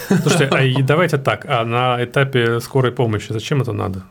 Слушайте, 0.08 0.46
а 0.46 0.84
давайте 0.84 1.18
так, 1.18 1.46
а 1.48 1.66
на 1.66 2.04
этапе 2.04 2.60
скорой 2.62 2.92
помощи 2.92 3.34
зачем 3.34 3.62
это 3.62 3.74
надо? 3.74 4.04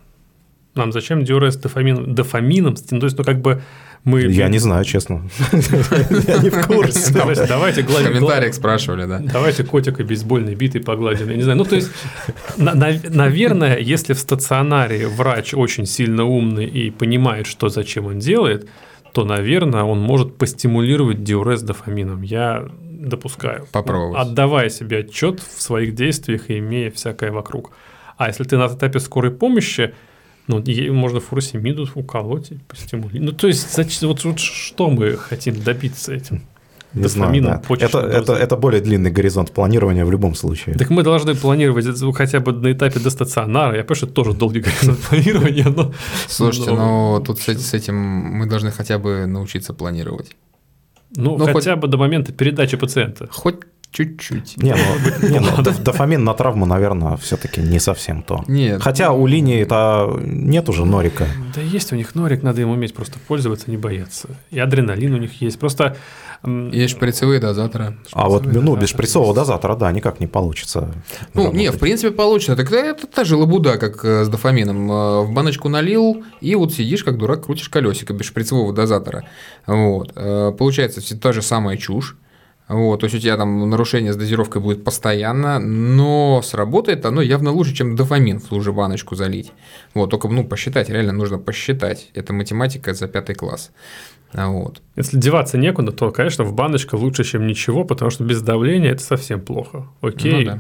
Нам 0.75 0.93
зачем 0.93 1.25
диурез 1.25 1.57
дофамин, 1.57 2.15
дофамином? 2.15 2.75
Ну, 2.91 3.01
то 3.01 3.07
есть, 3.07 3.17
ну, 3.17 3.25
как 3.25 3.41
бы 3.41 3.63
мы... 4.05 4.23
Я 4.23 4.49
не 4.49 4.59
знаю, 4.59 4.85
честно. 4.85 5.23
Я 5.53 6.39
не 6.39 6.51
в 6.51 6.67
курсе. 6.67 7.13
Давайте, 7.15 7.47
давайте 7.47 7.83
гладим. 7.83 8.11
В 8.11 8.15
комментариях 8.15 8.55
спрашивали, 8.55 9.07
да. 9.07 9.19
Давайте 9.21 9.65
котика 9.65 10.05
бейсбольной 10.05 10.55
битой 10.55 10.83
погладим. 10.83 11.31
Я 11.31 11.37
не 11.37 11.43
знаю. 11.43 11.59
Ну, 11.59 11.65
то 11.65 11.77
есть, 11.77 11.91
наверное, 12.57 13.79
если 13.79 14.13
в 14.13 14.19
стационаре 14.19 15.07
врач 15.07 15.55
очень 15.55 15.87
сильно 15.87 16.25
умный 16.25 16.67
и 16.67 16.91
понимает, 16.91 17.47
что 17.47 17.69
зачем 17.69 18.07
он 18.07 18.19
делает, 18.19 18.69
то, 19.13 19.25
наверное, 19.25 19.85
он 19.85 20.01
может 20.01 20.37
постимулировать 20.37 21.23
диурез 21.23 21.63
дофамином. 21.63 22.23
Я 22.23 22.69
допускаю. 22.83 23.67
Попробовать. 23.73 24.21
Отдавая 24.21 24.69
себе 24.69 24.99
отчет 24.99 25.41
в 25.41 25.63
своих 25.63 25.95
действиях 25.95 26.51
и 26.51 26.59
имея 26.59 26.91
всякое 26.91 27.31
вокруг. 27.31 27.71
А 28.17 28.29
если 28.29 28.45
ты 28.45 28.59
на 28.59 28.67
этапе 28.67 29.01
скорой 29.01 29.31
помощи, 29.31 29.95
ну, 30.47 30.63
можно 30.93 31.21
фуросемиду 31.21 31.89
уколоть 31.95 32.53
и 32.53 32.55
постимулировать. 32.69 33.23
Ну, 33.23 33.33
то 33.33 33.47
есть, 33.47 33.75
значит, 33.75 34.03
вот, 34.03 34.25
вот 34.25 34.39
что 34.39 34.91
мы 34.91 35.17
хотим 35.17 35.63
добиться 35.63 36.13
этим? 36.13 36.43
Не 36.95 37.09
знаю, 37.09 37.43
да. 37.43 37.61
это, 37.81 37.99
это, 37.99 38.35
это 38.35 38.57
более 38.57 38.81
длинный 38.81 39.11
горизонт 39.11 39.51
планирования 39.51 40.05
в 40.05 40.13
любом 40.13 40.37
случае. 40.37 40.77
Так 40.77 40.91
мы 40.91 41.03
должны 41.03 41.35
планировать 41.35 41.87
хотя 42.15 42.39
бы 42.39 42.53
на 42.53 42.71
этапе 42.73 43.01
до 43.01 43.11
стационара. 43.11 43.77
Я 43.77 43.83
понимаю, 43.83 43.97
что 43.97 44.07
это 44.07 44.15
тоже 44.15 44.33
долгий 44.33 44.61
горизонт 44.61 45.01
планирования, 45.01 45.69
но... 45.69 45.93
Слушайте, 46.29 46.71
но, 46.71 46.77
но 47.19 47.21
тут 47.21 47.41
с, 47.41 47.49
с 47.49 47.75
этим 47.75 47.97
мы 47.97 48.47
должны 48.47 48.71
хотя 48.71 48.99
бы 48.99 49.27
научиться 49.27 49.75
планировать. 49.75 50.37
Ну, 51.17 51.37
ну 51.37 51.47
хотя 51.47 51.73
хоть... 51.73 51.83
бы 51.83 51.89
до 51.89 51.97
момента 51.97 52.33
передачи 52.33 52.77
пациента. 52.77 53.29
Хоть 53.31 53.57
Чуть-чуть. 53.95 54.57
Не, 54.57 54.75
ну, 54.75 55.29
не, 55.29 55.39
ну 55.39 55.63
дофамин 55.63 56.25
на 56.25 56.35
травму, 56.35 56.67
наверное, 56.67 57.17
все-таки 57.17 57.61
не 57.61 57.79
совсем 57.79 58.25
то. 58.25 58.43
Нет. 58.49 58.83
Хотя 58.83 59.13
у 59.13 59.25
линии 59.29 59.61
это 59.61 60.19
нет 60.21 60.69
уже 60.69 60.85
норика. 60.85 61.29
Да 61.55 61.61
есть 61.61 61.93
у 61.93 61.97
них 61.97 62.17
норик, 62.17 62.43
надо 62.43 62.61
им 62.61 62.71
уметь 62.71 62.93
просто 62.93 63.21
пользоваться, 63.29 63.71
не 63.71 63.77
бояться. 63.77 64.31
И 64.51 64.59
адреналин 64.59 65.15
у 65.15 65.19
них 65.19 65.41
есть. 65.41 65.61
Просто 65.61 65.97
есть 66.45 66.97
шприцевые 66.97 67.39
дозаторы. 67.39 67.97
А 68.13 68.29
вот 68.29 68.45
ну, 68.47 68.75
без 68.75 68.89
шприцового 68.89 69.33
дозатора, 69.33 69.77
да, 69.77 69.93
никак 69.93 70.19
не 70.19 70.27
получится. 70.27 70.93
Ну, 71.33 71.53
не, 71.53 71.71
в 71.71 71.79
принципе, 71.79 72.11
получится. 72.13 72.57
Так 72.57 72.73
это 72.73 73.07
та 73.07 73.23
же 73.23 73.37
лабуда, 73.37 73.79
как 73.79 74.05
э, 74.05 74.25
с 74.25 74.29
дофамином. 74.29 74.91
Э, 74.91 75.21
в 75.23 75.33
баночку 75.33 75.69
налил, 75.69 76.25
и 76.41 76.57
вот 76.57 76.73
сидишь, 76.73 77.05
как 77.05 77.17
дурак, 77.17 77.45
крутишь 77.45 77.69
колесико 77.69 78.13
без 78.13 78.27
шприцевого 78.27 78.73
дозатора. 78.73 79.25
Вот. 79.69 80.13
Э, 80.17 80.53
получается 80.59 81.01
все 81.01 81.15
та 81.15 81.33
же 81.33 81.43
самая 81.43 81.77
чушь. 81.77 82.17
Вот, 82.67 83.01
то 83.01 83.05
есть 83.05 83.15
у 83.15 83.19
тебя 83.19 83.37
там 83.37 83.69
нарушение 83.69 84.13
с 84.13 84.17
дозировкой 84.17 84.63
будет 84.63 84.85
постоянно, 84.85 85.59
но 85.59 86.41
сработает 86.43 87.05
оно 87.05 87.21
явно 87.21 87.51
лучше, 87.51 87.75
чем 87.75 87.95
дофамин 87.95 88.41
в 88.41 88.49
ту 88.49 88.61
же 88.63 88.73
баночку 88.73 89.17
залить. 89.17 89.53
Вот, 89.93 90.11
только 90.11 90.29
ну, 90.29 90.45
посчитать, 90.45 90.89
реально 90.89 91.13
нужно 91.13 91.39
посчитать. 91.39 92.11
Это 92.15 92.33
математика 92.33 92.95
за 92.95 93.07
пятый 93.07 93.35
класс. 93.35 93.71
Вот. 94.33 94.81
Если 94.97 95.19
деваться 95.19 95.59
некуда, 95.59 95.93
то, 95.93 96.11
конечно, 96.11 96.45
в 96.45 96.55
баночка 96.55 96.95
лучше, 96.95 97.23
чем 97.25 97.47
ничего, 97.47 97.85
потому 97.85 98.11
что 98.11 98.25
без 98.25 98.41
давления 98.41 98.93
это 98.93 99.03
совсем 99.03 99.41
плохо. 99.43 99.87
Окей, 100.01 100.45
ну, 100.45 100.45
да. 100.45 100.59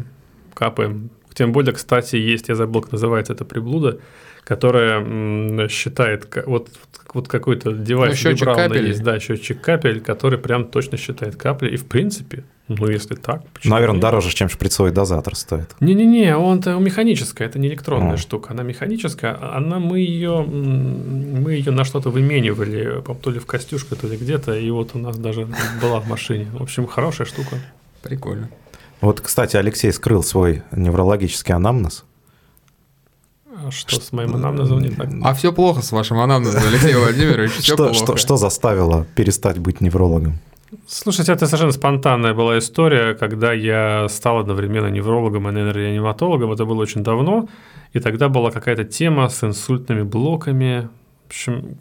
капаем. 0.52 1.10
Тем 1.32 1.52
более, 1.52 1.72
кстати, 1.72 2.16
есть, 2.16 2.48
я 2.48 2.54
забыл, 2.54 2.82
как 2.82 2.92
называется 2.92 3.32
это 3.32 3.44
приблуда, 3.44 3.98
которая 4.44 5.68
считает, 5.68 6.28
вот, 6.46 6.68
вот 7.14 7.28
какой-то 7.28 7.72
девайс 7.72 8.12
ну, 8.12 8.16
счетчик 8.16 8.46
капель. 8.46 8.88
есть, 8.88 9.02
да, 9.02 9.18
счетчик 9.18 9.60
капель, 9.60 10.00
который 10.00 10.38
прям 10.38 10.66
точно 10.66 10.98
считает 10.98 11.36
капли, 11.36 11.70
и 11.70 11.76
в 11.76 11.86
принципе, 11.86 12.44
ну 12.68 12.88
если 12.88 13.14
так, 13.14 13.42
Наверное, 13.64 13.94
нет? 13.94 14.02
дороже, 14.02 14.34
чем 14.34 14.48
шприцовый 14.48 14.92
дозатор 14.92 15.34
стоит. 15.34 15.74
Не-не-не, 15.80 16.36
он-то 16.36 16.78
механическая, 16.78 17.48
это 17.48 17.58
не 17.58 17.68
электронная 17.68 18.14
О. 18.14 18.18
штука, 18.18 18.52
она 18.52 18.62
механическая, 18.62 19.38
она, 19.56 19.78
мы 19.78 20.00
ее, 20.00 20.42
мы 20.42 21.52
ее 21.52 21.72
на 21.72 21.84
что-то 21.84 22.10
выменивали, 22.10 23.02
то 23.22 23.30
ли 23.30 23.38
в 23.38 23.46
Костюшка, 23.46 23.96
то 23.96 24.06
ли 24.06 24.16
где-то, 24.16 24.56
и 24.56 24.70
вот 24.70 24.90
у 24.94 24.98
нас 24.98 25.16
даже 25.16 25.48
была 25.80 26.00
в 26.00 26.08
машине. 26.08 26.46
В 26.52 26.62
общем, 26.62 26.86
хорошая 26.86 27.26
штука. 27.26 27.56
Прикольно. 28.02 28.50
Вот, 29.00 29.20
кстати, 29.20 29.56
Алексей 29.56 29.92
скрыл 29.92 30.22
свой 30.22 30.62
неврологический 30.72 31.54
анамнез. 31.54 32.04
А 33.66 33.70
что 33.70 34.00
с 34.00 34.12
моим 34.12 34.34
анамнезом 34.34 34.80
не 34.80 34.90
так? 34.90 35.08
А 35.22 35.32
все 35.32 35.52
плохо 35.52 35.80
с 35.80 35.90
вашим 35.92 36.18
анамнезом, 36.18 36.62
Алексей 36.66 36.94
Владимирович, 36.94 37.52
все 37.52 37.74
что, 37.74 37.76
плохо. 37.76 37.94
Что, 37.94 38.16
что 38.16 38.36
заставило 38.36 39.06
перестать 39.14 39.58
быть 39.58 39.80
неврологом? 39.80 40.34
Слушайте, 40.86 41.32
это 41.32 41.46
совершенно 41.46 41.72
спонтанная 41.72 42.34
была 42.34 42.58
история, 42.58 43.14
когда 43.14 43.52
я 43.52 44.06
стал 44.08 44.38
одновременно 44.38 44.88
неврологом 44.88 45.48
и 45.48 45.52
нейрореаниматологом. 45.52 46.52
Это 46.52 46.66
было 46.66 46.82
очень 46.82 47.02
давно, 47.02 47.48
и 47.92 48.00
тогда 48.00 48.28
была 48.28 48.50
какая-то 48.50 48.84
тема 48.84 49.28
с 49.28 49.42
инсультными 49.44 50.02
блоками. 50.02 50.88
В 51.24 51.26
общем, 51.28 51.78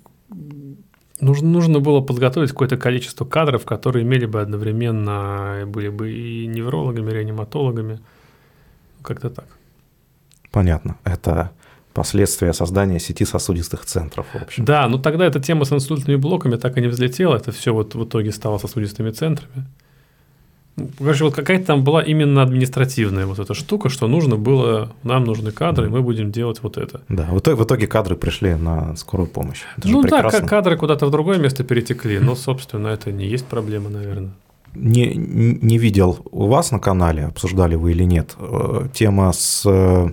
нужно, 1.20 1.50
нужно 1.50 1.80
было 1.80 2.02
подготовить 2.02 2.52
какое-то 2.52 2.78
количество 2.78 3.26
кадров, 3.26 3.66
которые 3.66 4.04
имели 4.04 4.26
бы 4.26 4.42
одновременно, 4.42 5.64
были 5.66 5.90
бы 5.90 6.14
и 6.14 6.48
неврологами, 6.48 7.12
и 7.12 7.14
реаниматологами. 7.14 8.00
Как-то 9.02 9.30
так. 9.30 9.48
Понятно. 10.52 10.98
Это 11.04 11.52
последствия 11.94 12.54
создания 12.54 13.00
сети 13.00 13.26
сосудистых 13.26 13.86
центров. 13.86 14.26
В 14.34 14.41
общем. 14.41 14.66
Да, 14.66 14.88
но 14.88 14.98
тогда 14.98 15.26
эта 15.26 15.39
тема 15.39 15.66
с 15.66 15.72
инсультными 15.72 16.18
блоками 16.18 16.56
так 16.56 16.78
и 16.78 16.82
не 16.82 16.88
взлетела. 16.88 17.36
Это 17.36 17.52
все 17.52 17.74
вот 17.74 17.96
в 17.96 18.04
итоге 18.04 18.32
стало 18.32 18.58
сосудистыми 18.58 19.12
центрами. 19.12 19.66
Короче, 20.98 21.24
вот 21.24 21.36
какая-то 21.36 21.66
там 21.66 21.84
была 21.84 22.02
именно 22.02 22.41
административная 22.41 23.28
вот 23.28 23.38
эта 23.38 23.54
штука, 23.54 23.89
что 23.89 24.08
нужно 24.08 24.38
было, 24.38 24.91
нам 25.04 25.24
нужны 25.24 25.52
кадры, 25.52 25.88
мы 25.88 26.02
будем 26.02 26.32
делать 26.32 26.64
вот 26.64 26.78
это. 26.78 27.02
Да, 27.10 27.26
в 27.26 27.38
итоге, 27.38 27.58
в 27.58 27.64
итоге 27.64 27.86
кадры 27.86 28.16
пришли 28.16 28.56
на 28.56 28.96
скорую 28.96 29.28
помощь. 29.30 29.62
Это 29.78 29.88
ну 29.88 30.02
да, 30.02 30.24
кадры 30.24 30.76
куда-то 30.76 31.06
в 31.06 31.12
другое 31.12 31.38
место 31.38 31.64
перетекли, 31.64 32.18
но, 32.18 32.36
собственно, 32.36 32.88
это 32.88 33.12
не 33.12 33.28
есть 33.28 33.46
проблема, 33.46 33.89
наверное. 33.89 34.32
Не, 34.74 35.14
не 35.14 35.78
видел 35.78 36.18
у 36.32 36.48
вас 36.48 36.72
на 36.72 36.80
канале, 36.80 37.26
обсуждали 37.26 37.76
вы 37.76 37.91
или 37.91 38.04
нет, 38.04 38.36
э, 38.39 38.88
тема 38.91 39.32
с 39.32 39.64
э, 39.68 40.10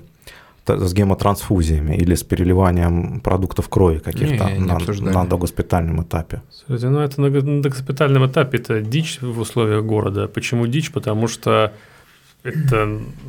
с 0.79 0.93
гемотрансфузиями 0.93 1.97
или 1.97 2.14
с 2.14 2.23
переливанием 2.23 3.21
продуктов 3.21 3.68
крови 3.68 3.99
каких-то 3.99 4.51
не, 4.51 4.59
не 4.59 4.66
на, 4.66 5.12
на 5.12 5.25
догоспитальном 5.25 6.03
этапе. 6.03 6.43
Слушайте, 6.51 6.89
ну 6.89 7.01
это 7.01 7.21
на, 7.21 7.29
на 7.29 7.62
догоспитальном 7.62 8.27
этапе 8.27 8.59
это 8.59 8.81
дичь 8.81 9.21
в 9.21 9.41
условиях 9.41 9.85
города. 9.85 10.29
Почему 10.29 10.66
дичь? 10.66 10.91
Потому 10.93 11.29
что 11.29 11.73
это, 12.43 12.87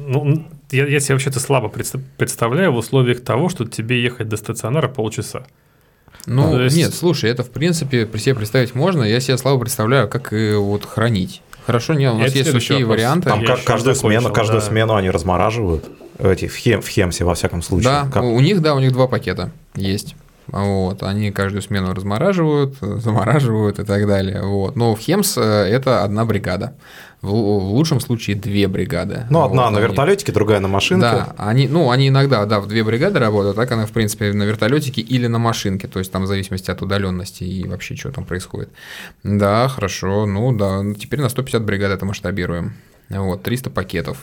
ну, 0.08 0.46
я, 0.72 0.88
я 0.88 1.00
себе 1.00 1.16
вообще-то 1.16 1.40
слабо 1.40 1.70
представляю 1.70 2.72
в 2.72 2.78
условиях 2.78 3.22
того, 3.22 3.50
что 3.50 3.66
тебе 3.66 4.02
ехать 4.02 4.30
до 4.30 4.38
стационара 4.38 4.88
полчаса. 4.88 5.44
Ну, 6.26 6.60
есть... 6.62 6.78
нет, 6.78 6.94
слушай, 6.94 7.30
это 7.30 7.44
в 7.44 7.50
принципе 7.50 8.06
при 8.06 8.20
себе 8.20 8.36
представить 8.36 8.76
можно. 8.76 9.04
Я 9.04 9.20
себе 9.20 9.38
слабо 9.38 9.60
представляю, 9.60 10.08
как 10.08 10.34
и 10.34 10.54
вот 10.54 10.86
хранить. 10.86 11.42
Хорошо, 11.66 11.94
нет, 11.94 12.14
у 12.14 12.18
нас 12.18 12.34
есть 12.34 12.52
сухие 12.52 12.86
варианты. 12.86 13.30
Там 13.30 13.46
как, 13.46 13.64
каждую, 13.64 13.96
смену, 13.96 14.32
каждую 14.32 14.62
да. 14.62 14.68
смену 14.68 14.96
они 14.96 15.10
размораживают. 15.10 15.90
Эти, 16.22 16.48
в, 16.48 16.56
хем, 16.56 16.82
в 16.82 16.88
Хемсе, 16.88 17.26
во 17.26 17.34
всяком 17.34 17.62
случае. 17.62 17.92
Да, 17.92 18.10
как? 18.12 18.24
у 18.24 18.40
них, 18.40 18.62
да, 18.62 18.76
у 18.76 18.80
них 18.80 18.92
два 18.92 19.08
пакета 19.08 19.52
есть. 19.76 20.16
Вот, 20.48 21.02
они 21.04 21.32
каждую 21.32 21.62
смену 21.62 21.94
размораживают, 21.94 22.76
замораживают 22.82 23.80
и 23.80 23.84
так 23.84 24.06
далее. 24.08 24.42
Вот. 24.42 24.76
Но 24.76 24.96
в 24.96 25.00
Хемс 25.00 25.38
э, 25.38 25.42
это 25.42 26.04
одна 26.04 26.26
бригада. 26.26 26.76
В, 27.22 27.30
в 27.30 27.74
лучшем 27.74 28.00
случае 28.00 28.36
две 28.36 28.68
бригады. 28.68 29.26
Ну, 29.30 29.40
вот, 29.40 29.52
одна 29.52 29.70
на 29.70 29.80
вертолетике, 29.80 30.32
другая 30.32 30.60
на 30.60 30.68
машинке. 30.68 31.02
Да, 31.02 31.36
они, 31.38 31.68
ну, 31.68 31.92
они 31.92 32.10
иногда, 32.10 32.46
да, 32.46 32.60
в 32.60 32.68
две 32.68 32.84
бригады 32.84 33.20
работают, 33.20 33.56
так 33.56 33.72
она, 33.72 33.86
в 33.86 33.92
принципе, 33.92 34.34
на 34.34 34.44
вертолетике 34.44 35.02
или 35.02 35.28
на 35.28 35.38
машинке, 35.38 35.88
то 35.88 36.00
есть 36.00 36.12
там 36.12 36.24
в 36.24 36.28
зависимости 36.28 36.72
от 36.72 36.82
удаленности 36.82 37.44
и 37.44 37.68
вообще, 37.68 37.96
что 37.96 38.12
там 38.12 38.26
происходит. 38.26 38.70
Да, 39.24 39.68
хорошо, 39.68 40.26
ну 40.26 40.52
да, 40.52 40.84
теперь 41.00 41.22
на 41.22 41.30
150 41.30 41.64
бригад 41.64 41.92
это 41.92 42.06
масштабируем. 42.06 42.74
Вот, 43.10 43.44
300 43.44 43.70
пакетов. 43.70 44.18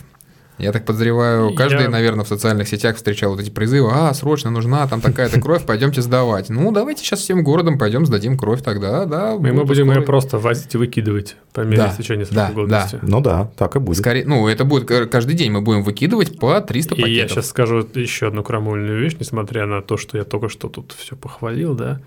Я 0.59 0.73
так 0.73 0.85
подозреваю, 0.85 1.55
каждый, 1.55 1.83
Я- 1.85 1.89
наверное, 1.89 2.25
в 2.25 2.29
социальных 2.29 2.67
сетях 2.69 2.97
встречал 2.97 3.31
вот 3.31 3.41
эти 3.41 3.51
призывы, 3.51 3.91
а, 3.93 4.13
срочно 4.13 4.51
нужна 4.51 4.87
там 4.89 5.01
такая-то 5.01 5.41
кровь, 5.41 5.65
пойдемте 5.65 6.03
сдавать. 6.03 6.49
Ну, 6.51 6.73
давайте 6.73 7.05
сейчас 7.05 7.21
всем 7.21 7.45
городом 7.45 7.79
пойдем 7.79 8.05
сдадим 8.07 8.37
кровь 8.37 8.63
тогда, 8.63 9.05
да. 9.05 9.35
И 9.35 9.39
мы 9.39 9.65
будем 9.65 9.85
ее 9.87 9.93
скорые. 9.93 10.03
просто 10.07 10.39
возить 10.39 10.75
и 10.75 10.79
выкидывать 10.79 11.37
по 11.53 11.61
мере 11.61 11.77
Да, 11.79 11.91
истечения 11.93 12.27
да, 12.31 12.47
срока 12.47 12.53
годности. 12.55 12.99
Ну 13.03 13.21
да, 13.21 13.51
так 13.57 13.77
и 13.77 13.79
будет. 13.79 13.99
Скорее, 13.99 14.25
ну, 14.27 14.49
это 14.49 14.65
будет 14.65 14.89
каждый 15.11 15.35
день 15.35 15.53
мы 15.53 15.61
будем 15.61 15.83
выкидывать 15.83 16.39
по 16.39 16.61
300 16.61 16.95
И 16.95 16.99
я 16.99 17.05
пакетов. 17.05 17.31
сейчас 17.31 17.47
скажу 17.51 17.87
еще 17.95 18.27
одну 18.27 18.43
крамольную 18.43 19.01
вещь, 19.01 19.17
несмотря 19.21 19.67
на 19.67 19.81
то, 19.81 19.97
что 19.97 20.19
я 20.19 20.25
только 20.25 20.49
что 20.49 20.69
тут 20.69 20.93
все 20.99 21.15
похвалил, 21.15 21.75
да. 21.75 22.01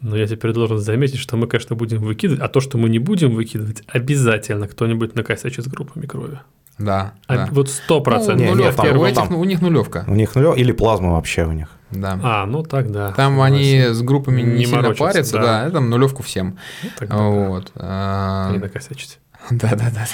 Но 0.00 0.16
я 0.16 0.26
теперь 0.28 0.52
должен 0.52 0.78
заметить, 0.78 1.18
что 1.18 1.36
мы, 1.36 1.46
конечно, 1.48 1.74
будем 1.74 1.98
выкидывать, 2.02 2.40
а 2.42 2.48
то, 2.48 2.60
что 2.60 2.78
мы 2.78 2.88
не 2.88 2.98
будем 3.00 3.32
выкидывать, 3.34 3.82
обязательно 3.88 4.68
кто-нибудь 4.68 5.14
накосячит 5.16 5.64
с 5.64 5.68
группами 5.68 6.06
крови. 6.06 6.38
Да, 6.78 7.12
А 7.26 7.36
да. 7.36 7.48
Вот 7.50 7.68
сто 7.70 7.96
Ну, 7.98 8.04
процентов. 8.04 8.36
Не, 8.38 8.44
не, 8.46 8.50
нулевка, 8.54 8.82
там- 8.82 8.98
у, 8.98 9.04
этих, 9.04 9.16
там- 9.16 9.28
ну, 9.30 9.40
у 9.40 9.44
них 9.44 9.60
нулевка. 9.60 10.04
У 10.06 10.14
них 10.14 10.34
нулё 10.34 10.54
или 10.54 10.70
плазма 10.72 11.12
вообще 11.12 11.44
у 11.44 11.52
них. 11.52 11.68
Да. 11.90 12.18
А, 12.22 12.46
ну 12.46 12.62
так 12.62 12.90
да. 12.92 13.12
Там 13.12 13.40
они 13.40 13.80
с 13.80 14.00
группами 14.02 14.42
не, 14.42 14.58
Не 14.58 14.66
сильно 14.66 14.94
парятся, 14.94 15.38
да. 15.38 15.64
да, 15.64 15.70
там 15.70 15.90
нулевку 15.90 16.22
всем. 16.22 16.56
Ну, 16.84 16.90
тогда 16.98 17.16
Вот. 17.16 17.72
да, 17.74 17.80
а, 17.84 18.52
не 18.52 18.58
накосячить. 18.58 19.18
Да, 19.50 19.70
да, 19.70 19.90
да. 19.94 20.06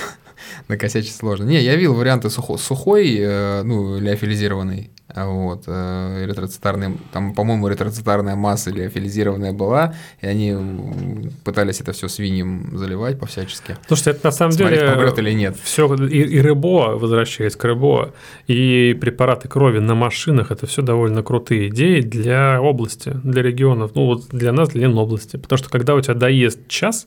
Накосячить 0.68 1.14
сложно. 1.14 1.45
Не, 1.45 1.61
я 1.62 1.76
видел 1.76 1.95
варианты 1.95 2.28
сухо- 2.28 2.59
сухой, 2.59 3.16
э, 3.18 3.62
ну, 3.62 3.99
леофилизированный. 3.99 4.90
Вот, 5.14 5.64
э, 5.66 6.24
эритроцитарный, 6.24 6.97
там, 7.12 7.34
по-моему, 7.34 7.68
эритроцитарная 7.68 8.34
масса 8.36 8.70
леофилизированная 8.70 9.53
была, 9.53 9.95
и 10.20 10.26
они 10.26 11.30
пытались 11.45 11.80
это 11.80 11.92
все 11.92 12.09
свиньям 12.09 12.76
заливать 12.76 13.18
по-всячески. 13.20 13.76
Слушайте, 13.86 14.11
это 14.12 14.26
на 14.26 14.32
самом 14.32 14.53
Смотреть, 14.53 14.80
деле 14.80 14.92
помрет 14.92 15.18
или 15.18 15.32
нет. 15.32 15.57
все 15.62 15.95
и, 15.95 16.22
и 16.22 16.40
РЭБО, 16.40 16.97
возвращаясь 16.99 17.55
к 17.55 17.62
РЭБО, 17.64 18.12
и 18.49 18.97
препараты 19.01 19.47
крови 19.47 19.78
на 19.78 19.95
машинах, 19.95 20.51
это 20.51 20.66
все 20.66 20.82
довольно 20.82 21.22
крутые 21.22 21.68
идеи 21.68 22.01
для 22.01 22.61
области, 22.61 23.12
для 23.22 23.42
регионов, 23.42 23.92
ну 23.95 24.07
вот 24.07 24.28
для 24.30 24.53
нас, 24.53 24.70
для 24.70 24.88
Ленобласти. 24.88 25.36
Потому 25.36 25.59
что 25.59 25.68
когда 25.68 25.95
у 25.95 26.01
тебя 26.01 26.14
доест 26.14 26.66
час, 26.66 27.07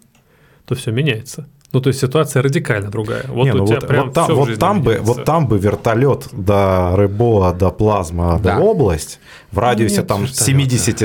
то 0.65 0.75
все 0.75 0.91
меняется. 0.91 1.47
Ну, 1.73 1.81
то 1.81 1.89
есть 1.89 1.99
ситуация 1.99 2.41
радикально 2.41 2.89
другая. 2.89 3.25
Вот 3.27 3.43
Не, 3.43 3.51
у 3.51 3.57
ну 3.57 3.65
тебя 3.67 3.79
вот, 3.81 3.87
прям 3.89 4.05
вот 4.05 4.13
там, 4.13 4.33
вот 4.33 4.47
жизни 4.47 4.59
там 4.59 4.81
бы, 4.81 4.99
вот 5.01 5.25
там 5.25 5.47
бы 5.49 5.59
вертолет 5.59 6.29
до 6.31 6.93
Рыбоа, 6.95 7.53
до 7.53 7.71
Плазма, 7.71 8.39
Да. 8.41 8.55
до 8.55 8.63
область 8.63 9.19
в 9.51 9.59
радиусе 9.59 9.97
Нет 9.97 10.07
там 10.07 10.21
вертолета. 10.23 10.43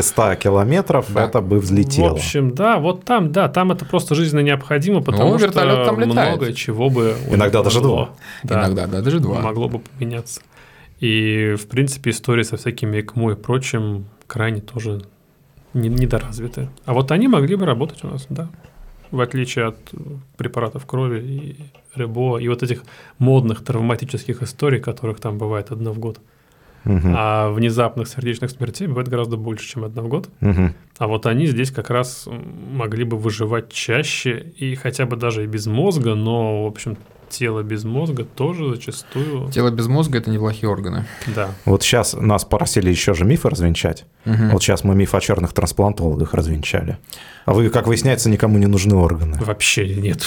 70-100 0.01 0.37
километров 0.37 1.07
Да. 1.13 1.25
это 1.25 1.41
бы 1.41 1.59
взлетело. 1.59 2.11
В 2.11 2.13
общем, 2.13 2.55
да, 2.55 2.79
вот 2.79 3.05
там, 3.05 3.33
да, 3.33 3.49
там 3.49 3.73
это 3.73 3.85
просто 3.85 4.15
жизненно 4.15 4.41
необходимо, 4.41 5.03
потому 5.03 5.37
что 5.37 5.47
вертолет 5.49 5.85
там 5.85 5.99
летает. 5.99 6.37
много 6.39 6.53
чего 6.53 6.91
бы 6.91 7.17
Иногда 7.29 7.63
даже 7.65 7.81
могло, 7.81 7.97
два. 7.97 8.11
да, 8.45 8.61
Иногда, 8.61 8.87
да, 8.87 9.01
даже 9.03 9.19
два. 9.19 9.41
могло 9.41 9.69
бы 9.69 9.81
поменяться. 9.81 10.43
И, 11.01 11.57
в 11.61 11.67
принципе, 11.67 12.11
истории 12.11 12.45
со 12.45 12.57
всякими 12.57 13.01
ЭКМО 13.01 13.33
и 13.33 13.35
прочим 13.35 14.05
крайне 14.29 14.61
тоже 14.61 15.03
не- 15.75 15.89
недоразвиты. 15.89 16.69
А 16.85 16.93
вот 16.95 17.11
они 17.11 17.27
могли 17.27 17.57
бы 17.57 17.67
работать 17.67 18.05
у 18.05 18.07
нас, 18.07 18.27
да. 18.29 18.49
В 19.13 19.21
отличие 19.21 19.67
от 19.67 19.77
препаратов 20.37 20.85
крови 20.87 21.21
и 21.21 21.57
РЭБО, 21.95 22.39
и 22.39 22.49
вот 22.49 22.63
этих 22.63 22.83
модных 23.19 23.63
травматических 23.63 24.43
историй, 24.43 24.81
которых 24.81 25.21
там 25.21 25.39
бывает 25.39 25.71
одна 25.71 25.93
в 25.93 25.99
год. 25.99 26.19
Мгм. 26.85 27.15
А 27.17 27.51
внезапных 27.51 28.09
сердечных 28.09 28.51
смертей 28.51 28.89
бывает 28.89 29.09
гораздо 29.09 29.37
больше, 29.37 29.69
чем 29.69 29.85
одна 29.85 30.03
в 30.03 30.09
год. 30.09 30.29
Мгм. 30.41 30.75
А 30.99 31.07
вот 31.07 31.27
они 31.27 31.47
здесь 31.47 31.71
как 31.71 31.91
раз 31.91 32.29
могли 32.73 33.05
бы 33.05 33.17
выживать 33.17 33.73
чаще 33.73 34.53
и 34.57 34.75
хотя 34.75 35.07
бы 35.07 35.17
даже 35.17 35.45
и 35.45 35.47
без 35.47 35.67
мозга, 35.67 36.15
но, 36.15 36.65
в 36.65 36.67
общем, 36.67 36.97
тело 37.33 37.63
без 37.63 37.85
мозга 37.85 38.25
тоже 38.25 38.71
зачастую... 38.75 39.51
Тело 39.51 39.71
без 39.71 39.89
мозга– 39.89 40.19
это 40.19 40.31
неплохие 40.31 40.69
органы. 40.69 41.07
Да. 41.35 41.51
Вот 41.65 41.83
сейчас 41.83 42.15
нас 42.15 42.45
просили 42.45 42.91
еще 42.91 43.15
же 43.15 43.25
мифы 43.25 43.49
развенчать. 43.49 44.05
Мгм. 44.25 44.51
Вот 44.51 44.63
сейчас 44.63 44.85
мы 44.85 44.95
миф 44.95 45.15
о 45.15 45.21
черных 45.21 45.53
трансплантологах 45.53 46.35
развенчали. 46.35 46.99
А 47.47 47.55
вы, 47.55 47.71
как 47.71 47.87
выясняется, 47.87 48.31
никому 48.31 48.59
не 48.59 48.67
нужны 48.67 48.95
органы. 48.95 49.39
Вообще 49.45 49.97
нет. 49.97 50.23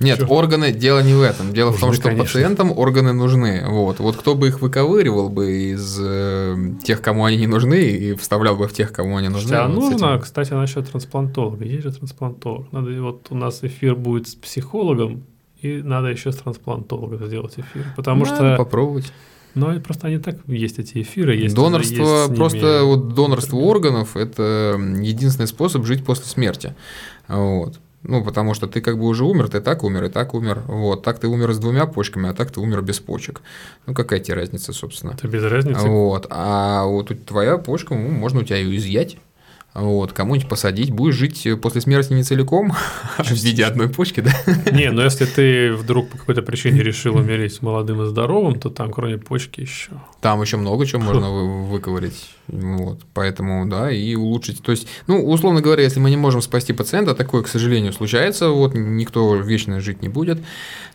Нет, 0.00 0.18
Чё? 0.18 0.26
органы, 0.26 0.72
дело 0.72 1.00
не 1.04 1.14
в 1.14 1.22
этом. 1.22 1.52
Дело 1.52 1.70
в 1.70 1.78
том, 1.78 1.90
Нужны, 1.90 2.00
что 2.02 2.08
конечно. 2.10 2.24
пациентам 2.40 2.76
органы 2.76 3.12
нужны. 3.12 3.62
Вот. 3.68 4.00
вот 4.00 4.16
кто 4.16 4.34
бы 4.34 4.48
их 4.48 4.60
выковыривал 4.60 5.28
бы 5.28 5.70
из 5.72 5.98
э, 6.02 6.56
тех, 6.82 7.00
кому 7.00 7.24
они 7.24 7.36
не 7.36 7.46
нужны, 7.46 7.80
и 7.80 8.14
вставлял 8.14 8.56
бы 8.56 8.66
в 8.66 8.72
тех, 8.72 8.92
кому 8.92 9.18
они 9.18 9.28
нужны. 9.28 9.54
а 9.54 9.68
вот 9.68 9.74
нужно, 9.76 10.06
этим. 10.14 10.20
кстати, 10.20 10.52
насчет 10.52 10.90
трансплантолога. 10.90 11.64
Есть 11.64 11.84
же 11.84 11.92
трансплантолог. 11.92 12.72
Надо, 12.72 12.90
вот 13.02 13.28
у 13.30 13.36
нас 13.36 13.60
эфир 13.62 13.94
будет 13.94 14.26
с 14.26 14.34
психологом, 14.34 15.22
и 15.64 15.82
надо 15.82 16.08
еще 16.08 16.30
с 16.30 16.36
трансплантологом 16.36 17.26
сделать 17.26 17.54
эфир. 17.54 17.86
Потому 17.96 18.24
Надо 18.24 18.36
что, 18.36 18.56
попробовать. 18.56 19.12
и 19.54 19.78
просто 19.80 20.08
они 20.08 20.18
так, 20.18 20.36
есть 20.46 20.78
эти 20.78 21.02
эфиры. 21.02 21.34
Есть, 21.36 21.54
Донорство, 21.54 21.94
есть 21.94 22.28
ними- 22.28 22.36
просто 22.36 22.82
вот 22.84 23.14
донорство 23.14 23.56
органов– 23.56 24.16
это 24.16 24.78
единственный 25.00 25.46
способ 25.46 25.84
жить 25.84 26.04
после 26.04 26.26
смерти. 26.26 26.74
Вот. 27.28 27.80
Ну, 28.02 28.22
потому 28.22 28.52
что 28.52 28.66
ты 28.66 28.82
как 28.82 28.98
бы 28.98 29.06
уже 29.06 29.24
умер, 29.24 29.48
ты 29.48 29.62
так 29.62 29.82
умер, 29.82 30.04
и 30.04 30.08
так 30.10 30.34
умер. 30.34 30.62
Вот. 30.66 31.02
Так 31.02 31.18
ты 31.18 31.26
умер 31.26 31.54
с 31.54 31.58
двумя 31.58 31.86
почками, 31.86 32.28
а 32.28 32.34
так 32.34 32.50
ты 32.50 32.60
умер 32.60 32.82
без 32.82 33.00
почек. 33.00 33.40
Ну, 33.86 33.94
какая 33.94 34.20
тебе 34.20 34.34
разница, 34.34 34.74
собственно? 34.74 35.12
Это 35.12 35.26
без 35.26 35.42
разницы. 35.42 35.88
Вот. 35.88 36.26
А 36.28 36.84
вот 36.84 37.10
твоя 37.24 37.56
почка, 37.56 37.94
ну, 37.94 38.10
можно 38.10 38.40
у 38.40 38.42
тебя 38.42 38.58
ее 38.58 38.76
изъять. 38.76 39.16
Вот, 39.74 40.12
кому-нибудь 40.12 40.48
посадить, 40.48 40.92
будешь 40.92 41.16
жить 41.16 41.48
после 41.60 41.80
смерти 41.80 42.12
не 42.12 42.22
целиком, 42.22 42.72
а 43.16 43.24
в 43.24 43.30
виде 43.32 43.64
одной 43.64 43.88
почки, 43.88 44.20
да? 44.20 44.32
Не, 44.70 44.92
но 44.92 45.02
если 45.02 45.24
ты 45.24 45.72
вдруг 45.72 46.10
по 46.10 46.18
какой-то 46.18 46.42
причине 46.42 46.80
решил 46.80 47.16
умереть 47.16 47.60
молодым 47.60 48.02
и 48.02 48.06
здоровым, 48.06 48.60
то 48.60 48.70
там 48.70 48.92
кроме 48.92 49.18
почки 49.18 49.62
еще. 49.62 49.90
Там 50.20 50.40
еще 50.40 50.58
много 50.58 50.86
чего 50.86 51.02
можно 51.02 51.28
вы- 51.28 51.64
выковырять. 51.64 52.30
Вот. 52.46 53.00
Поэтому, 53.14 53.66
да, 53.68 53.90
и 53.90 54.14
улучшить. 54.14 54.62
То 54.62 54.70
есть, 54.70 54.86
ну, 55.08 55.28
условно 55.28 55.60
говоря, 55.60 55.82
если 55.82 55.98
мы 55.98 56.10
не 56.10 56.16
можем 56.16 56.40
спасти 56.40 56.72
пациента, 56.72 57.16
такое, 57.16 57.42
к 57.42 57.48
сожалению, 57.48 57.92
случается, 57.92 58.50
вот 58.50 58.74
никто 58.74 59.34
вечно 59.34 59.80
жить 59.80 60.02
не 60.02 60.08
будет, 60.08 60.38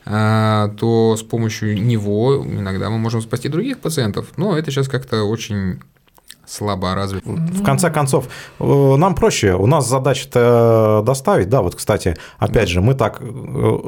а, 0.05 0.69
то 0.79 1.17
с 1.17 1.23
помощью 1.23 1.81
него 1.81 2.45
иногда 2.45 2.89
мы 2.89 2.97
можем 2.97 3.21
спасти 3.21 3.49
других 3.49 3.79
пациентов. 3.79 4.27
Но 4.37 4.57
это 4.57 4.71
сейчас 4.71 4.87
как-то 4.87 5.23
очень 5.23 5.79
слабо 6.49 6.95
развито. 6.95 7.29
В 7.29 7.63
конце 7.63 7.89
концов, 7.91 8.27
э, 8.59 8.95
нам 8.97 9.15
проще. 9.15 9.53
У 9.53 9.67
нас 9.67 9.87
задача-то 9.87 11.03
доставить. 11.05 11.49
Да, 11.49 11.61
вот, 11.61 11.75
кстати, 11.75 12.15
опять 12.39 12.69
же, 12.69 12.81
мы 12.81 12.95
так 12.95 13.21
э, 13.21 13.25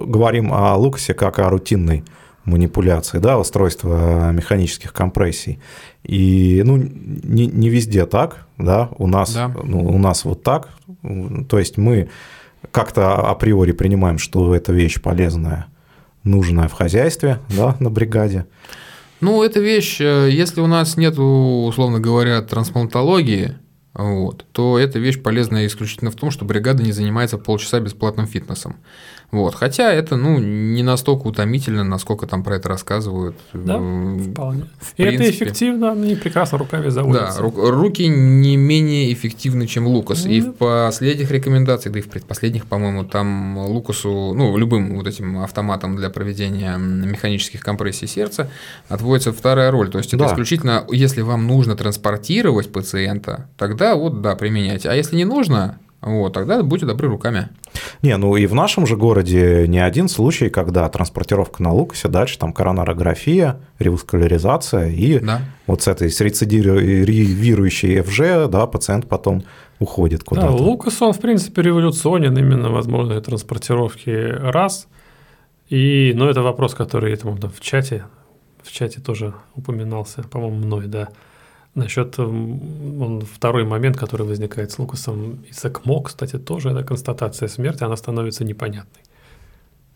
говорим 0.05 0.53
о 0.53 0.75
Лукасе 0.75 1.13
как 1.13 1.39
о 1.39 1.49
рутинной 1.49 2.03
манипуляции, 2.45 3.19
да, 3.19 3.37
устройства 3.37 4.31
механических 4.31 4.93
компрессий. 4.93 5.59
И, 6.03 6.61
ну, 6.65 6.77
не, 6.77 7.45
не 7.47 7.69
везде 7.69 8.05
так, 8.05 8.45
да, 8.57 8.89
у 8.97 9.07
нас, 9.07 9.33
Да. 9.33 9.51
ну, 9.63 9.85
у 9.85 9.97
нас 9.97 10.25
вот 10.25 10.43
так. 10.43 10.69
То 11.49 11.59
есть 11.59 11.77
мы 11.77 12.09
как-то 12.71 13.15
априори 13.29 13.71
принимаем, 13.73 14.17
что 14.17 14.55
эта 14.55 14.73
вещь 14.73 15.01
полезная, 15.01 15.67
нужная 16.23 16.67
в 16.67 16.73
хозяйстве, 16.73 17.39
да, 17.49 17.75
на 17.79 17.89
бригаде. 17.89 18.45
Ну, 19.21 19.43
эта 19.43 19.59
вещь, 19.59 20.01
э, 20.01 20.29
если 20.31 20.61
у 20.61 20.67
нас 20.67 20.97
нет, 20.97 21.17
условно 21.17 21.99
говоря, 21.99 22.41
трансплантологии, 22.41 23.55
вот, 23.93 24.45
то 24.51 24.79
эта 24.79 24.99
вещь 24.99 25.21
полезна 25.21 25.65
исключительно 25.65 26.11
в 26.11 26.15
том, 26.15 26.31
что 26.31 26.43
бригада 26.43 26.81
не 26.81 26.91
занимается 26.91 27.37
полчаса 27.37 27.79
бесплатным 27.79 28.25
фитнесом. 28.25 28.77
Вот. 29.31 29.55
Хотя 29.55 29.91
это 29.93 30.17
ну, 30.17 30.39
не 30.39 30.83
настолько 30.83 31.27
утомительно, 31.27 31.83
насколько 31.85 32.27
там 32.27 32.43
про 32.43 32.55
это 32.57 32.67
рассказывают. 32.69 33.35
Да, 33.53 33.77
Э, 33.79 34.17
Вполне. 34.31 34.65
в 34.79 34.93
И 34.99 35.03
это 35.03 35.29
эффективно, 35.29 35.93
они 35.93 36.15
прекрасно 36.15 36.57
руками 36.57 36.83
Да, 36.85 36.91
заводятся. 36.91 37.41
ру- 37.41 37.69
руки 37.71 38.07
не 38.07 38.57
менее 38.57 39.13
эффективны, 39.13 39.67
чем 39.67 39.87
Лукас. 39.87 40.25
И 40.25 40.41
Ну, 40.41 40.51
в 40.51 40.55
последних 40.55 41.31
рекомендациях, 41.31 41.93
да 41.93 41.99
и 41.99 42.01
в 42.01 42.09
предпоследних, 42.09 42.65
по-моему, 42.65 43.05
там 43.05 43.57
Лукасу, 43.57 44.33
ну, 44.33 44.57
любым 44.57 44.97
вот 44.97 45.07
этим 45.07 45.39
автоматом 45.39 45.95
для 45.95 46.09
проведения 46.09 46.77
механических 46.77 47.61
компрессий 47.61 48.07
сердца 48.07 48.49
отводится 48.89 49.31
вторая 49.31 49.71
роль. 49.71 49.89
То 49.89 49.97
есть 49.97 50.13
это 50.13 50.25
Да. 50.25 50.31
исключительно, 50.31 50.85
если 50.91 51.21
вам 51.21 51.47
нужно 51.47 51.75
транспортировать 51.75 52.71
пациента, 52.71 53.47
тогда 53.57 53.95
вот, 53.95 54.21
да, 54.21 54.35
применяйте. 54.35 54.89
А 54.89 54.93
если 54.93 55.15
не 55.15 55.25
нужно, 55.25 55.77
вот, 56.01 56.33
тогда 56.33 56.63
будьте 56.63 56.85
добры 56.85 57.07
руками. 57.07 57.49
Не, 58.01 58.17
ну 58.17 58.35
и 58.35 58.47
в 58.47 58.55
нашем 58.55 58.87
же 58.87 58.97
городе 58.97 59.67
не 59.67 59.79
один 59.79 60.07
случай, 60.09 60.49
когда 60.49 60.89
транспортировка 60.89 61.61
на 61.61 61.71
Лукасе, 61.71 62.07
дальше 62.07 62.39
там 62.39 62.53
коронарография, 62.53 63.59
реваскуляризация, 63.79 64.89
и 64.89 65.19
Да. 65.19 65.41
вот 65.67 65.83
с 65.83 65.87
этой 65.87 66.09
с 66.09 66.19
рецидивирующей 66.19 68.01
ФЖ, 68.01 68.49
да, 68.51 68.65
пациент 68.67 69.07
потом 69.07 69.43
уходит 69.79 70.19
Да, 70.19 70.25
куда-то. 70.25 70.51
Лукас, 70.53 71.01
он, 71.01 71.13
в 71.13 71.19
принципе, 71.19 71.61
революционен 71.61 72.37
именно 72.37 72.69
возможной 72.69 73.21
транспортировки 73.21 74.09
раз. 74.09 74.87
И, 75.69 76.13
ну, 76.15 76.27
это 76.27 76.41
вопрос, 76.41 76.73
который 76.73 77.13
этому 77.13 77.37
там, 77.37 77.49
в 77.51 77.61
чате, 77.61 78.05
в 78.63 78.71
чате 78.71 78.99
тоже 79.01 79.33
упоминался, 79.55 80.23
по-моему, 80.23 80.57
мной, 80.57 80.87
да. 80.87 81.07
Насчет 81.73 82.19
м, 82.19 83.01
он, 83.01 83.21
второй 83.21 83.63
момент, 83.63 83.97
который 83.97 84.25
возникает 84.25 84.71
с 84.71 84.79
Лукасом 84.79 85.43
и 85.49 85.51
ЭКМО, 85.67 86.03
кстати, 86.03 86.37
тоже 86.37 86.69
это 86.71 86.83
констатация 86.83 87.47
смерти, 87.47 87.83
она 87.83 87.95
становится 87.95 88.43
непонятной. 88.43 89.01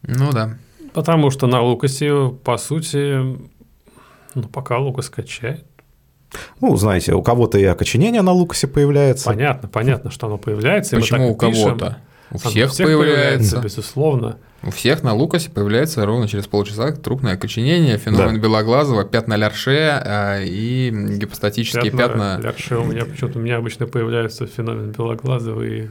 Ну 0.04 0.32
да. 0.32 0.58
Потому 0.94 1.32
что 1.32 1.48
на 1.48 1.62
Лукасе, 1.62 2.30
по 2.44 2.58
сути, 2.58 3.38
Ну, 4.36 4.44
пока 4.52 4.78
Лукас 4.80 5.10
качает. 5.10 5.66
Ну, 6.62 6.76
знаете, 6.76 7.14
у 7.14 7.22
кого-то 7.22 7.58
и 7.58 7.64
окоченение 7.64 8.22
на 8.22 8.32
Лукасе 8.34 8.68
появляется. 8.68 9.26
Понятно, 9.26 9.70
понятно, 9.70 10.12
что 10.12 10.28
оно 10.28 10.38
появляется. 10.38 10.96
и 10.96 11.00
мы 11.00 11.02
Почему 11.02 11.32
у 11.32 11.36
кого-то? 11.36 11.98
У 12.32 12.36
Оно 12.42 12.50
всех, 12.50 12.76
появляется. 12.78 13.60
безусловно. 13.62 14.38
У 14.66 14.72
всех 14.72 15.04
на 15.04 15.14
Лукасе 15.14 15.52
появляется 15.52 16.04
ровно 16.06 16.28
через 16.28 16.48
полчаса 16.48 16.92
трупное 16.92 17.34
окоченение, 17.36 17.98
феномен 18.00 18.36
Да. 18.36 18.42
белоглазого, 18.42 19.06
пятна 19.06 19.36
Лярше 19.36 20.02
а, 20.04 20.40
и 20.42 20.90
гипостатические 20.90 21.92
пятна. 21.92 22.40
Лярше 22.42 22.78
у 22.78 22.84
меня 22.84 23.06
почему-то 23.06 23.38
у 23.38 23.42
меня 23.42 23.58
обычно 23.58 23.86
появляются 23.86 24.48
феномен 24.48 24.92
белоглазого 24.92 25.62
и 25.62 25.88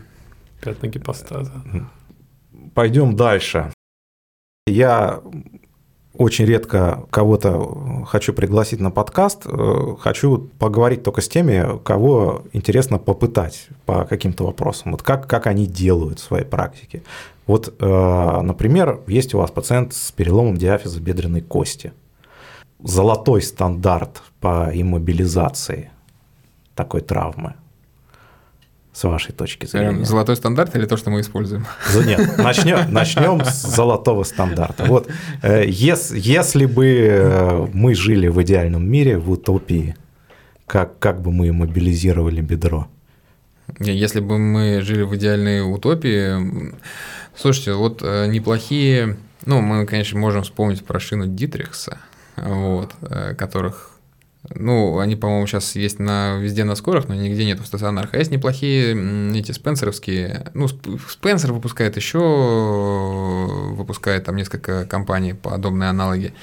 пятна 0.61 0.89
гипостаза. 0.89 1.53
Пойдем 2.75 3.14
дальше. 3.14 3.72
Я 4.66 5.20
очень 6.16 6.45
редко 6.47 7.05
кого-то 7.11 8.05
хочу 8.07 8.33
пригласить 8.33 8.81
на 8.81 8.91
подкаст. 8.91 9.47
Э, 9.47 9.97
Хочу 9.99 10.49
поговорить 10.59 11.03
только 11.03 11.20
с 11.20 11.29
теми, 11.29 11.79
кого 11.83 12.45
интересно 12.53 12.99
попытать 12.99 13.68
по 13.85 14.05
каким-то 14.05 14.45
вопросам. 14.45 14.93
Вот 14.93 15.03
как, 15.03 15.27
как 15.29 15.47
они 15.49 15.66
делают 15.66 16.20
в 16.20 16.22
своей 16.22 16.45
практике. 16.45 17.03
Вот, 17.47 17.75
э, 17.79 18.41
например, 18.43 19.01
есть 19.07 19.35
у 19.35 19.39
вас 19.39 19.51
пациент 19.51 19.93
с 19.93 20.11
переломом 20.13 20.57
диафиза 20.57 21.01
бедренной 21.01 21.43
кости. 21.43 21.93
Золотой 22.83 23.43
стандарт 23.43 24.23
по 24.41 24.71
иммобилизации 24.73 25.91
такой 26.75 27.01
травмы, 27.01 27.55
с 28.93 29.05
вашей 29.05 29.33
точки 29.33 29.67
зрения. 29.67 29.91
Прям 29.91 30.05
Золотой 30.05 30.37
стандарт 30.37 30.75
или 30.77 30.87
то, 30.87 30.97
что 30.97 31.11
мы 31.11 31.21
используем? 31.21 31.67
Нет, 32.07 32.39
начнем, 32.39 32.93
начнем 32.93 33.45
с 33.45 33.63
золотого 33.63 34.23
стандарта. 34.25 34.85
Вот, 34.85 35.09
э, 35.43 35.65
ес- 35.67 36.13
если 36.13 36.67
бы 36.67 36.87
э, 36.87 37.67
мы 37.73 37.95
жили 37.95 38.29
в 38.29 38.41
идеальном 38.43 38.89
мире, 38.89 39.19
в 39.19 39.31
утопии, 39.31 39.97
как, 40.67 40.99
как 40.99 41.21
бы 41.23 41.31
мы 41.33 41.53
мобилизировали 41.53 42.41
бедро? 42.41 42.87
Если 43.81 44.21
бы 44.21 44.39
мы 44.39 44.81
жили 44.83 45.03
в 45.03 45.15
идеальной 45.17 45.61
утопии, 45.61 46.73
слушайте, 47.37 47.72
вот 47.74 48.01
э, 48.03 48.26
неплохие, 48.26 49.16
ну, 49.47 49.61
мы, 49.61 49.87
конечно, 49.87 50.18
можем 50.18 50.43
вспомнить 50.43 50.85
про 50.85 50.99
шину 51.01 51.26
Дитрихса, 51.26 51.99
вот, 52.37 52.93
э, 53.03 53.35
которых, 53.35 53.91
ну, 54.55 54.99
они, 54.99 55.16
по-моему, 55.16 55.47
сейчас 55.47 55.74
есть 55.76 55.99
на, 55.99 56.37
везде 56.39 56.64
на 56.64 56.74
скорых, 56.74 57.09
но 57.09 57.14
нигде 57.14 57.45
нет 57.47 57.61
в 57.61 57.66
стационарах. 57.66 58.11
А 58.12 58.18
есть 58.18 58.30
неплохие 58.30 58.95
эти 59.39 59.53
спенсеровские, 59.53 60.51
ну, 60.55 60.66
Сп- 60.66 60.99
Спенсер 61.09 61.53
выпускает 61.53 61.97
еще, 61.97 62.18
выпускает 63.74 64.24
там 64.24 64.37
несколько 64.37 64.85
компаний 64.87 65.32
подобные 65.35 65.91
аналоги, 65.91 66.35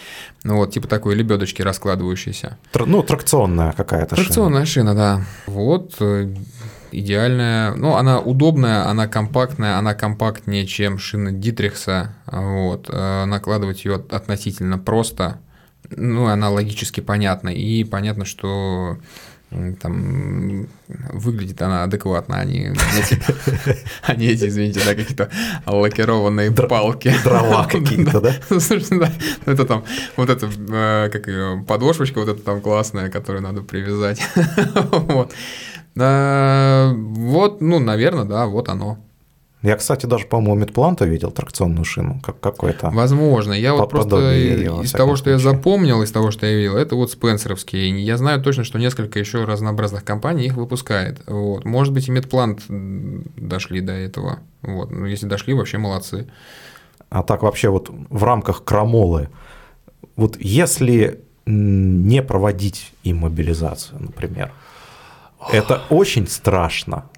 ну, 0.43 0.57
вот, 0.57 0.71
типа 0.73 0.87
такой 0.87 1.15
лебедочки 1.15 1.61
раскладывающиеся. 1.61 2.57
Тр- 2.73 2.85
ну, 2.85 3.03
тракционная 3.03 3.71
какая-то 3.73 4.15
шина. 4.15 4.25
Тракционная 4.25 4.65
шина, 4.65 4.95
да. 4.95 5.25
Вот, 5.45 5.95
э, 5.99 6.33
идеальная. 6.91 7.73
Ну, 7.75 7.95
она 7.95 8.19
удобная, 8.19 8.87
она 8.87 9.07
компактная, 9.07 9.77
она 9.77 9.93
компактнее, 9.93 10.65
чем 10.65 10.97
шина 10.97 11.31
Дитрихса. 11.31 12.15
Вот. 12.25 12.89
э, 12.89 13.25
Накладывать 13.25 13.85
ее 13.85 13.95
относительно 13.95 14.77
просто. 14.77 15.39
Ну, 15.89 16.27
она 16.27 16.49
логически 16.49 17.01
понятна. 17.01 17.49
И 17.49 17.83
понятно, 17.83 18.25
что 18.25 18.97
там 19.81 20.67
выглядит 20.87 21.61
она 21.61 21.83
адекватно, 21.83 22.37
а 22.37 22.45
не 22.45 22.69
эти, 22.69 23.21
а 24.03 24.13
эти, 24.13 24.47
извините, 24.47 24.81
да, 24.85 24.95
какие-то 24.95 25.29
лакированные 25.65 26.51
палки. 26.51 27.13
дрова 27.23 27.65
какие-то, 27.69 28.21
да? 28.21 28.33
Слушайте, 28.47 28.97
да, 28.97 29.11
это 29.45 29.65
там, 29.65 29.83
вот 30.15 30.29
это, 30.29 30.47
э, 30.47 31.09
как 31.11 31.27
ее, 31.27 31.65
подошвочка 31.67 32.19
вот 32.19 32.29
эта 32.29 32.41
там 32.41 32.61
классная, 32.61 33.09
которую 33.09 33.43
надо 33.43 33.61
привязать. 33.61 34.21
Вот. 34.73 35.33
А, 35.99 36.93
Вот, 36.93 37.61
ну, 37.61 37.79
наверное, 37.79 38.25
да, 38.25 38.45
вот 38.45 38.69
оно. 38.69 38.97
Я, 39.61 39.75
кстати, 39.75 40.07
даже, 40.07 40.25
по-моему, 40.25 40.61
Медпланта 40.61 41.05
видел 41.05 41.29
тракционную 41.29 41.85
шину, 41.85 42.19
как 42.23 42.39
какой-то. 42.39 42.89
Возможно. 42.89 43.53
Я 43.53 43.75
вот 43.75 43.91
просто 43.91 44.33
из 44.81 44.91
того, 44.91 45.15
что 45.15 45.29
я 45.29 45.37
случае. 45.37 45.57
запомнил, 45.57 46.01
из 46.01 46.11
того, 46.11 46.31
что 46.31 46.47
я 46.47 46.57
видел, 46.57 46.77
это 46.77 46.95
вот 46.95 47.11
спенсеровские. 47.11 48.03
Я 48.03 48.17
знаю 48.17 48.41
точно, 48.41 48.63
что 48.63 48.79
несколько 48.79 49.19
еще 49.19 49.43
разнообразных 49.43 50.03
компаний 50.03 50.47
их 50.47 50.55
выпускает. 50.55 51.21
Вот. 51.27 51.63
Может 51.63 51.93
быть, 51.93 52.07
и 52.07 52.11
Медплант 52.11 52.63
дошли 52.67 53.81
до 53.81 53.93
этого. 53.93 54.39
Вот. 54.63 54.89
Ну, 54.89 55.05
если 55.05 55.27
дошли, 55.27 55.53
вообще 55.53 55.77
молодцы. 55.77 56.27
А 57.11 57.21
так 57.21 57.43
вообще 57.43 57.69
вот 57.69 57.91
в 58.09 58.23
рамках 58.23 58.63
крамолы, 58.63 59.29
вот 60.15 60.37
если 60.39 61.19
не 61.45 62.23
проводить 62.23 62.93
иммобилизацию, 63.03 63.99
например, 64.01 64.51
это 65.51 65.81
очень 65.89 66.27
страшно. 66.27 67.09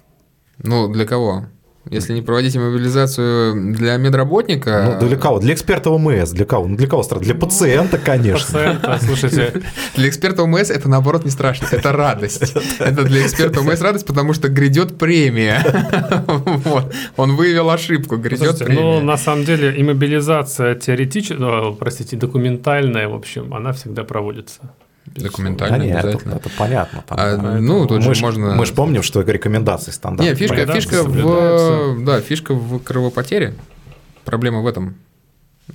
Ну, 0.58 0.88
для 0.88 1.04
кого? 1.04 1.46
Если 1.90 2.14
не 2.14 2.22
проводить 2.22 2.56
мобилизацию 2.56 3.74
для 3.74 3.98
медработника... 3.98 4.98
Ну, 5.00 5.06
для 5.06 5.18
кого? 5.18 5.38
Для 5.38 5.52
эксперта 5.52 5.90
ОМС, 5.90 6.30
для 6.30 6.46
кого? 6.46 6.66
Ну, 6.66 6.76
для 6.76 6.86
кого 6.86 7.02
страшно? 7.02 7.26
Для 7.26 7.34
пациента, 7.34 7.98
конечно. 7.98 8.46
Пациента, 8.46 8.98
слушайте, 9.02 9.62
Для 9.94 10.08
эксперта 10.08 10.42
ОМС 10.44 10.70
это 10.70 10.88
наоборот 10.88 11.26
не 11.26 11.30
страшно, 11.30 11.66
это 11.70 11.92
радость. 11.92 12.54
Это 12.78 13.04
для 13.04 13.22
эксперта 13.26 13.60
ОМС 13.60 13.82
радость, 13.82 14.06
потому 14.06 14.32
что 14.32 14.48
грядет 14.48 14.98
премия. 14.98 15.62
Вот. 16.64 16.94
Он 17.16 17.36
выявил 17.36 17.70
ошибку, 17.70 18.16
грядет 18.16 18.60
ну, 18.60 18.66
премия. 18.66 19.00
на 19.00 19.16
самом 19.16 19.44
деле, 19.44 19.74
иммобилизация 19.76 20.74
теоретическая, 20.74 21.72
простите, 21.72 22.16
документальная, 22.16 23.08
в 23.08 23.14
общем, 23.14 23.52
она 23.52 23.72
всегда 23.72 24.04
проводится. 24.04 24.60
Документально 25.06 25.78
Да 25.78 25.84
нет, 25.84 25.96
это, 25.98 26.08
обязательно. 26.08 26.34
это 26.34 26.50
понятно. 26.56 27.04
там, 27.06 27.18
А, 27.20 27.36
да. 27.36 27.60
ну, 27.60 27.86
тут 27.86 28.02
же 28.02 28.08
мы, 28.08 28.14
ж, 28.14 28.20
можно... 28.22 28.54
мы 28.54 28.66
ж 28.66 28.72
помним, 28.72 29.02
что 29.02 29.20
рекомендации 29.20 29.90
стандарт. 29.90 30.28
Не, 30.28 30.34
фишка, 30.34 30.56
Рекомендации 30.56 30.80
фишка 30.88 31.02
в, 31.04 32.04
да, 32.04 32.20
фишка 32.20 32.54
в 32.54 32.78
кровопотере. 32.80 33.54
Проблема 34.24 34.60
в 34.60 34.66
этом. 34.66 34.96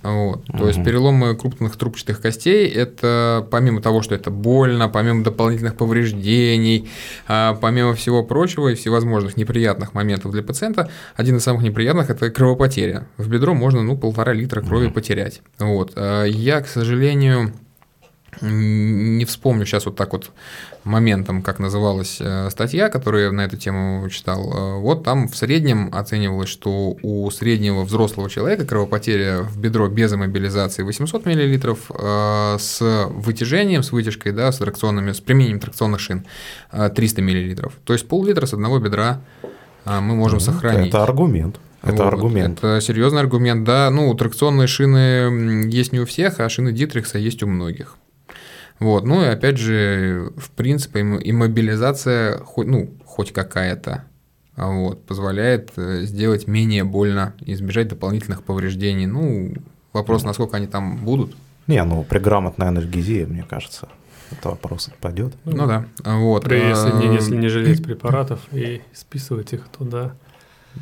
Вот. 0.03 0.45
То 0.45 0.67
есть 0.67 0.84
переломы 0.84 1.36
крупных 1.36 1.75
трубчатых 1.75 2.21
костей 2.21 2.67
это 2.67 3.47
помимо 3.49 3.82
того, 3.82 4.03
что 4.03 4.13
это 4.13 4.30
больно, 4.30 4.88
помимо 4.88 5.23
дополнительных 5.23 5.75
повреждений, 5.75 6.88
а, 7.27 7.55
помимо 7.55 7.95
всего 7.95 8.23
прочего 8.23 8.67
и 8.69 8.75
всевозможных 8.75 9.36
неприятных 9.36 9.95
моментов 9.95 10.32
для 10.32 10.43
пациента, 10.43 10.91
один 11.15 11.38
из 11.38 11.43
самых 11.43 11.63
неприятных 11.63 12.09
это 12.11 12.30
кровопотеря. 12.30 13.07
В 13.17 13.27
бедро 13.30 13.55
можно 13.55 13.82
ну 13.82 13.97
полтора 13.97 14.34
литра 14.34 14.61
крови 14.61 14.86
Мгм. 14.86 14.93
потерять. 14.93 15.41
Вот. 15.57 15.93
А 15.95 16.23
Я, 16.25 16.61
к 16.61 16.67
сожалению, 16.67 17.53
не 18.41 19.25
вспомню 19.25 19.65
сейчас 19.65 19.86
вот 19.86 19.95
так 19.95 20.13
вот 20.13 20.32
моментом, 20.84 21.41
как 21.41 21.59
называлась 21.59 22.17
э, 22.21 22.49
статья, 22.49 22.89
которую 22.89 23.25
я 23.25 23.32
на 23.32 23.41
эту 23.41 23.57
тему 23.57 24.07
читал. 24.09 24.53
Э, 24.53 24.80
Вот 24.80 25.03
там 25.03 25.27
в 25.27 25.36
среднем 25.36 25.89
оценивалось, 25.93 26.49
что 26.49 26.95
у 27.01 27.30
среднего 27.32 27.84
взрослого 27.84 28.30
человека 28.30 28.65
кровопотеря 28.65 29.41
в 29.41 29.57
бедро 29.59 29.88
без 29.89 30.13
иммобилизации 30.13 30.84
800 30.84 31.25
мл, 31.25 31.77
с 32.59 33.07
вытяжением, 33.09 33.84
с 33.84 33.91
вытяжкой, 33.91 34.32
да, 34.32 34.51
с 34.51 34.57
тракционными, 34.57 35.11
с 35.11 35.19
применением 35.19 35.59
тракционных 35.59 35.99
шин 35.99 36.25
э, 36.71 36.89
300 36.89 37.21
мл. 37.21 37.71
То 37.84 37.93
есть 37.93 38.07
пол-литра 38.07 38.45
с 38.45 38.53
одного 38.53 38.80
бедра 38.80 39.21
э, 39.86 39.99
мы 39.99 40.15
можем 40.15 40.39
Ну, 40.39 40.45
сохранить. 40.45 40.89
Это 40.89 41.03
аргумент. 41.03 41.59
Это 41.82 42.03
Вот, 42.03 42.07
аргумент. 42.13 42.57
Это 42.59 42.82
серьезный 42.82 43.21
аргумент, 43.21 43.63
да. 43.63 43.89
Ну, 43.89 44.13
тракционные 44.13 44.67
шины 44.67 45.69
есть 45.69 45.93
не 45.93 45.99
у 45.99 46.05
всех, 46.05 46.39
а 46.39 46.49
шины 46.49 46.71
Дитрихса 46.73 47.17
есть 47.17 47.41
у 47.43 47.47
многих. 47.47 47.95
Вот, 48.80 49.03
ну 49.05 49.21
и 49.23 49.27
опять 49.27 49.57
же, 49.57 50.32
в 50.38 50.51
принципе, 50.51 51.01
иммобилизация, 51.01 52.38
хоть, 52.39 52.67
ну, 52.67 52.89
хоть 53.05 53.34
какая-то, 53.34 54.05
а 54.55 54.69
вот, 54.69 55.05
позволяет 55.05 55.71
э, 55.77 56.03
сделать 56.03 56.47
менее 56.47 56.86
больно, 56.86 57.34
избежать 57.41 57.89
дополнительных 57.89 58.43
повреждений. 58.43 59.05
Ну, 59.05 59.53
вопрос, 59.93 60.23
насколько 60.23 60.57
они 60.57 60.67
там 60.67 60.97
будут. 60.97 61.36
Не, 61.67 61.84
ну 61.84 62.03
при 62.03 62.19
грамотной 62.19 62.67
анальгезии, 62.67 63.25
мне 63.25 63.43
кажется, 63.47 63.89
это 64.32 64.49
вопрос 64.49 64.88
отпадет. 64.88 65.34
Ну 65.45 65.67
да, 65.67 65.86
вот. 66.03 66.45
При- 66.45 66.69
если, 66.69 66.91
не, 66.91 67.09
а, 67.09 67.13
если 67.13 67.36
не 67.36 67.47
жалеть 67.47 67.84
препаратов 67.84 68.39
и 68.51 68.82
списывать 68.93 69.53
их, 69.53 69.67
то 69.77 69.84
да. 69.84 70.15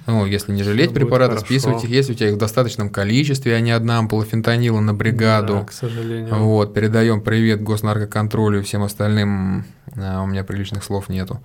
Ну, 0.06 0.26
если 0.26 0.52
не 0.54 0.64
жалеть 0.64 0.94
препараты, 0.94 1.38
списывать 1.40 1.84
их, 1.84 1.90
если 1.90 2.14
у 2.14 2.16
тебя 2.16 2.30
их 2.30 2.36
в 2.36 2.38
достаточном 2.38 2.90
количестве, 2.90 3.56
а 3.56 3.60
не 3.60 3.72
одна 3.72 3.98
ампула 4.00 4.24
фентанила 4.26 4.80
на 4.80 4.94
бригаду. 4.94 5.54
Да, 5.60 5.64
к 5.66 5.72
сожалению. 5.72 6.34
Вот, 6.36 6.74
передаем 6.74 7.22
привет 7.22 7.62
госнаркоконтролю 7.62 8.60
и 8.60 8.64
всем 8.64 8.84
остальным. 8.84 9.66
А, 9.98 10.22
у 10.24 10.28
меня 10.28 10.44
приличных 10.44 10.84
слов 10.84 11.10
нету. 11.10 11.42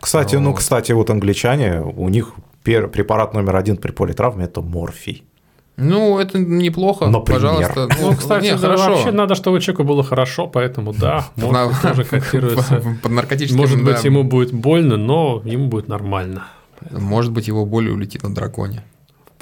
Кстати, 0.00 0.36
ну, 0.36 0.50
Вот. 0.50 0.58
кстати, 0.58 0.92
вот 0.92 1.08
англичане, 1.10 1.80
у 1.80 2.08
них 2.08 2.32
пер- 2.64 2.88
препарат 2.88 3.32
номер 3.34 3.56
один 3.56 3.76
при 3.76 3.92
политравме– 3.92 4.44
это 4.46 4.60
морфий. 4.60 5.24
Ну, 5.76 6.18
это 6.20 6.38
неплохо, 6.38 7.06
Например. 7.06 7.40
пожалуйста. 7.40 7.88
Ну, 8.00 8.14
кстати, 8.16 8.44
не, 8.44 8.52
да, 8.52 8.58
хорошо. 8.58 8.90
вообще 8.94 9.10
надо, 9.10 9.34
чтобы 9.34 9.60
человеку 9.60 9.82
было 9.84 10.04
хорошо, 10.04 10.46
поэтому 10.46 10.92
да, 10.92 11.26
может, 11.36 11.80
тоже 11.82 12.04
котируется. 12.04 12.82
Под 13.02 13.10
наркотическим, 13.10 13.58
Может 13.60 13.82
быть, 13.82 13.94
да. 13.96 14.00
ему 14.04 14.22
будет 14.22 14.52
больно, 14.52 14.96
но 14.96 15.42
ему 15.44 15.66
будет 15.68 15.88
нормально. 15.88 16.44
Может 16.90 17.32
быть, 17.32 17.48
его 17.48 17.64
боль 17.66 17.88
улетит 17.88 18.22
на 18.22 18.34
драконе. 18.34 18.84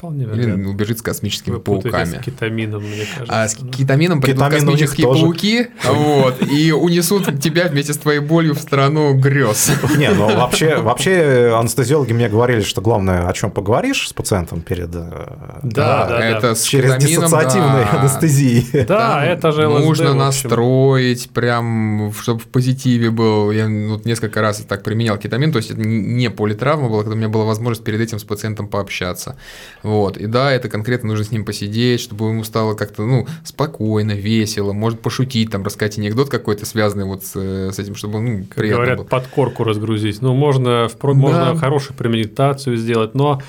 Вполне 0.03 0.25
Или 0.25 0.41
вероятно. 0.41 0.69
убежит 0.69 0.99
с 0.99 1.01
космическими 1.01 1.53
Вы 1.53 1.59
пауками. 1.61 2.03
с 2.03 2.21
кетамином, 2.21 2.83
мне 2.83 3.05
кажется. 3.05 3.41
А 3.43 3.47
с 3.47 3.55
да. 3.55 3.71
кетамином 3.71 4.19
придут 4.19 4.43
Кетамин 4.43 4.65
космические 4.65 5.07
пауки, 5.07 5.67
вот, 5.85 6.41
и 6.41 6.73
унесут 6.73 7.39
тебя 7.39 7.69
вместе 7.69 7.93
с 7.93 7.97
твоей 7.97 8.19
болью 8.19 8.53
в 8.53 8.59
страну 8.59 9.13
грез. 9.13 9.71
Не, 9.95 10.09
ну 10.09 10.35
вообще, 10.35 10.75
вообще 10.81 11.55
анестезиологи 11.57 12.11
мне 12.11 12.27
говорили, 12.27 12.59
что 12.63 12.81
главное, 12.81 13.29
о 13.29 13.31
чем 13.31 13.49
поговоришь 13.49 14.09
с 14.09 14.11
пациентом 14.11 14.59
перед 14.59 14.89
э, 14.93 15.59
Да, 15.63 16.05
да, 16.09 16.19
это 16.19 16.41
да. 16.49 16.55
с 16.55 16.63
через 16.63 16.95
кетамином, 16.95 17.21
диссоциативной 17.23 17.85
да. 17.89 17.99
анестезии. 18.01 18.85
Да, 18.85 19.23
это 19.23 19.53
же 19.53 19.67
ЛСД, 19.69 19.85
нужно 19.85 20.13
настроить, 20.13 21.29
прям, 21.29 22.11
чтобы 22.19 22.41
в 22.41 22.47
позитиве 22.47 23.09
был. 23.09 23.51
Я 23.51 23.69
вот 23.87 24.03
несколько 24.03 24.41
раз 24.41 24.57
так 24.67 24.83
применял 24.83 25.17
кетамин, 25.17 25.53
то 25.53 25.59
есть 25.59 25.71
это 25.71 25.79
не 25.79 26.29
политравма 26.29 26.89
была, 26.89 27.03
когда 27.03 27.15
у 27.15 27.17
меня 27.17 27.29
была 27.29 27.45
возможность 27.45 27.85
перед 27.85 28.01
этим 28.01 28.19
с 28.19 28.25
пациентом 28.25 28.67
пообщаться. 28.67 29.37
Вот. 29.93 30.17
И 30.17 30.25
да, 30.25 30.51
это 30.51 30.69
конкретно 30.69 31.09
нужно 31.09 31.23
с 31.25 31.31
ним 31.31 31.45
посидеть, 31.45 31.99
чтобы 32.01 32.27
ему 32.29 32.43
стало 32.43 32.73
как-то, 32.73 33.03
ну, 33.05 33.27
спокойно, 33.43 34.13
весело, 34.13 34.73
может 34.73 34.99
пошутить, 35.01 35.51
там, 35.51 35.63
рассказать 35.63 35.97
анекдот 35.99 36.29
какой-то, 36.29 36.65
связанный 36.65 37.05
вот 37.05 37.23
с, 37.23 37.35
с 37.35 37.79
этим, 37.79 37.95
чтобы, 37.95 38.19
ну, 38.19 38.39
Как 38.45 38.55
приятно 38.55 38.77
говорят, 38.77 38.97
было. 38.99 39.05
подкорку 39.05 39.63
разгрузить. 39.63 40.21
Ну, 40.21 40.33
можно, 40.33 40.87
в 40.89 40.97
про- 40.97 41.13
Да. 41.13 41.19
можно 41.19 41.55
хорошую 41.55 41.95
премедитацию 41.97 42.75
сделать, 42.77 43.13
но 43.13 43.41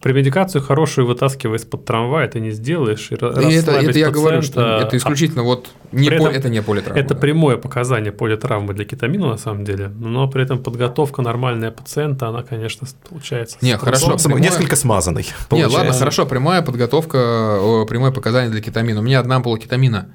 премедикацию 0.00 0.62
хорошую 0.62 1.06
вытаскивая 1.06 1.58
из-под 1.58 1.84
трамвая 1.84 2.28
ты 2.28 2.40
не 2.40 2.50
сделаешь. 2.50 3.08
И, 3.10 3.14
И 3.14 3.16
это, 3.54 3.72
это 3.72 3.98
я 3.98 4.10
говорю, 4.10 4.42
что 4.42 4.78
это 4.80 4.96
исключительно 4.96 5.42
вот 5.42 5.68
не 5.92 6.08
этом 6.08 6.26
это 6.26 6.48
не 6.48 6.62
политравма. 6.62 7.00
Это 7.00 7.14
да. 7.14 7.20
прямое 7.20 7.56
показание 7.56 8.12
политравмы 8.12 8.74
для 8.74 8.84
кетамина, 8.84 9.28
на 9.28 9.36
самом 9.38 9.64
деле, 9.64 9.88
но 9.88 10.28
при 10.28 10.42
этом 10.44 10.62
подготовка 10.62 11.22
нормальная 11.22 11.70
пациента, 11.70 12.28
она, 12.28 12.42
конечно, 12.42 12.86
получается... 13.08 13.58
Не, 13.60 13.76
хорошо. 13.76 14.16
прямое- 14.16 14.40
Несколько 14.40 14.76
смазанный. 14.76 15.22
Не, 15.22 15.28
получается. 15.48 15.78
Ладно, 15.90 15.98
хорошо, 15.98 16.26
прямая 16.26 16.62
подготовка, 16.62 17.58
о, 17.60 17.84
прямое 17.86 18.10
показание 18.12 18.50
для 18.50 18.60
кетамина. 18.60 19.00
У 19.00 19.02
меня 19.02 19.20
одна 19.20 19.36
ампула 19.36 19.58
кетамина. 19.58 20.08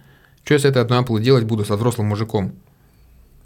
Что 0.43 0.53
я 0.55 0.59
с 0.59 0.65
этой 0.65 0.81
одной 0.81 0.99
ампулой 0.99 1.21
делать 1.21 1.43
буду 1.45 1.65
со 1.65 1.75
взрослым 1.75 2.07
мужиком? 2.07 2.53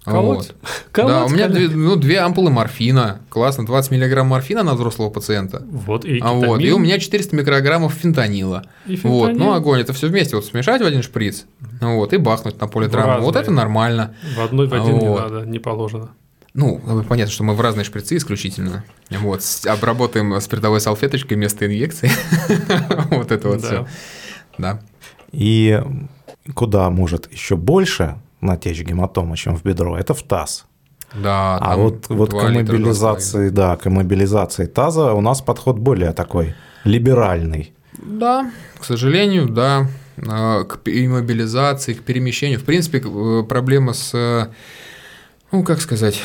Колоть? 0.05 0.37
Вот. 0.37 0.55
Колоть, 0.91 1.13
да, 1.13 1.25
у 1.25 1.29
меня 1.29 1.47
две, 1.49 1.67
ну, 1.67 1.95
две 1.95 2.19
ампулы 2.19 2.49
морфина. 2.49 3.19
Классно, 3.29 3.65
20 3.65 3.91
миллиграмм 3.91 4.27
морфина 4.27 4.63
на 4.63 4.73
взрослого 4.73 5.09
пациента. 5.09 5.63
Вот, 5.69 6.05
и 6.05 6.19
А 6.19 6.31
вот, 6.33 6.61
и 6.61 6.71
у 6.71 6.79
меня 6.79 6.99
400 6.99 7.35
микрограммов 7.35 7.93
фентанила. 7.93 8.63
и 8.85 8.95
Вот, 8.97 9.29
фентанил. 9.29 9.45
ну 9.51 9.53
огонь, 9.53 9.81
это 9.81 9.93
все 9.93 10.07
вместе 10.07 10.35
вот 10.35 10.45
смешать 10.45 10.81
в 10.81 10.85
один 10.85 11.03
шприц, 11.03 11.45
вот, 11.81 12.13
и 12.13 12.17
бахнуть 12.17 12.59
на 12.59 12.67
поле 12.67 12.87
травмы. 12.87 13.19
Вот 13.23 13.35
это 13.35 13.51
нормально. 13.51 14.15
В 14.35 14.41
одной 14.41 14.67
в 14.67 14.73
один 14.73 14.99
не 14.99 15.07
Вот. 15.07 15.19
надо, 15.21 15.45
не 15.45 15.59
положено. 15.59 16.11
Ну, 16.53 16.81
понятно, 17.07 17.31
что 17.31 17.43
мы 17.43 17.53
в 17.53 17.61
разные 17.61 17.83
шприцы 17.83 18.17
исключительно. 18.17 18.83
Вот, 19.09 19.43
обработаем 19.65 20.39
спиртовой 20.41 20.81
салфеточкой 20.81 21.37
вместо 21.37 21.65
инъекции. 21.65 22.09
Вот 23.11 23.31
это 23.31 23.49
вот 23.49 23.61
Да. 23.61 23.67
все. 23.67 23.87
Да. 24.57 24.81
И 25.31 25.81
куда 26.55 26.89
может 26.89 27.31
еще 27.31 27.55
больше 27.55 28.17
натечь 28.41 28.81
гематома, 28.81 29.37
чем 29.37 29.55
в 29.55 29.63
бедро, 29.63 29.97
это 29.97 30.13
в 30.13 30.23
таз. 30.23 30.65
Да, 31.13 31.57
А 31.57 31.75
вот, 31.75 32.05
вот 32.09 32.31
к 32.31 32.49
мобилизации, 32.49 33.49
да, 33.49 33.75
к 33.77 33.89
мобилизации 33.89 34.65
таза 34.65 35.13
у 35.13 35.21
нас 35.21 35.41
подход 35.41 35.77
более 35.79 36.13
такой 36.13 36.55
либеральный. 36.83 37.73
Да, 37.97 38.51
к 38.79 38.85
сожалению, 38.85 39.49
да. 39.49 39.87
А, 40.27 40.63
К 40.65 40.79
иммобилизации, 40.85 41.93
к 41.93 42.01
перемещению. 42.03 42.59
В 42.59 42.63
принципе, 42.63 43.01
э, 43.03 43.43
проблема 43.47 43.93
с, 43.93 44.11
э, 44.13 44.47
ну, 45.51 45.63
как 45.63 45.81
сказать, 45.81 46.21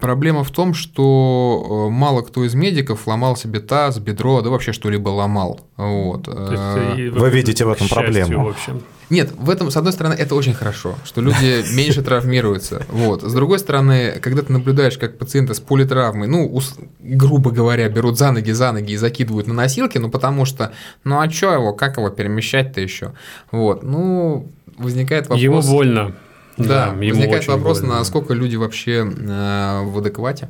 проблема 0.00 0.44
в 0.44 0.50
том, 0.50 0.74
что 0.74 1.86
э, 1.88 1.92
мало 1.92 2.22
кто 2.22 2.44
из 2.44 2.54
медиков 2.54 3.06
ломал 3.06 3.36
себе 3.36 3.60
таз, 3.60 3.98
бедро, 3.98 4.40
да 4.42 4.50
вообще 4.50 4.72
что-либо 4.72 5.08
ломал. 5.10 5.60
Вот. 5.76 6.24
То 6.24 6.52
есть, 6.52 6.98
Э, 6.98 7.10
Вы 7.10 7.30
видите 7.30 7.64
в 7.64 7.68
этом 7.70 7.86
счастью, 7.86 8.02
проблему? 8.04 8.44
В 8.46 8.48
общем. 8.48 8.82
Нет, 9.10 9.30
в 9.36 9.50
этом, 9.50 9.70
с 9.70 9.76
одной 9.76 9.92
стороны, 9.92 10.14
это 10.14 10.34
очень 10.34 10.54
хорошо, 10.54 10.94
что 11.04 11.20
люди 11.20 11.64
меньше 11.76 12.02
травмируются. 12.02 12.84
Вот. 12.88 13.22
С 13.22 13.32
другой 13.34 13.58
стороны, 13.58 14.18
когда 14.20 14.42
ты 14.42 14.52
наблюдаешь, 14.52 14.96
как 14.98 15.18
пациенты 15.18 15.54
с 15.54 15.60
политравмой, 15.60 16.28
ну, 16.28 16.46
ус- 16.52 16.76
грубо 17.00 17.50
говоря, 17.50 17.88
берут 17.88 18.18
за 18.18 18.32
ноги, 18.32 18.50
за 18.52 18.72
ноги 18.72 18.92
и 18.92 18.96
закидывают 18.96 19.46
на 19.46 19.54
носилки, 19.54 19.98
ну, 19.98 20.10
потому 20.10 20.44
что, 20.46 20.72
ну, 21.04 21.20
а 21.20 21.30
что 21.30 21.52
его, 21.52 21.72
как 21.74 21.98
его 21.98 22.08
перемещать-то 22.10 22.80
еще? 22.80 23.12
Вот, 23.50 23.82
ну, 23.82 24.48
возникает 24.78 25.24
вопрос... 25.28 25.40
Ему 25.42 25.62
больно. 25.62 26.12
Да, 26.58 26.88
ему 26.88 26.98
возникает 27.18 27.42
очень 27.42 27.52
вопрос, 27.52 27.80
больно. 27.80 27.98
насколько 27.98 28.34
люди 28.34 28.56
вообще 28.56 29.04
э, 29.04 29.82
в 29.84 29.98
адеквате. 29.98 30.48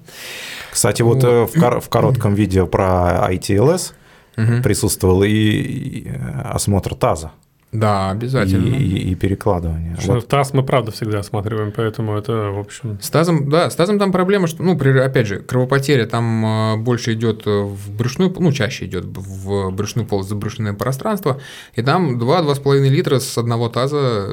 Кстати, 0.70 1.02
вот 1.02 1.22
э, 1.24 1.46
в, 1.46 1.52
кор- 1.58 1.80
в 1.80 1.88
коротком 1.88 2.34
видео 2.34 2.66
про 2.66 3.28
ITLS 3.32 3.92
Мгм. 4.36 4.62
присутствовал 4.62 5.22
и, 5.22 5.28
и, 5.28 6.08
э, 6.08 6.40
осмотр 6.44 6.94
таза, 6.94 7.32
Да, 7.72 8.10
и, 8.10 8.16
обязательно. 8.16 8.66
и- 8.76 8.98
и 9.10 9.14
перекладывание. 9.14 9.96
Что 9.98 10.12
Вот 10.14 10.28
Таз 10.28 10.52
мы 10.52 10.62
правда 10.62 10.92
всегда 10.92 11.20
осматриваем, 11.20 11.72
поэтому 11.74 12.14
это, 12.16 12.50
в 12.50 12.58
общем, 12.58 12.98
С 13.00 13.08
тазом, 13.08 13.48
да, 13.48 13.70
с 13.70 13.74
тазом 13.74 13.98
там 13.98 14.12
проблема, 14.12 14.46
что, 14.46 14.62
ну, 14.62 14.76
при, 14.76 14.90
опять 14.98 15.26
же, 15.26 15.38
кровопотеря 15.38 16.04
там 16.06 16.44
э, 16.44 16.76
больше 16.76 17.14
идет 17.14 17.46
в 17.46 17.90
брюшную, 17.96 18.34
ну, 18.38 18.52
чаще 18.52 18.84
идет 18.84 19.04
в 19.06 19.70
брюшную 19.70 20.06
полость, 20.06 20.28
за 20.28 20.34
брюшное 20.34 20.74
пространство, 20.74 21.40
и 21.74 21.80
там 21.82 22.18
2-2,5 22.18 22.88
литра 22.90 23.18
с 23.20 23.38
одного 23.38 23.70
таза 23.70 24.28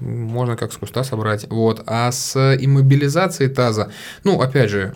можно 0.00 0.56
как 0.56 0.72
с 0.72 0.76
куста 0.76 1.04
собрать. 1.04 1.46
Вот. 1.50 1.84
А 1.86 2.10
с 2.10 2.36
иммобилизацией 2.60 3.48
таза, 3.48 3.92
ну, 4.24 4.40
опять 4.40 4.70
же, 4.70 4.94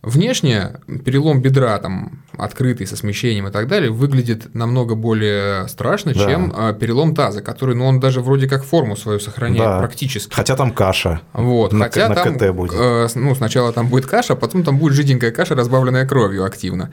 Внешне 0.00 0.76
перелом 1.04 1.42
бедра, 1.42 1.76
там, 1.78 2.22
открытый, 2.36 2.86
со 2.86 2.94
смещением 2.96 3.48
и 3.48 3.50
так 3.50 3.66
далее, 3.66 3.90
выглядит 3.90 4.54
намного 4.54 4.94
более 4.94 5.66
страшно, 5.66 6.14
Да. 6.14 6.24
чем 6.24 6.52
э, 6.56 6.72
перелом 6.78 7.16
таза, 7.16 7.42
который, 7.42 7.74
ну, 7.74 7.84
он 7.84 7.98
даже 7.98 8.20
вроде 8.20 8.46
как 8.48 8.64
форму 8.64 8.96
свою 8.96 9.18
сохраняет 9.18 9.58
Да. 9.64 9.78
практически. 9.80 10.32
Хотя 10.32 10.54
там 10.54 10.70
каша. 10.70 11.20
Вот, 11.32 11.72
На 11.72 11.86
хотя 11.86 12.08
на 12.08 12.14
там, 12.14 12.38
КТ 12.38 12.54
будет. 12.54 12.72
э, 12.78 13.08
ну, 13.16 13.34
сначала 13.34 13.72
там 13.72 13.88
будет 13.88 14.06
каша, 14.06 14.34
а 14.34 14.36
потом 14.36 14.62
там 14.62 14.78
будет 14.78 14.92
жиденькая 14.94 15.32
каша, 15.32 15.56
разбавленная 15.56 16.06
кровью 16.06 16.44
активно. 16.44 16.90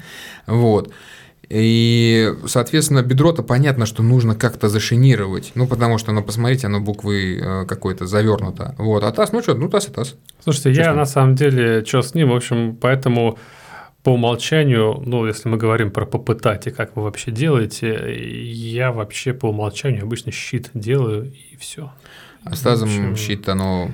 Вот. 0.47 0.91
И, 1.49 2.33
соответственно, 2.47 3.01
бедро-то 3.01 3.43
понятно, 3.43 3.85
что 3.85 4.03
нужно 4.03 4.35
как-то 4.35 4.69
зашинировать. 4.69 5.51
Ну, 5.55 5.67
потому 5.67 5.97
что, 5.97 6.11
ну, 6.11 6.23
посмотрите, 6.23 6.67
оно 6.67 6.79
буквой 6.79 7.39
э, 7.39 7.65
какой-то 7.65 8.05
завернуто. 8.07 8.75
Вот. 8.77 9.03
А 9.03 9.11
таз, 9.11 9.31
ну 9.31 9.41
что, 9.41 9.53
ну, 9.53 9.69
таз 9.69 9.89
и 9.89 9.91
таз. 9.91 10.15
Слушайте, 10.43 10.69
я 10.69 10.75
Честно. 10.75 10.93
на 10.93 11.05
самом 11.05 11.35
деле, 11.35 11.83
что 11.85 12.01
с 12.01 12.13
ним, 12.15 12.29
в 12.29 12.35
общем, 12.35 12.75
поэтому 12.75 13.37
по 14.03 14.11
умолчанию, 14.11 15.01
ну, 15.05 15.25
если 15.25 15.49
мы 15.49 15.57
говорим 15.57 15.91
про 15.91 16.05
попытать 16.05 16.67
и 16.67 16.71
как 16.71 16.95
вы 16.95 17.03
вообще 17.03 17.31
делаете, 17.31 18.15
я 18.15 18.91
вообще 18.91 19.33
по 19.33 19.47
умолчанию 19.47 20.03
обычно 20.03 20.31
щит 20.31 20.69
делаю 20.73 21.33
и 21.33 21.57
все. 21.57 21.91
А 22.43 22.55
с 22.55 22.61
тазом 22.61 22.87
общем, 22.87 23.15
щит, 23.15 23.49
оно 23.49 23.89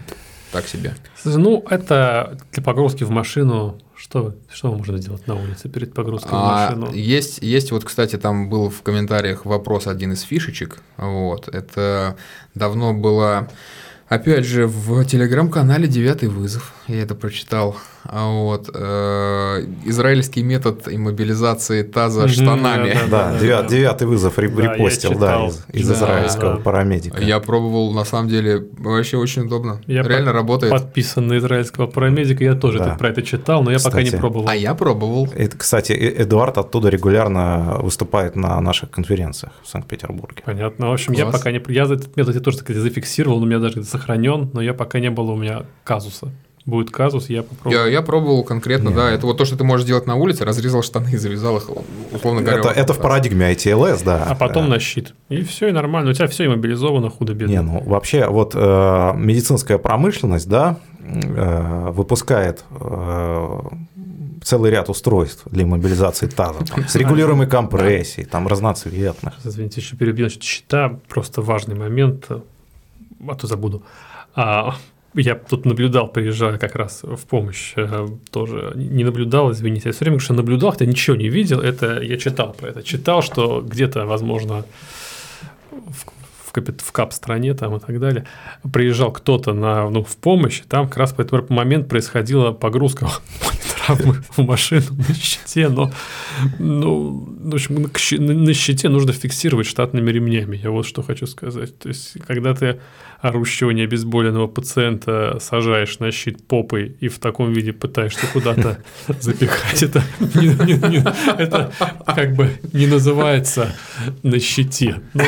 так 0.52 0.68
себе. 0.68 0.96
Ну, 1.24 1.64
это 1.70 2.38
для 2.52 2.62
погрузки 2.62 3.06
в 3.06 3.10
машину. 3.10 3.80
Что, 4.02 4.34
что 4.52 4.74
можно 4.74 4.98
сделать 4.98 5.28
на 5.28 5.36
улице 5.36 5.70
перед 5.70 5.94
погрузкой 5.94 6.32
в 6.32 6.34
А, 6.34 6.72
машину? 6.72 6.92
есть, 6.92 7.38
есть 7.44 7.72
вот, 7.72 7.84
кстати, 7.84 8.18
там 8.18 8.50
был 8.50 8.72
в 8.72 8.82
комментариях 8.82 9.46
вопрос 9.46 9.86
один 9.86 10.14
из 10.14 10.22
фишечек. 10.22 10.80
Вот, 10.98 11.48
это 11.48 12.18
давно 12.56 12.96
было, 12.96 13.48
опять 14.10 14.44
же, 14.44 14.66
в 14.66 15.06
телеграм-канале 15.06 15.88
«Девятый 15.88 16.30
вызов». 16.30 16.74
Я 16.88 17.04
это 17.04 17.14
прочитал. 17.14 17.78
А 18.04 18.28
Вот, 18.28 18.70
э, 18.74 19.66
израильский 19.86 20.44
метод 20.44 20.88
иммобилизации 20.88 21.84
таза 21.84 22.28
штанами. 22.28 22.94
да, 22.94 23.08
Да, 23.10 23.32
да, 23.32 23.40
девя- 23.40 23.62
да. 23.62 23.68
девятый 23.68 24.08
вызов 24.08 24.40
репостил, 24.40 25.18
да, 25.18 25.46
из, 25.72 25.90
израильского 25.92 26.58
парамедика. 26.58 27.22
Я 27.24 27.40
пробовал, 27.40 27.94
на 27.94 28.04
самом 28.06 28.28
деле, 28.30 28.66
вообще 28.78 29.18
очень 29.18 29.44
удобно. 29.44 29.82
Реально 29.88 30.34
работает. 30.34 30.72
Подписан 30.72 31.28
на 31.28 31.38
израильского 31.38 31.88
парамедика, 31.88 32.44
я 32.44 32.56
тоже 32.56 32.96
про 32.98 33.10
это 33.10 33.22
читал, 33.22 33.64
но 33.64 33.72
я 33.72 33.80
пока 33.80 34.02
не 34.02 34.12
пробовал. 34.12 34.48
А 34.50 34.56
я 34.56 34.74
пробовал. 34.74 35.30
Это, 35.36 35.58
кстати, 35.58 35.92
Э- 35.94 36.24
Эдуард 36.24 36.58
оттуда 36.58 36.90
регулярно 36.90 37.78
выступает 37.82 38.36
на 38.36 38.60
наших 38.62 38.90
конференциях 38.92 39.54
в 39.64 39.68
Санкт-Петербурге. 39.68 40.42
Понятно. 40.46 40.90
В 40.90 40.94
общем, 40.94 41.14
я 41.14 41.26
пока 41.28 41.52
не... 41.52 41.62
Я 41.68 41.86
за 41.86 41.96
этот 41.96 42.16
метод 42.18 42.36
я 42.36 42.42
тоже 42.42 42.58
зафиксировал, 42.68 43.38
но 43.40 43.44
у 43.46 43.48
меня 43.48 43.60
даже 43.60 43.84
сохранен, 43.84 44.50
но 44.54 44.62
я 44.62 44.74
пока 44.74 45.00
не 45.00 45.10
было 45.10 45.32
у 45.32 45.38
меня 45.38 45.64
казуса. 45.84 46.32
Будет 46.66 46.92
казус, 46.92 47.30
я 47.30 47.44
попробую. 47.44 47.86
Я, 47.86 47.88
я 47.88 48.02
пробовал 48.02 48.44
конкретно, 48.44 48.90
Не. 48.90 48.96
да. 48.96 49.10
Это 49.12 49.26
вот 49.26 49.38
то, 49.38 49.46
что 49.46 49.58
ты 49.58 49.64
можешь 49.64 49.86
делать 49.86 50.06
на 50.06 50.16
улице, 50.16 50.46
разрезал 50.46 50.84
штаны 50.84 51.10
и 51.12 51.18
завязал 51.18 51.58
их, 51.58 51.70
условно 52.12 52.42
говоря. 52.42 52.60
Это, 52.60 52.68
вот 52.68 52.78
это 52.78 52.94
в 52.94 53.00
парадигме 53.00 53.52
ITLS, 53.54 54.04
да. 54.06 54.26
А 54.30 54.36
потом 54.36 54.66
Э, 54.66 54.70
на 54.70 54.80
щит. 54.80 55.14
И 55.30 55.42
все, 55.44 55.70
и 55.70 55.72
нормально. 55.72 56.12
У 56.12 56.14
тебя 56.14 56.28
все 56.28 56.46
иммобилизовано, 56.46 57.10
худо-бедно. 57.10 57.52
Не, 57.52 57.62
ну 57.62 57.82
вообще 57.84 58.28
вот 58.28 58.54
э, 58.54 59.14
медицинская 59.16 59.80
промышленность, 59.80 60.48
да, 60.48 60.78
э, 61.04 61.90
выпускает 61.92 62.64
э, 62.80 63.60
целый 64.44 64.72
ряд 64.72 64.90
устройств 64.90 65.44
для 65.46 65.66
мобилизации 65.66 66.28
таза, 66.28 66.64
там, 66.66 66.88
с 66.88 66.96
регулируемой 66.96 67.48
компрессией, 67.48 68.28
там 68.28 68.48
разноцветных. 68.48 69.34
Сейчас, 69.36 69.54
Извините, 69.54 69.82
еще 69.82 69.96
перебью. 69.96 70.28
Значит, 70.28 70.44
щита 70.44 71.00
просто 71.08 71.42
важный 71.42 71.76
момент, 71.76 72.28
а 72.30 73.36
то 73.36 73.48
забуду. 73.48 73.84
А, 74.36 74.76
я 75.14 75.36
тут 75.36 75.66
наблюдал, 75.66 76.08
приезжая 76.08 76.58
как 76.58 76.76
раз 76.76 77.04
в 77.04 77.26
помощь, 77.26 77.74
э, 77.76 78.08
тоже 78.32 78.72
не 78.76 79.04
наблюдал, 79.04 79.52
извините, 79.52 79.90
я 79.90 79.94
все 79.94 80.06
время, 80.06 80.20
что 80.20 80.34
наблюдал, 80.34 80.72
хотя 80.72 80.86
ничего 80.86 81.16
не 81.16 81.30
видел, 81.30 81.60
это 81.60 82.02
я 82.02 82.18
читал 82.18 82.54
про 82.54 82.70
это, 82.70 82.84
читал, 82.84 83.22
что 83.22 83.62
где-то, 83.62 84.06
возможно, 84.06 84.66
в, 85.72 86.06
в, 86.54 86.84
в 86.84 86.92
кап-стране 86.92 87.54
там 87.54 87.76
и 87.76 87.80
так 87.80 88.00
далее, 88.00 88.26
приезжал 88.72 89.12
кто-то 89.12 89.54
на, 89.54 89.90
ну, 89.90 90.04
в 90.04 90.16
помощь, 90.18 90.62
там 90.68 90.88
как 90.88 90.98
раз 90.98 91.14
в 91.14 91.20
этот 91.20 91.50
момент 91.50 91.88
происходила 91.90 92.52
погрузка 92.52 93.08
травмы 93.86 94.22
в 94.36 94.44
машину 94.44 94.86
на 95.08 95.14
щите, 95.14 95.70
но 95.70 95.92
ну, 96.60 97.28
в 97.40 97.54
общем, 97.54 97.90
на 98.20 98.54
щите 98.54 98.90
нужно 98.90 99.14
фиксировать 99.14 99.68
штатными 99.68 100.12
ремнями. 100.12 100.58
Я 100.58 100.72
вот 100.72 100.86
что 100.86 101.02
хочу 101.02 101.28
сказать. 101.28 101.78
То 101.80 101.90
есть, 101.90 102.18
когда 102.28 102.54
ты 102.54 102.80
орущего 103.22 103.70
необезболенного 103.72 104.48
пациента 104.48 105.38
сажаешь 105.40 106.00
на 106.00 106.12
щит 106.12 106.46
попой 106.48 106.96
и 107.00 107.08
в 107.08 107.20
таком 107.20 107.54
виде 107.54 107.72
пытаешься 107.72 108.26
куда-то 108.34 108.84
запихать, 109.20 109.84
это, 109.84 110.04
как 112.16 112.36
бы 112.36 112.52
не 112.74 112.88
называется 112.88 113.76
на 114.24 114.40
щите. 114.40 115.02
Ну, 115.14 115.24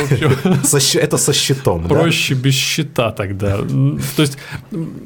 это 1.14 1.24
со 1.24 1.34
щитом, 1.34 1.88
Проще 1.88 2.36
да? 2.36 2.42
без 2.42 2.54
щита 2.54 3.12
тогда. 3.12 3.58
То 3.58 4.22
есть, 4.22 4.38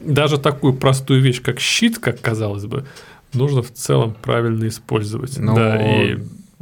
даже 0.06 0.38
такую 0.38 0.74
простую 0.74 1.22
вещь, 1.22 1.42
как 1.42 1.60
щит, 1.60 2.00
как 2.00 2.22
казалось 2.22 2.66
бы, 2.66 2.86
нужно 3.34 3.62
в 3.62 3.72
целом 3.72 4.16
правильно 4.22 4.68
использовать. 4.68 5.38
Но 5.38 5.56
да, 5.56 6.04
и... 6.04 6.18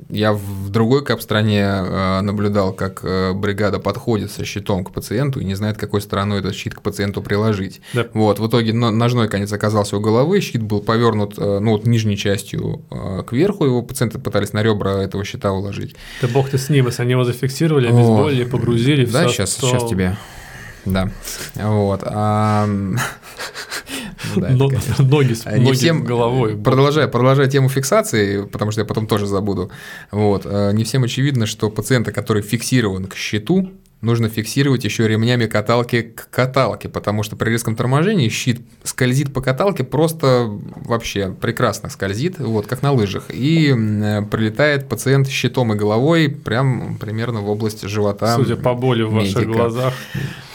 Я 0.09 0.33
в 0.33 0.69
другой 0.69 1.03
кап-стране 1.03 1.61
э, 1.61 2.21
наблюдал, 2.21 2.73
как 2.73 2.99
э, 3.03 3.33
бригада 3.33 3.79
подходит 3.79 4.29
со 4.29 4.43
щитом 4.43 4.83
к 4.83 4.91
пациенту 4.91 5.39
и 5.39 5.45
не 5.45 5.55
знает, 5.55 5.77
какой 5.77 6.01
стороной 6.01 6.39
этот 6.39 6.53
щит 6.53 6.75
к 6.75 6.81
пациенту 6.81 7.21
приложить. 7.21 7.81
Да. 7.93 8.07
Вот, 8.13 8.39
в 8.39 8.47
итоге 8.47 8.73
ножной 8.73 9.29
конец 9.29 9.51
оказался 9.53 9.97
у 9.97 10.01
головы, 10.01 10.41
щит 10.41 10.61
был 10.61 10.81
повернут 10.81 11.35
э, 11.37 11.59
ну, 11.59 11.71
вот, 11.71 11.87
нижней 11.87 12.17
частью 12.17 12.83
кверху, 13.25 13.65
его 13.65 13.81
пациенты 13.81 14.19
пытались 14.19 14.53
на 14.53 14.61
ребра 14.61 15.01
этого 15.01 15.23
щита 15.23 15.53
уложить. 15.53 15.95
Да 16.21 16.27
бог 16.27 16.49
ты 16.49 16.57
с 16.57 16.69
ним, 16.69 16.87
если 16.87 17.01
они 17.01 17.11
его 17.11 17.23
зафиксировали, 17.23 17.87
обезболили, 17.87 18.43
погрузили. 18.43 19.05
Да, 19.05 19.27
сейчас, 19.27 19.55
сейчас 19.55 19.89
тебе. 19.89 20.17
Да. 20.85 21.09
Вот. 21.55 22.01
А... 22.03 22.67
Ну, 24.35 24.41
да, 24.41 24.49
Но, 24.49 24.69
ноги 25.05 25.33
с, 25.33 25.45
не 25.45 25.63
ноги 25.63 25.75
всем, 25.75 26.03
головой. 26.03 26.57
Продолжая, 26.57 27.07
продолжая 27.07 27.47
тему 27.47 27.69
фиксации, 27.69 28.43
потому 28.43 28.71
что 28.71 28.81
я 28.81 28.85
потом 28.85 29.05
тоже 29.07 29.27
забуду. 29.27 29.71
Вот, 30.09 30.45
э, 30.45 30.71
не 30.73 30.83
всем 30.83 31.03
очевидно, 31.03 31.45
что 31.45 31.69
пациента, 31.69 32.11
который 32.11 32.41
фиксирован 32.41 33.05
к 33.05 33.15
щиту, 33.15 33.69
нужно 34.05 34.29
фиксировать 34.29 34.85
еще 34.85 35.07
ремнями 35.07 35.47
каталки 35.47 36.01
к 36.03 36.29
каталке, 36.29 36.87
потому 36.87 37.23
что 37.23 37.35
при 37.35 37.49
резком 37.49 37.75
торможении 37.75 38.29
щит 38.29 38.61
скользит 38.83 39.33
по 39.33 39.41
каталке 39.41 39.83
просто 39.83 40.47
вообще 40.75 41.31
прекрасно 41.31 41.89
скользит, 41.89 42.39
вот 42.39 42.67
как 42.67 42.81
на 42.81 42.91
лыжах, 42.91 43.25
и 43.29 43.69
прилетает 44.31 44.87
пациент 44.87 45.27
щитом 45.27 45.73
и 45.73 45.75
головой 45.75 46.29
прям 46.29 46.97
примерно 46.97 47.41
в 47.41 47.49
область 47.49 47.87
живота. 47.87 48.35
Судя 48.35 48.55
по 48.55 48.73
боли 48.73 49.03
в 49.03 49.11
медика. 49.11 49.39
ваших 49.39 49.51
глазах. 49.51 49.93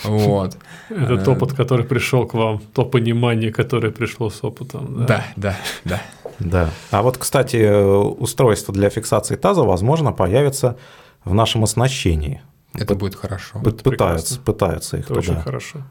Вот. 0.04 0.56
Этот 0.88 1.26
э, 1.26 1.30
опыт, 1.30 1.52
который 1.52 1.84
пришел 1.84 2.26
к 2.26 2.34
вам, 2.34 2.60
то 2.72 2.84
понимание, 2.84 3.52
которое 3.52 3.90
пришло 3.90 4.30
с 4.30 4.42
опытом. 4.42 5.04
Да, 5.06 5.26
да, 5.36 5.56
да. 5.84 6.00
Да. 6.38 6.70
А 6.90 7.02
вот, 7.02 7.18
кстати, 7.18 7.84
устройство 8.18 8.72
для 8.72 8.88
фиксации 8.88 9.36
таза, 9.36 9.62
возможно, 9.62 10.12
появится 10.12 10.78
в 11.24 11.34
нашем 11.34 11.64
оснащении. 11.64 12.40
Это 12.74 12.94
будет 12.94 13.14
хорошо. 13.14 13.60
Пытаются, 13.60 14.38
пытаются 14.40 14.96
их 14.96 15.04
Это 15.04 15.14
туда. 15.14 15.32
Очень 15.32 15.42
хорошо. 15.42 15.82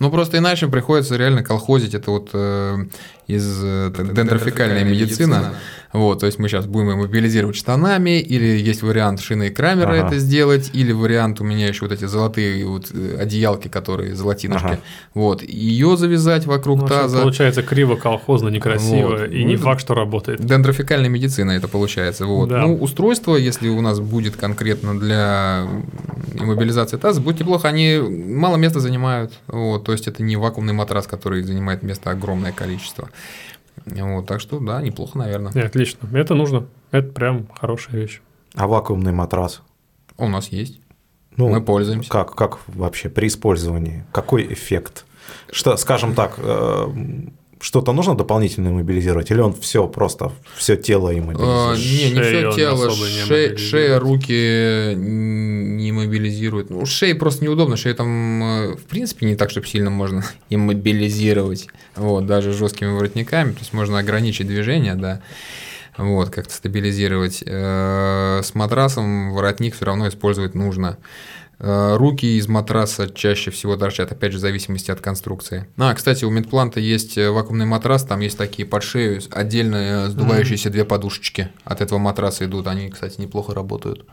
Ну, 0.00 0.10
просто 0.10 0.38
иначе 0.38 0.66
приходится 0.68 1.16
реально 1.16 1.42
колхозить. 1.42 1.94
Это 1.94 2.10
вот 2.10 2.30
э, 2.32 2.76
из 3.26 3.62
э, 3.64 3.92
дендрофикальной 3.96 4.84
медицины. 4.84 5.36
медицина. 5.36 5.54
Вот, 5.94 6.18
то 6.18 6.26
есть 6.26 6.40
мы 6.40 6.48
сейчас 6.48 6.66
будем 6.66 6.98
мобилизировать 6.98 7.54
штанами, 7.54 8.18
или 8.18 8.58
есть 8.58 8.82
вариант 8.82 9.20
шины 9.20 9.46
и 9.46 9.50
крамера 9.50 9.92
ага. 9.92 10.08
это 10.08 10.18
сделать, 10.18 10.70
или 10.72 10.90
вариант 10.90 11.40
у 11.40 11.44
меня 11.44 11.68
еще 11.68 11.82
вот 11.82 11.92
эти 11.92 12.04
золотые 12.04 12.66
вот 12.66 12.90
э, 12.92 13.16
одеялки, 13.20 13.68
которые 13.68 14.16
золотинушки. 14.16 14.66
Ага. 14.66 14.80
Вот, 15.14 15.44
ее 15.44 15.96
завязать 15.96 16.46
вокруг 16.46 16.80
ну, 16.80 16.88
таза. 16.88 17.20
Получается 17.20 17.62
криво, 17.62 17.94
колхозно, 17.94 18.48
некрасиво, 18.48 19.18
вот. 19.18 19.30
и 19.30 19.44
не 19.44 19.54
факт, 19.54 19.82
что 19.82 19.94
работает. 19.94 20.44
Дендрофикальная 20.44 21.08
медицина 21.08 21.52
это 21.52 21.68
получается. 21.68 22.26
Вот. 22.26 22.48
Да. 22.48 22.62
Ну, 22.62 22.74
устройство, 22.74 23.36
если 23.36 23.68
у 23.68 23.80
нас 23.80 24.00
будет 24.00 24.34
конкретно 24.34 24.98
для 24.98 25.68
иммобилизации 26.34 26.96
таза, 26.96 27.20
будет 27.20 27.38
неплохо. 27.38 27.68
Они 27.68 28.00
мало 28.00 28.56
места 28.56 28.80
занимают. 28.80 29.32
Вот, 29.46 29.84
то 29.84 29.92
есть 29.92 30.08
это 30.08 30.24
не 30.24 30.34
вакуумный 30.34 30.72
матрас, 30.72 31.06
который 31.06 31.44
занимает 31.44 31.84
место 31.84 32.10
огромное 32.10 32.50
количество. 32.50 33.10
Вот, 33.86 34.26
так 34.26 34.40
что 34.40 34.60
да, 34.60 34.80
неплохо, 34.80 35.18
наверное. 35.18 35.52
И 35.52 35.60
отлично. 35.60 36.08
Это 36.16 36.34
нужно. 36.34 36.66
Это 36.90 37.08
прям 37.08 37.46
хорошая 37.58 37.96
вещь. 37.96 38.20
А 38.54 38.66
вакуумный 38.66 39.12
матрас? 39.12 39.62
У 40.16 40.28
нас 40.28 40.48
есть. 40.48 40.80
Ну, 41.36 41.48
Мы 41.48 41.60
пользуемся. 41.60 42.08
Как, 42.08 42.34
как 42.34 42.58
вообще 42.68 43.08
при 43.08 43.26
использовании? 43.26 44.04
Какой 44.12 44.52
эффект? 44.52 45.04
Что, 45.50 45.76
скажем 45.76 46.14
так, 46.14 46.34
э, 46.38 46.86
что-то 47.64 47.92
нужно 47.92 48.14
дополнительно 48.14 48.70
мобилизировать, 48.70 49.30
или 49.30 49.40
он 49.40 49.54
все 49.54 49.88
просто 49.88 50.32
все 50.54 50.76
тело 50.76 51.18
иммобилизирует? 51.18 51.48
А, 51.48 51.76
не, 51.76 52.10
не 52.10 52.20
все 52.20 52.52
тело, 52.52 52.90
шея, 52.90 53.56
шея, 53.56 53.98
руки 53.98 54.92
не 54.94 55.90
мобилизирует. 55.90 56.68
Ну, 56.68 56.84
шея 56.84 57.14
просто 57.14 57.42
неудобно, 57.42 57.78
шея 57.78 57.94
там 57.94 58.44
э, 58.44 58.76
в 58.76 58.82
принципе 58.82 59.24
не 59.24 59.34
так, 59.34 59.48
чтобы 59.48 59.66
сильно 59.66 59.88
можно 59.88 60.22
иммобилизировать, 60.50 61.68
вот, 61.96 62.26
даже 62.26 62.52
жесткими 62.52 62.90
воротниками, 62.90 63.52
то 63.52 63.60
есть 63.60 63.72
можно 63.72 63.98
ограничить 63.98 64.46
движение, 64.46 64.94
да 64.94 65.22
вот, 65.96 66.30
как-то 66.30 66.52
стабилизировать. 66.52 67.42
Э, 67.46 68.40
с 68.42 68.54
матрасом 68.54 69.32
воротник 69.32 69.74
все 69.74 69.84
равно 69.84 70.08
использовать 70.08 70.54
нужно. 70.54 70.98
Э, 71.58 71.96
руки 71.96 72.36
из 72.36 72.48
матраса 72.48 73.08
чаще 73.08 73.50
всего 73.50 73.76
торчат, 73.76 74.12
опять 74.12 74.32
же, 74.32 74.38
в 74.38 74.40
зависимости 74.40 74.90
от 74.90 75.00
конструкции. 75.00 75.66
А, 75.76 75.94
кстати, 75.94 76.24
у 76.24 76.30
медпланта 76.30 76.80
есть 76.80 77.16
э, 77.16 77.30
вакуумный 77.30 77.66
матрас, 77.66 78.04
там 78.04 78.20
есть 78.20 78.36
такие 78.36 78.66
под 78.66 78.82
шею, 78.82 79.20
отдельно 79.30 79.76
э, 79.76 80.08
сдувающиеся 80.08 80.68
mm-hmm. 80.68 80.72
две 80.72 80.84
подушечки 80.84 81.48
от 81.64 81.80
этого 81.80 81.98
матраса 81.98 82.44
идут. 82.44 82.66
Они, 82.66 82.90
кстати, 82.90 83.20
неплохо 83.20 83.54
работают. 83.54 84.04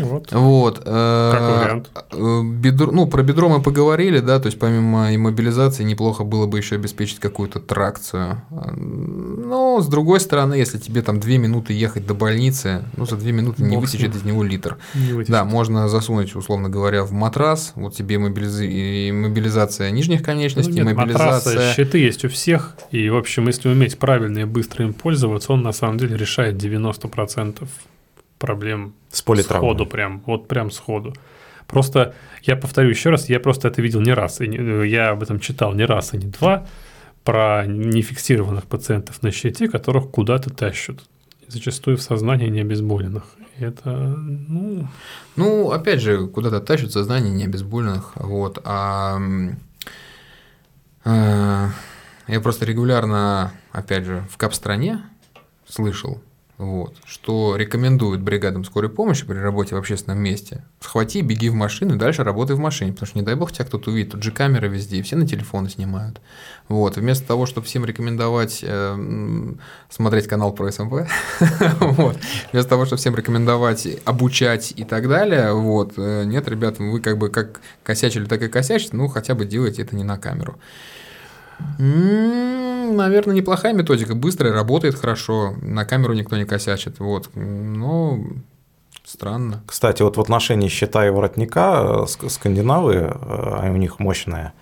Вот. 0.00 0.32
вот 0.32 0.78
как 0.78 0.86
вариант. 0.88 1.90
Бедро, 2.60 2.90
ну, 2.90 3.06
про 3.06 3.22
бедро 3.22 3.48
мы 3.48 3.60
поговорили, 3.60 4.20
да, 4.20 4.38
то 4.38 4.46
есть 4.46 4.58
помимо 4.58 5.14
иммобилизации 5.14 5.84
неплохо 5.84 6.24
было 6.24 6.46
бы 6.46 6.58
еще 6.58 6.76
обеспечить 6.76 7.18
какую-то 7.18 7.60
тракцию. 7.60 8.42
Но, 8.50 9.80
с 9.80 9.88
другой 9.88 10.20
стороны, 10.20 10.54
если 10.54 10.78
тебе 10.78 11.02
там 11.02 11.20
две 11.20 11.38
минуты 11.38 11.72
ехать 11.72 12.06
до 12.06 12.14
больницы, 12.14 12.84
ну, 12.96 13.04
за 13.04 13.16
две 13.16 13.32
минуты 13.32 13.62
Бог 13.62 13.70
не 13.70 13.76
вытечет 13.76 14.14
из 14.14 14.22
него 14.22 14.42
литр. 14.42 14.78
Не 14.94 15.12
вытечет. 15.12 15.32
Да, 15.32 15.44
можно 15.44 15.88
засунуть, 15.88 16.34
условно 16.34 16.68
говоря, 16.68 16.83
говоря, 16.84 17.04
в 17.04 17.12
матрас, 17.12 17.72
вот 17.76 17.94
тебе 17.94 18.18
мобилиз... 18.18 18.60
мобилизация 19.12 19.90
нижних 19.90 20.22
конечностей, 20.22 20.82
ну, 20.82 20.88
нет, 20.88 20.96
мобилизация... 20.96 21.54
Матрасы, 21.54 21.74
щиты 21.74 21.98
есть 21.98 22.24
у 22.24 22.28
всех, 22.28 22.76
и, 22.90 23.08
в 23.08 23.16
общем, 23.16 23.46
если 23.46 23.68
уметь 23.68 23.98
правильно 23.98 24.40
и 24.40 24.44
быстро 24.44 24.84
им 24.84 24.92
пользоваться, 24.92 25.52
он 25.52 25.62
на 25.62 25.72
самом 25.72 25.98
деле 25.98 26.16
решает 26.16 26.56
90% 26.56 27.66
проблем 28.38 28.94
с 29.10 29.20
сходу 29.20 29.86
прям, 29.86 30.22
вот 30.26 30.46
прям 30.46 30.70
сходу. 30.70 31.14
Просто, 31.66 32.14
я 32.42 32.56
повторю 32.56 32.90
еще 32.90 33.08
раз, 33.08 33.30
я 33.30 33.40
просто 33.40 33.68
это 33.68 33.80
видел 33.80 34.02
не 34.02 34.12
раз, 34.12 34.42
и 34.42 34.46
не, 34.46 34.86
я 34.86 35.10
об 35.10 35.22
этом 35.22 35.40
читал 35.40 35.72
не 35.72 35.86
раз, 35.86 36.12
и 36.12 36.18
не 36.18 36.26
два, 36.26 36.66
про 37.24 37.64
нефиксированных 37.66 38.64
пациентов 38.64 39.22
на 39.22 39.30
щите, 39.30 39.68
которых 39.68 40.10
куда-то 40.10 40.50
тащат 40.50 41.04
зачастую 41.48 41.96
в 41.96 42.02
сознании 42.02 42.48
необезболенных. 42.48 43.24
Это, 43.58 43.90
ну... 43.90 44.88
Ну, 45.36 45.70
опять 45.70 46.00
же, 46.00 46.26
куда-то 46.26 46.60
тащат 46.60 46.92
сознание 46.92 47.32
необезболенных, 47.32 48.12
вот, 48.16 48.60
а... 48.64 49.20
Э, 51.04 51.68
я 52.26 52.40
просто 52.40 52.64
регулярно, 52.64 53.52
опять 53.72 54.04
же, 54.04 54.26
в 54.30 54.36
кап-стране 54.36 55.02
слышал 55.66 56.20
вот, 56.56 56.94
что 57.04 57.56
рекомендуют 57.56 58.20
бригадам 58.20 58.64
скорой 58.64 58.88
помощи 58.88 59.26
при 59.26 59.34
работе 59.34 59.74
в 59.74 59.78
общественном 59.78 60.20
месте. 60.20 60.64
Схвати, 60.80 61.20
беги 61.20 61.48
в 61.48 61.54
машину 61.54 61.96
и 61.96 61.98
дальше 61.98 62.22
работай 62.22 62.54
в 62.54 62.60
машине, 62.60 62.92
потому 62.92 63.08
что 63.08 63.18
не 63.18 63.24
дай 63.24 63.34
бог 63.34 63.50
тебя 63.50 63.64
кто-то 63.64 63.90
увидит, 63.90 64.12
тут 64.12 64.22
же 64.22 64.30
камеры 64.30 64.68
везде, 64.68 65.02
все 65.02 65.16
на 65.16 65.26
телефоны 65.26 65.68
снимают. 65.68 66.20
Вот, 66.68 66.96
вместо 66.96 67.26
того, 67.26 67.46
чтобы 67.46 67.66
всем 67.66 67.84
рекомендовать 67.84 68.60
э, 68.62 69.54
смотреть 69.90 70.28
канал 70.28 70.52
про 70.52 70.70
СМП, 70.70 71.08
вот, 71.80 72.18
вместо 72.52 72.70
того, 72.70 72.84
чтобы 72.84 73.00
всем 73.00 73.16
рекомендовать 73.16 73.88
обучать 74.04 74.72
и 74.76 74.84
так 74.84 75.08
далее, 75.08 75.52
вот, 75.52 75.94
э, 75.96 76.22
нет, 76.24 76.46
ребят, 76.48 76.78
вы 76.78 77.00
как 77.00 77.18
бы 77.18 77.30
как 77.30 77.60
косячили, 77.82 78.26
так 78.26 78.40
и 78.42 78.48
косячите, 78.48 78.96
ну 78.96 79.08
хотя 79.08 79.34
бы 79.34 79.44
делайте 79.44 79.82
это 79.82 79.96
не 79.96 80.04
на 80.04 80.18
камеру. 80.18 80.56
Наверное, 81.78 83.34
неплохая 83.34 83.72
методика, 83.72 84.14
быстрая, 84.14 84.52
работает 84.52 84.94
хорошо, 84.94 85.54
на 85.62 85.84
камеру 85.84 86.14
никто 86.14 86.36
не 86.36 86.44
косячит, 86.44 87.00
вот, 87.00 87.30
но 87.34 88.18
странно. 89.04 89.62
Кстати, 89.66 90.02
вот 90.02 90.16
в 90.16 90.20
отношении 90.20 90.68
щита 90.68 91.06
и 91.06 91.10
воротника 91.10 92.06
э, 92.06 92.28
скандинавы, 92.28 93.12
а 93.20 93.70
у 93.70 93.76
них 93.76 93.98
мощная 93.98 94.52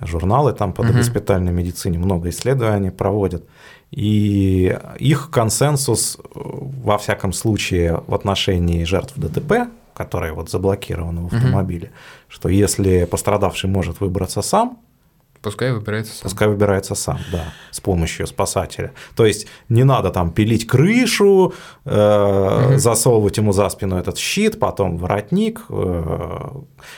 журналы 0.00 0.52
там 0.52 0.72
по 0.72 0.84
госпитальной 0.84 1.52
медицине, 1.52 1.98
много 1.98 2.28
исследований 2.28 2.90
проводят. 2.90 3.44
И 3.90 4.76
их 4.98 5.30
консенсус, 5.30 6.18
э, 6.18 6.20
во 6.34 6.98
всяком 6.98 7.32
случае, 7.32 8.02
в 8.06 8.14
отношении 8.14 8.84
жертв 8.84 9.14
ДТП, 9.16 9.68
которые 9.94 10.32
вот 10.32 10.50
заблокированы 10.50 11.22
в 11.22 11.34
автомобиле, 11.34 11.90
что 12.28 12.48
если 12.48 13.04
пострадавший 13.04 13.70
может 13.70 14.00
выбраться 14.00 14.42
сам, 14.42 14.78
Пускай 15.50 15.72
выбирается 15.72 16.12
сам. 16.12 16.22
Пускай 16.22 16.48
выбирается 16.48 16.94
сам, 16.94 17.18
да, 17.32 17.52
с 17.70 17.80
помощью 17.80 18.26
спасателя. 18.26 18.92
То 19.14 19.24
есть 19.26 19.46
не 19.68 19.84
надо 19.84 20.10
там 20.10 20.30
пилить 20.30 20.66
крышу, 20.66 21.54
э, 21.84 22.74
засовывать 22.76 23.36
ему 23.36 23.52
за 23.52 23.68
спину 23.68 23.96
этот 23.96 24.18
щит, 24.18 24.58
потом 24.58 24.98
воротник. 24.98 25.62
э, 25.68 26.48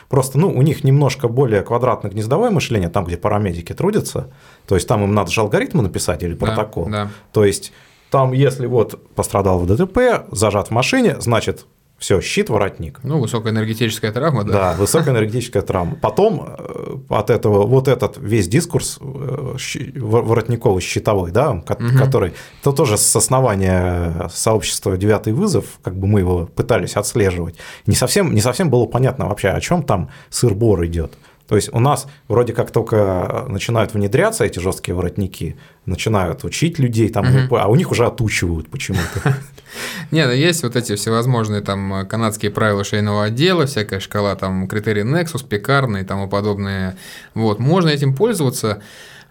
просто, 0.09 0.39
ну, 0.39 0.49
у 0.49 0.63
них 0.63 0.85
немножко 0.85 1.29
более 1.29 1.63
квадратно-гнездовое 1.63 2.51
мышление, 2.51 2.89
там, 2.89 3.05
где 3.05 3.17
парамедики 3.17 3.73
трудятся. 3.73 4.33
То 4.67 4.75
есть 4.75 4.89
там 4.89 5.05
им 5.05 5.15
надо 5.15 5.31
же 5.31 5.41
алгоритмы 5.41 5.83
написать 5.83 6.23
или 6.23 6.35
Да, 6.35 6.47
протокол. 6.47 6.87
Да. 6.87 7.11
То 7.33 7.45
есть 7.45 7.73
там, 8.11 8.33
если 8.33 8.67
вот 8.67 9.15
пострадал 9.15 9.59
в 9.59 9.67
ДТП, 9.67 10.27
зажат 10.33 10.69
в 10.69 10.71
машине, 10.71 11.17
значит, 11.21 11.67
все, 11.99 12.21
щит, 12.21 12.49
воротник. 12.49 13.01
Ну, 13.03 13.19
высокоэнергетическая 13.19 14.13
травма, 14.13 14.45
да. 14.45 14.53
Да, 14.53 14.75
высокоэнергетическая 14.79 15.63
травма. 15.63 15.97
Потом 16.01 16.55
э, 16.57 16.97
от 17.09 17.31
этого 17.31 17.67
вот 17.67 17.89
этот 17.89 18.19
весь 18.19 18.47
дискурс 18.47 18.99
э, 19.01 19.57
воротниковый 19.97 20.81
щитовой, 20.81 21.33
да, 21.33 21.63
который 21.99 22.35
это 22.61 22.73
тоже 22.73 22.97
с 22.97 23.17
основания 23.17 24.29
сообщества 24.33 24.97
«Девятый 24.97 25.33
вызов», 25.33 25.65
как 25.83 25.97
бы 25.97 26.07
мы 26.07 26.21
его 26.21 26.47
пытались 26.47 26.97
отслеживать. 26.97 27.57
Не 27.87 27.97
совсем, 27.97 28.33
не 28.33 28.41
совсем 28.41 28.71
было 28.71 28.87
понятно 28.87 29.29
вообще, 29.29 29.49
о 29.49 29.61
чем 29.61 29.83
там 29.83 30.11
сыр-бор 30.31 30.87
идет. 30.87 31.19
То 31.49 31.57
есть 31.57 31.71
у 31.73 31.81
нас 31.81 32.07
вроде 32.29 32.53
как 32.53 32.71
только 32.71 33.47
начинают 33.49 33.95
внедряться 33.95 34.45
эти 34.45 34.59
жесткие 34.59 34.95
воротники, 34.95 35.57
начинают 35.87 36.45
учить 36.45 36.79
людей, 36.79 37.09
там, 37.09 37.25
Мгм. 37.27 37.55
а 37.55 37.69
у 37.69 37.75
них 37.75 37.91
уже 37.91 38.05
отучивают 38.07 38.69
почему-то. 38.69 39.35
Не, 40.11 40.27
ну 40.27 40.33
есть 40.33 40.63
вот 40.63 40.77
эти 40.77 40.95
всевозможные 40.95 41.63
там 41.63 41.95
э, 41.95 42.05
канадские 42.05 42.51
правила 42.51 42.85
шейного 42.85 43.25
отдела, 43.25 43.65
всякая 43.67 44.01
шкала, 44.01 44.37
там 44.37 44.69
критерии 44.69 45.05
Nexus, 45.05 45.47
пекарные 45.47 46.03
и 46.03 46.07
тому 46.07 46.29
подобное. 46.29 46.97
Вот, 47.35 47.59
можно 47.59 47.89
этим 47.89 48.15
пользоваться, 48.15 48.83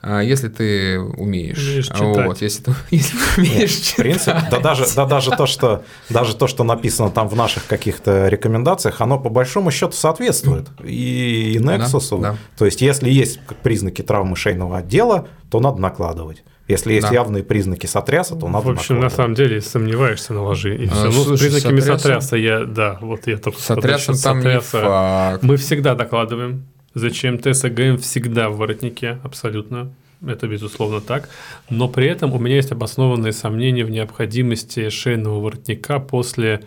если 0.04 0.48
ты 0.48 1.00
умеешь. 1.00 1.58
Умеешь 1.58 1.90
А 1.90 1.94
читать. 1.96 2.26
Вот, 2.28 2.42
если 2.42 2.64
ты 2.64 2.72
если 2.92 3.18
ты 3.18 3.42
умеешь 3.42 3.72
В 3.76 3.96
принципе, 3.96 4.32
читать. 4.38 4.50
да 4.52 4.60
даже, 4.60 4.86
да 4.96 5.06
даже 5.06 5.32
то, 5.32 5.46
что 5.46 5.84
даже 6.10 6.36
то, 6.36 6.48
что 6.48 6.64
написано 6.64 7.10
там 7.10 7.28
в 7.28 7.36
наших 7.36 7.66
каких-то 7.66 8.28
рекомендациях, 8.28 9.02
оно 9.02 9.20
по 9.20 9.30
большому 9.30 9.72
счету 9.72 9.94
соответствует 9.94 10.68
и, 10.84 11.54
и 11.54 11.58
Nexus. 11.60 12.22
да. 12.22 12.36
То 12.58 12.66
есть, 12.66 12.82
если 12.82 13.10
есть 13.10 13.40
признаки 13.64 14.02
травмы 14.02 14.36
шейного 14.36 14.78
отдела, 14.78 15.28
то 15.50 15.60
надо 15.60 15.82
накладывать. 15.82 16.44
Если 16.68 16.92
есть 16.94 17.08
Да. 17.08 17.14
явные 17.14 17.44
признаки 17.44 17.86
сотряса, 17.86 18.36
то 18.36 18.50
надо 18.50 18.68
В 18.68 18.72
общем, 18.72 18.96
на 18.96 19.04
накладывать. 19.04 19.16
самом 19.16 19.36
деле, 19.36 19.62
сомневаешься, 19.62 20.34
наложи. 20.34 20.76
И 20.76 20.88
А, 20.88 20.92
все. 20.92 21.04
Ну, 21.06 21.12
с 21.12 21.24
слушай, 21.24 21.50
признаками 21.50 21.80
сотряса- 21.80 21.98
сотряса 21.98 22.36
я, 22.36 22.66
да, 22.66 22.98
вот 23.00 23.26
я 23.28 23.38
только 23.38 23.58
С 23.62 23.70
насчет 23.70 24.22
там 24.22 24.40
не 24.40 24.44
сотряса. 24.44 24.82
факт. 24.82 25.44
Мы 25.44 25.56
всегда 25.56 25.96
докладываем. 25.96 26.66
Зачем 26.98 27.38
ТСГМ 27.38 27.98
всегда 27.98 28.50
в 28.50 28.58
воротнике, 28.58 29.20
абсолютно. 29.24 29.92
Это 30.26 30.48
безусловно 30.48 31.00
так. 31.00 31.30
Но 31.70 31.88
при 31.88 32.08
этом 32.08 32.34
у 32.34 32.40
меня 32.40 32.56
есть 32.56 32.72
обоснованные 32.72 33.34
сомнения 33.34 33.86
в 33.86 33.92
необходимости 33.92 34.90
шейного 34.90 35.40
воротника 35.40 36.00
после, 36.00 36.64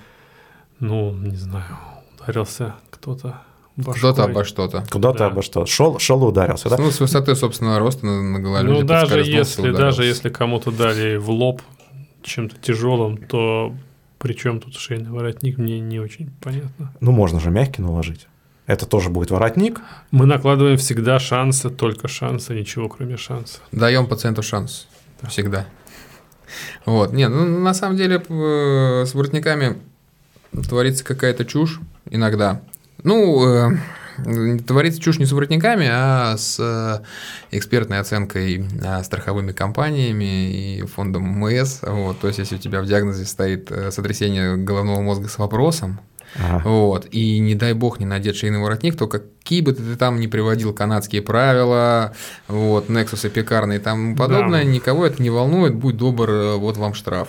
ну, 0.78 1.12
не 1.12 1.34
знаю, 1.34 1.76
ударился 2.16 2.76
кто-то. 2.90 3.42
Кто-то 3.84 4.24
обо 4.24 4.44
что-то. 4.44 4.84
Куда-то 4.88 5.18
Да. 5.18 5.26
обо 5.26 5.42
что? 5.42 5.66
Шел, 5.66 5.98
шел 5.98 6.22
и 6.24 6.28
ударился, 6.28 6.68
да? 6.68 6.76
Ну, 6.78 6.92
с 6.92 7.00
высоты 7.00 7.34
собственного 7.34 7.80
роста 7.80 8.06
на, 8.06 8.22
на 8.22 8.38
гололеде 8.38 8.72
Ну, 8.72 8.82
даже 8.86 9.22
если, 9.22 9.62
ударился. 9.62 9.80
даже 9.80 10.04
если 10.04 10.28
кому-то 10.28 10.70
дали 10.70 11.16
в 11.16 11.28
лоб 11.30 11.60
чем-то 12.22 12.56
тяжелым, 12.60 13.16
то 13.16 13.74
при 14.18 14.34
чем 14.34 14.60
тут 14.60 14.76
шейный 14.76 15.10
воротник, 15.10 15.58
мне 15.58 15.80
не 15.80 15.98
очень 15.98 16.30
понятно. 16.40 16.92
Ну, 17.00 17.10
можно 17.10 17.40
же 17.40 17.50
мягкий 17.50 17.82
наложить. 17.82 18.28
Это 18.70 18.86
тоже 18.86 19.10
будет 19.10 19.32
воротник. 19.32 19.80
Мы 20.12 20.26
накладываем 20.26 20.78
всегда 20.78 21.18
шансы, 21.18 21.70
только 21.70 22.06
шансы, 22.06 22.54
ничего 22.54 22.88
кроме 22.88 23.16
шанса. 23.16 23.58
Даем 23.72 24.06
пациенту 24.06 24.44
шанс. 24.44 24.86
Всегда. 25.28 25.66
Вот. 26.86 27.12
Не, 27.12 27.26
ну, 27.26 27.58
на 27.58 27.74
самом 27.74 27.96
деле 27.96 28.22
э, 28.28 29.04
с 29.08 29.12
воротниками 29.12 29.76
творится 30.68 31.04
какая-то 31.04 31.44
чушь 31.44 31.80
иногда. 32.10 32.62
Ну, 33.02 33.44
э, 33.44 34.58
творится 34.64 35.00
чушь 35.00 35.18
не 35.18 35.26
с 35.26 35.32
воротниками, 35.32 35.88
а 35.90 36.36
с 36.36 36.60
э, 36.60 37.02
экспертной 37.50 37.98
оценкой 37.98 38.68
страховыми 39.02 39.50
компаниями 39.50 40.76
и 40.76 40.82
фондом 40.82 41.24
МС. 41.24 41.80
Вот. 41.82 42.20
То 42.20 42.28
есть, 42.28 42.38
если 42.38 42.54
у 42.54 42.58
тебя 42.58 42.82
в 42.82 42.86
диагнозе 42.86 43.24
стоит 43.24 43.68
сотрясение 43.90 44.56
головного 44.56 45.00
мозга 45.00 45.26
с 45.26 45.38
вопросом, 45.38 45.98
Ага. 46.38 46.62
вот. 46.68 47.06
И 47.10 47.38
не 47.38 47.54
дай 47.54 47.72
бог 47.72 47.98
не 48.00 48.06
надеть 48.06 48.36
шейный 48.36 48.58
воротник, 48.58 48.96
то 48.96 49.06
какие 49.08 49.62
бы 49.62 49.72
ты 49.72 49.96
там 49.96 50.20
ни 50.20 50.26
приводил 50.26 50.72
канадские 50.72 51.22
правила, 51.22 52.14
вот, 52.48 52.88
Nexus 52.88 53.26
и 53.26 53.30
пекарные 53.30 53.78
и 53.78 53.82
тому 53.82 54.16
подобное, 54.16 54.64
Да. 54.64 54.70
никого 54.70 55.06
это 55.06 55.22
не 55.22 55.30
волнует, 55.30 55.74
будь 55.74 55.96
добр, 55.96 56.30
э, 56.30 56.56
вот 56.56 56.76
вам 56.76 56.94
штраф. 56.94 57.28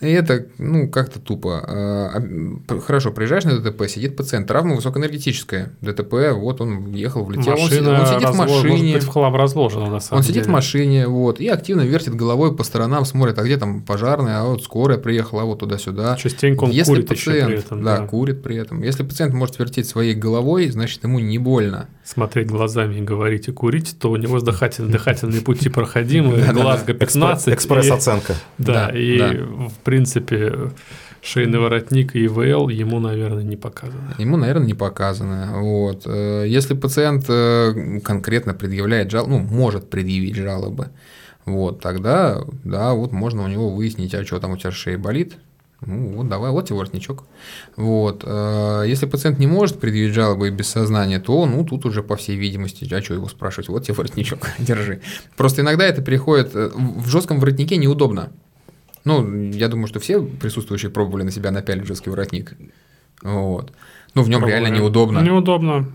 И 0.00 0.06
это, 0.10 0.46
ну, 0.58 0.88
как-то 0.88 1.18
тупо. 1.18 1.58
А, 1.66 2.22
а, 2.68 2.80
Хорошо, 2.80 3.10
приезжаешь 3.10 3.44
на 3.44 3.58
ДТП, 3.58 3.88
сидит 3.88 4.16
пациент, 4.16 4.46
травма 4.46 4.76
высокоэнергетическая. 4.76 5.72
ДТП, 5.80 6.32
вот 6.34 6.60
он 6.60 6.92
ехал, 6.92 7.24
влетел, 7.24 7.52
Машина 7.56 8.00
он 8.00 8.06
сидит 8.06 8.22
в 8.22 8.24
разлож- 8.32 8.36
машине. 8.36 8.68
Может 8.70 8.92
быть, 8.94 9.02
в 9.02 9.08
хлам 9.08 9.34
разложена, 9.34 9.90
на 9.90 9.98
самом 10.00 10.18
Он 10.20 10.22
деле. 10.22 10.34
сидит 10.34 10.46
в 10.46 10.50
машине, 10.50 11.08
вот, 11.08 11.40
и 11.40 11.48
активно 11.48 11.80
вертит 11.82 12.14
головой 12.14 12.54
по 12.54 12.62
сторонам, 12.62 13.04
смотрит, 13.04 13.38
а 13.38 13.42
где 13.42 13.56
там 13.56 13.82
пожарная, 13.82 14.40
а 14.42 14.44
вот 14.44 14.62
скорая 14.62 14.98
приехала, 14.98 15.42
а 15.42 15.44
вот 15.46 15.58
туда-сюда. 15.58 16.16
Частенько 16.16 16.64
он 16.64 16.70
Если 16.70 16.92
курит 16.92 17.10
еще 17.10 17.30
пациент, 17.30 17.48
при 17.50 17.58
этом. 17.58 17.82
да, 17.82 17.96
да. 17.98 18.06
курит 18.06 18.42
при 18.42 18.56
этом. 18.56 18.82
Если 18.84 19.02
пациент 19.02 19.34
может 19.34 19.58
вертеть 19.58 19.88
своей 19.88 20.14
головой, 20.14 20.68
значит 20.68 21.02
ему 21.02 21.18
не 21.18 21.38
больно. 21.38 21.88
Смотреть 22.04 22.46
глазами 22.48 22.98
и 22.98 23.00
говорить 23.02 23.48
и 23.48 23.52
курить, 23.52 23.96
то 23.98 24.10
у 24.12 24.16
него 24.16 24.38
дыхательные, 24.40 24.92
дыхательные 24.92 25.40
пути 25.40 25.68
проходимые, 25.68 26.36
Да-да-да. 26.46 26.62
Глазго 26.62 26.94
15. 26.94 27.48
и- 27.48 27.54
Экспресс-оценка. 27.54 28.34
Да, 28.58 28.90
и 28.94 29.18
в 29.40 29.72
принципе 29.88 30.70
шейный 31.22 31.58
воротник 31.58 32.14
и 32.14 32.26
ИВЛ 32.26 32.68
ему, 32.68 33.00
наверное, 33.00 33.42
не 33.42 33.56
показано. 33.56 34.14
Ему, 34.18 34.36
наверное, 34.36 34.66
не 34.66 34.74
показано. 34.74 35.60
Вот. 35.62 36.02
Э, 36.06 36.44
Если 36.46 36.74
пациент 36.74 37.24
э, 37.28 38.00
конкретно 38.04 38.52
предъявляет 38.54 39.10
жалобы, 39.10 39.32
ну, 39.32 39.38
может 39.38 39.88
предъявить 39.90 40.36
жалобы, 40.36 40.88
вот, 41.46 41.80
тогда, 41.80 42.42
да, 42.64 42.92
вот 42.92 43.12
можно 43.12 43.42
у 43.44 43.48
него 43.48 43.70
выяснить, 43.70 44.14
а 44.14 44.24
что 44.24 44.38
там 44.38 44.50
у 44.52 44.56
тебя 44.58 44.70
шея 44.70 44.98
болит, 44.98 45.38
ну, 45.80 46.16
вот 46.16 46.28
давай, 46.28 46.50
вот 46.50 46.66
тебе 46.66 46.76
воротничок. 46.76 47.24
Вот. 47.76 48.24
э, 48.26 48.84
Если 48.86 49.06
пациент 49.06 49.38
не 49.38 49.46
может 49.46 49.80
предъявить 49.80 50.12
жалобы 50.12 50.50
без 50.50 50.68
сознания, 50.68 51.20
то, 51.20 51.46
ну, 51.46 51.64
тут 51.64 51.86
уже, 51.86 52.02
по 52.02 52.16
всей 52.16 52.36
видимости, 52.36 52.92
а 52.92 53.02
что 53.02 53.14
его 53.14 53.28
спрашивать, 53.28 53.68
вот 53.68 53.84
тебе 53.84 53.94
воротничок, 53.94 54.40
держи. 54.58 55.00
Просто 55.36 55.62
иногда 55.62 55.86
это 55.86 56.02
переходит, 56.02 56.50
э, 56.54 56.70
в 56.74 57.08
жестком 57.08 57.38
воротнике 57.40 57.76
неудобно. 57.76 58.30
Ну, 59.04 59.50
я 59.50 59.68
думаю, 59.68 59.86
что 59.86 60.00
все 60.00 60.20
присутствующие 60.22 60.90
пробовали 60.90 61.22
на 61.22 61.30
себя 61.30 61.50
напялить 61.50 61.86
жесткий 61.86 62.10
воротник. 62.10 62.54
Вот. 63.22 63.72
Ну, 64.14 64.22
в 64.22 64.28
нем 64.28 64.44
реально 64.46 64.68
Пробовали. 64.68 64.82
неудобно. 64.82 65.18
Неудобно. 65.20 65.86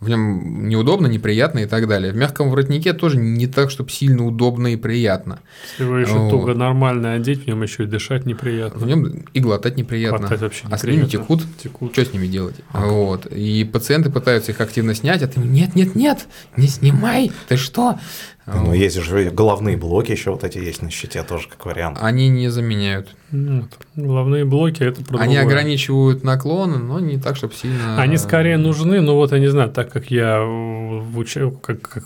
В 0.00 0.08
нем 0.08 0.68
неудобно, 0.68 1.06
неприятно 1.06 1.60
и 1.60 1.66
так 1.66 1.86
далее. 1.86 2.12
В 2.12 2.16
мягком 2.16 2.50
воротнике 2.50 2.92
тоже 2.92 3.18
не 3.18 3.46
так, 3.46 3.70
чтобы 3.70 3.88
сильно 3.88 4.26
удобно 4.26 4.72
и 4.72 4.76
приятно. 4.76 5.38
Если 5.78 5.84
его 5.84 5.96
еще 5.98 6.14
Вот. 6.14 6.30
туго 6.30 6.54
нормально 6.54 7.12
одеть, 7.12 7.44
в 7.44 7.46
нем 7.46 7.62
еще 7.62 7.84
и 7.84 7.86
дышать 7.86 8.26
неприятно. 8.26 8.80
В 8.80 8.84
нем 8.84 9.06
и 9.32 9.38
глотать 9.38 9.76
неприятно. 9.76 10.18
Хватать 10.26 10.40
вообще 10.40 10.64
а 10.68 10.76
слюни 10.76 11.02
неприятно. 11.02 11.36
текут. 11.36 11.42
Текут. 11.62 11.92
Что 11.92 12.04
с 12.04 12.12
ними 12.12 12.26
делать? 12.26 12.56
Вот. 12.72 13.26
И 13.26 13.62
пациенты 13.62 14.10
пытаются 14.10 14.50
их 14.50 14.60
активно 14.60 14.92
снять, 14.96 15.22
а 15.22 15.28
ты 15.28 15.38
нет, 15.38 15.76
нет, 15.76 15.94
нет, 15.94 16.26
не 16.56 16.66
снимай, 16.66 17.30
ты 17.46 17.56
что? 17.56 18.00
Ну, 18.46 18.66
Вот. 18.66 18.74
есть 18.74 19.00
же 19.00 19.30
головные 19.30 19.76
блоки 19.76 20.10
еще 20.10 20.32
вот 20.32 20.42
эти 20.42 20.58
есть 20.58 20.82
на 20.82 20.90
щите 20.90 21.22
тоже 21.22 21.48
как 21.48 21.64
вариант. 21.64 21.98
Они 22.00 22.28
не 22.28 22.48
заменяют. 22.48 23.14
Нет. 23.30 23.66
Головные 23.94 24.44
блоки 24.44 24.82
это 24.82 25.04
про 25.04 25.18
Они 25.18 25.36
другое. 25.36 25.54
ограничивают 25.54 26.24
наклоны, 26.24 26.78
но 26.78 26.98
не 26.98 27.18
так, 27.18 27.36
чтобы 27.36 27.54
сильно. 27.54 28.00
Они 28.00 28.16
скорее 28.16 28.56
нужны, 28.56 29.00
но 29.00 29.14
вот 29.14 29.30
я 29.32 29.38
не 29.38 29.46
знаю, 29.48 29.70
так 29.70 29.92
как 29.92 30.10
я 30.10 30.40
в, 30.42 31.24
как, 31.60 31.80
как 31.82 32.04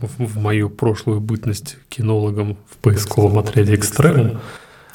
в, 0.00 0.26
в 0.26 0.38
мою 0.38 0.68
прошлую 0.68 1.20
бытность 1.20 1.78
кинологом 1.88 2.58
в 2.70 2.76
поисковом 2.78 3.38
отряде 3.38 3.74
«Экстремум», 3.74 4.40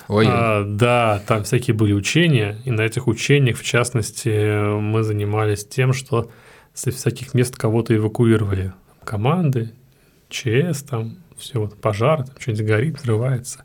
Ой, 0.07 0.25
а, 0.27 0.63
да, 0.65 1.21
там 1.27 1.43
всякие 1.43 1.75
были 1.75 1.93
учения, 1.93 2.57
и 2.65 2.71
на 2.71 2.81
этих 2.81 3.07
учениях, 3.07 3.57
в 3.57 3.63
частности, 3.63 4.79
мы 4.79 5.03
занимались 5.03 5.65
тем, 5.65 5.93
что 5.93 6.31
со 6.73 6.89
всяких 6.91 7.35
мест 7.35 7.55
кого-то 7.55 7.95
эвакуировали. 7.95 8.73
Команды, 9.03 9.71
ЧС, 10.29 10.83
там 10.83 11.17
все 11.37 11.59
вот 11.59 11.79
пожар, 11.79 12.23
там 12.23 12.35
что-нибудь 12.39 12.65
горит, 12.65 12.99
взрывается. 12.99 13.63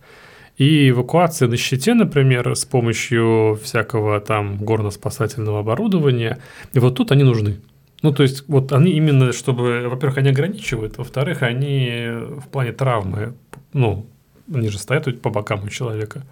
И 0.57 0.91
эвакуация 0.91 1.49
на 1.49 1.57
щите, 1.57 1.95
например, 1.95 2.55
с 2.55 2.65
помощью 2.65 3.59
всякого 3.63 4.21
там 4.21 4.57
горно-спасательного 4.57 5.61
оборудования, 5.61 6.39
и 6.73 6.79
вот 6.79 6.95
тут 6.95 7.11
они 7.13 7.25
нужны. 7.25 7.61
Ну, 8.03 8.13
то 8.13 8.23
есть, 8.23 8.45
вот 8.49 8.73
они 8.73 8.93
именно, 8.93 9.33
чтобы, 9.33 9.89
во-первых, 9.89 10.19
они 10.19 10.29
ограничивают, 10.29 10.99
во-вторых, 10.99 11.43
они 11.43 12.05
в 12.39 12.49
плане 12.53 12.73
травмы, 12.73 13.35
ну, 13.73 14.07
они 14.53 14.69
же 14.69 14.79
стоят 14.79 15.21
по 15.23 15.31
бокам 15.31 15.65
у 15.65 15.69
человека. 15.69 16.23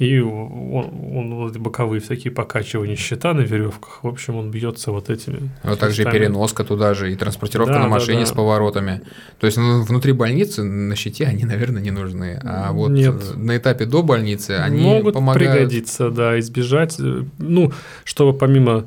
И 0.00 0.18
он, 0.18 0.90
он 1.14 1.34
вот 1.34 1.58
боковые 1.58 2.00
всякие 2.00 2.32
покачивания 2.32 2.96
щита 2.96 3.34
на 3.34 3.42
веревках. 3.42 4.02
В 4.02 4.08
общем, 4.08 4.36
он 4.36 4.50
бьется 4.50 4.92
вот 4.92 5.10
этими. 5.10 5.50
А 5.62 5.76
также 5.76 6.04
и 6.04 6.04
переноска 6.06 6.64
туда 6.64 6.94
же, 6.94 7.12
и 7.12 7.16
транспортировка 7.16 7.74
да, 7.74 7.80
на 7.80 7.88
машине 7.88 8.20
да, 8.20 8.24
да. 8.24 8.26
с 8.26 8.32
поворотами. 8.32 9.02
То 9.38 9.44
есть 9.44 9.58
ну, 9.58 9.82
внутри 9.82 10.12
больницы 10.12 10.62
на 10.62 10.96
щите 10.96 11.26
они, 11.26 11.44
наверное, 11.44 11.82
не 11.82 11.90
нужны. 11.90 12.40
А 12.42 12.72
вот 12.72 12.92
Нет. 12.92 13.36
на 13.36 13.58
этапе 13.58 13.84
до 13.84 14.02
больницы 14.02 14.52
они 14.52 14.80
могут 14.80 15.12
помогают... 15.12 15.52
пригодиться, 15.52 16.10
да, 16.10 16.40
избежать. 16.40 16.96
Ну, 17.36 17.70
чтобы 18.04 18.32
помимо 18.32 18.86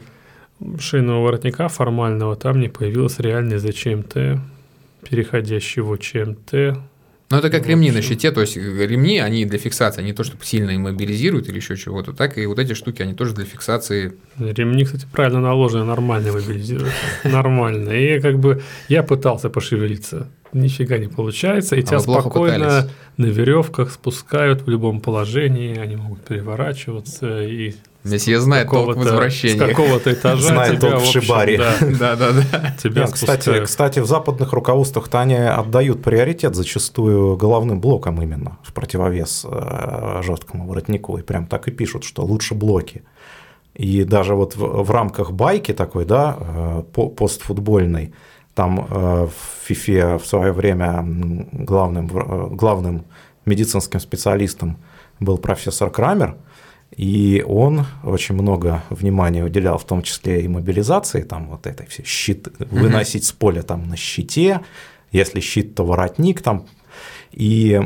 шейного 0.80 1.24
воротника 1.24 1.68
формального 1.68 2.36
там 2.36 2.60
не 2.60 2.70
появилось 2.70 3.20
реальный 3.20 3.60
ЗЧМТ, 3.60 4.42
переходящий 5.08 5.82
в 5.82 5.96
ЧМТ, 5.96 6.76
ну, 7.34 7.40
это 7.40 7.50
как 7.50 7.66
ремни 7.66 7.90
на 7.90 8.04
щите, 8.04 8.32
то 8.32 8.42
есть 8.42 8.56
э, 8.58 8.62
ремни, 8.62 9.18
они 9.18 9.46
для 9.46 9.58
фиксации, 9.58 10.02
они 10.02 10.14
то, 10.14 10.24
что 10.24 10.38
сильно 10.44 10.76
иммобилизируют 10.76 11.50
или 11.50 11.56
еще 11.56 11.76
чего-то, 11.76 12.14
так 12.14 12.38
и 12.38 12.46
вот 12.46 12.60
эти 12.60 12.74
штуки, 12.74 13.02
они 13.02 13.16
тоже 13.16 13.34
для 13.34 13.44
фиксации. 13.44 14.14
Ремни, 14.38 14.86
кстати, 14.86 15.08
правильно 15.12 15.42
наложены, 15.42 15.84
нормально 15.84 16.30
иммобилизируют. 16.30 16.94
Нормально. 17.24 17.90
И 17.90 18.20
как 18.22 18.38
бы 18.38 18.62
я 18.88 19.02
пытался 19.02 19.50
пошевелиться, 19.50 20.30
нифига 20.54 21.00
не 21.00 21.08
получается, 21.08 21.76
и 21.76 21.80
а 21.80 21.82
тебя 21.82 22.00
спокойно 22.02 22.88
на 23.18 23.26
веревках 23.26 23.92
спускают 23.92 24.62
в 24.62 24.70
любом 24.70 25.02
положении, 25.02 25.80
они 25.80 25.96
могут 25.96 26.24
переворачиваться 26.26 27.42
и 27.42 27.74
Месье 28.04 28.40
знает 28.42 28.70
толк 28.70 28.96
в 28.96 29.00
возвращении. 29.00 29.58
С 29.58 29.60
какого-то 29.60 30.12
этажа 30.12 30.42
знает 30.42 30.80
тебя, 30.80 30.92
толк 30.92 31.04
в 31.04 31.06
шибаре. 31.06 31.58
Да, 32.00 32.16
да, 32.16 32.32
да. 32.32 32.76
Тебя 32.82 33.08
кстати, 33.08 33.64
кстати, 33.64 34.00
в 34.00 34.06
западных 34.06 34.52
руководствах-то 34.52 35.22
они 35.22 35.36
отдают 35.36 36.04
приоритет 36.04 36.56
зачастую 36.56 37.38
головным 37.38 37.80
блокам 37.80 38.22
именно 38.22 38.58
в 38.64 38.74
противовес 38.74 39.46
э, 39.50 40.22
жесткому 40.22 40.68
воротнику. 40.68 41.18
И 41.18 41.22
прям 41.22 41.48
так 41.48 41.68
и 41.68 41.72
пишут, 41.72 42.04
что 42.04 42.24
лучше 42.24 42.56
блоки. 42.56 43.04
И 43.74 44.04
даже 44.04 44.36
вот 44.36 44.56
в, 44.56 44.84
в 44.84 44.92
рамках 44.92 45.32
байки 45.32 45.72
такой, 45.74 46.06
да, 46.06 46.38
э, 46.40 46.84
постфутбольной, 46.94 48.14
там 48.54 48.86
э, 48.90 49.28
в 49.28 49.68
ФИФЕ 49.68 50.18
в 50.18 50.26
свое 50.26 50.52
время 50.52 51.06
главным, 51.54 52.08
главным 52.56 53.06
медицинским 53.46 54.02
специалистом 54.02 54.78
был 55.22 55.38
профессор 55.38 55.90
Крамер– 55.90 56.36
и 56.96 57.44
он 57.48 57.86
очень 58.04 58.36
много 58.36 58.84
внимания 58.90 59.44
уделял, 59.44 59.78
в 59.78 59.86
том 59.86 60.02
числе 60.04 60.42
и 60.42 60.48
мобилизации, 60.48 61.24
там 61.24 61.50
вот 61.50 61.68
этой 61.68 61.88
все 61.88 62.04
щит, 62.04 62.48
выносить 62.60 63.26
с 63.26 63.32
поля 63.32 63.64
там 63.64 63.88
на 63.88 63.96
щите, 63.96 64.62
если 65.12 65.40
щит, 65.40 65.76
то 65.76 65.86
воротник 65.86 66.42
там. 66.42 66.66
И 67.32 67.82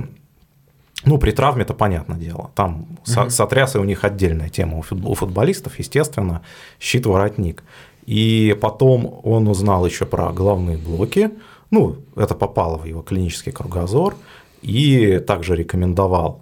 ну, 1.06 1.18
при 1.18 1.32
травме 1.32 1.62
это 1.62 1.74
понятное 1.74 2.18
дело. 2.18 2.52
Там 2.56 2.98
угу. 3.08 3.30
сотрясы 3.30 3.80
у 3.80 3.84
них 3.84 4.04
отдельная 4.04 4.50
тема 4.50 4.78
у 4.78 5.14
футболистов, 5.14 5.80
естественно, 5.80 6.42
щит-воротник. 6.80 7.64
И 8.06 8.58
потом 8.62 9.20
он 9.24 9.48
узнал 9.48 9.86
еще 9.86 10.06
про 10.06 10.32
головные 10.32 10.78
блоки, 10.78 11.32
ну, 11.70 11.98
это 12.16 12.34
попало 12.34 12.78
в 12.78 12.86
его 12.86 13.02
клинический 13.02 13.52
кругозор, 13.52 14.16
и 14.62 15.20
также 15.20 15.56
рекомендовал 15.56 16.42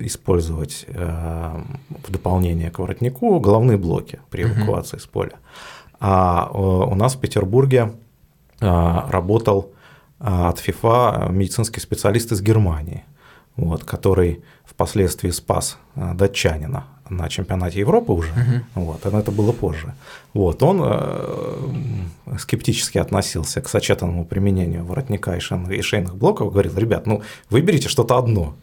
использовать 0.00 0.84
э, 0.88 1.60
в 2.06 2.10
дополнение 2.10 2.70
к 2.70 2.78
воротнику 2.78 3.40
головные 3.40 3.78
блоки 3.78 4.20
при 4.30 4.44
эвакуации 4.44 4.98
с 4.98 5.06
поля. 5.06 5.38
А 6.00 6.50
э, 6.52 6.56
у 6.56 6.94
нас 6.94 7.14
в 7.14 7.20
Петербурге 7.20 7.92
э, 8.60 9.00
работал 9.08 9.72
от 10.18 10.60
ФИФА 10.60 11.28
медицинский 11.30 11.80
специалист 11.80 12.30
из 12.30 12.40
Германии, 12.42 13.04
вот, 13.56 13.82
который 13.82 14.44
впоследствии 14.64 15.30
спас 15.30 15.78
датчанина 15.96 16.84
на 17.10 17.28
чемпионате 17.28 17.80
Европы 17.80 18.12
уже, 18.12 18.30
uh-huh. 18.30 18.62
вот, 18.74 19.04
но 19.04 19.18
это 19.18 19.30
было 19.30 19.52
позже. 19.52 19.94
Вот, 20.32 20.62
он 20.62 20.80
э, 20.84 22.38
скептически 22.38 22.98
относился 22.98 23.60
к 23.60 23.68
сочетанному 23.68 24.24
применению 24.24 24.84
воротника 24.84 25.36
и 25.36 25.82
шейных 25.82 26.16
блоков, 26.16 26.52
говорил, 26.52 26.76
ребят, 26.76 27.06
ну 27.06 27.22
выберите 27.50 27.88
что-то 27.88 28.16
одно, 28.16 28.54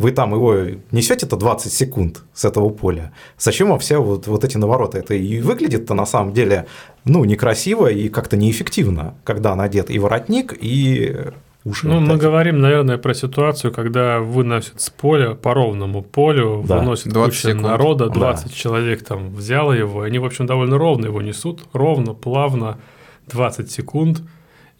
вы 0.00 0.12
там 0.12 0.32
его 0.32 0.78
несете-то 0.92 1.36
20 1.36 1.70
секунд 1.70 2.22
с 2.32 2.46
этого 2.46 2.70
поля. 2.70 3.12
Зачем 3.36 3.68
вам 3.68 3.78
все 3.78 3.98
вот, 3.98 4.26
вот 4.26 4.44
эти 4.44 4.56
навороты? 4.56 4.96
Это 4.96 5.12
и 5.12 5.40
выглядит-то 5.42 5.92
на 5.92 6.06
самом 6.06 6.32
деле 6.32 6.66
ну, 7.04 7.26
некрасиво 7.26 7.86
и 7.86 8.08
как-то 8.08 8.38
неэффективно, 8.38 9.14
когда 9.24 9.54
надет 9.54 9.90
и 9.90 9.98
воротник, 9.98 10.56
и 10.58 11.16
уши. 11.64 11.86
Ну, 11.86 12.00
мы 12.00 12.16
говорим, 12.16 12.60
наверное, 12.60 12.96
про 12.96 13.12
ситуацию, 13.12 13.74
когда 13.74 14.20
выносят 14.20 14.80
с 14.80 14.88
поля 14.88 15.34
по 15.34 15.52
ровному 15.52 16.02
полю, 16.02 16.64
да. 16.66 16.78
выносят 16.78 17.12
20 17.12 17.34
куча 17.34 17.48
секунд. 17.48 17.62
народа, 17.62 18.08
20 18.08 18.46
да. 18.46 18.50
человек 18.54 19.04
там 19.04 19.34
взяло 19.34 19.72
его, 19.72 20.00
они, 20.00 20.18
в 20.18 20.24
общем, 20.24 20.46
довольно 20.46 20.78
ровно 20.78 21.06
его 21.06 21.20
несут, 21.20 21.60
ровно, 21.74 22.14
плавно, 22.14 22.78
20 23.26 23.70
секунд– 23.70 24.22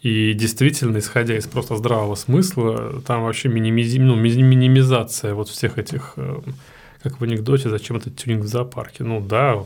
и 0.01 0.33
действительно, 0.33 0.97
исходя 0.97 1.37
из 1.37 1.45
просто 1.45 1.75
здравого 1.77 2.15
смысла, 2.15 3.01
там 3.05 3.23
вообще 3.23 3.49
минимизи... 3.49 3.99
ну, 3.99 4.15
минимизация 4.15 5.35
вот 5.35 5.47
всех 5.47 5.77
этих, 5.77 6.13
э, 6.15 6.39
как 7.03 7.19
в 7.19 7.23
анекдоте, 7.23 7.69
зачем 7.69 7.97
этот 7.97 8.17
тюнинг 8.17 8.43
в 8.43 8.47
зоопарке. 8.47 9.03
Ну 9.03 9.21
да, 9.21 9.63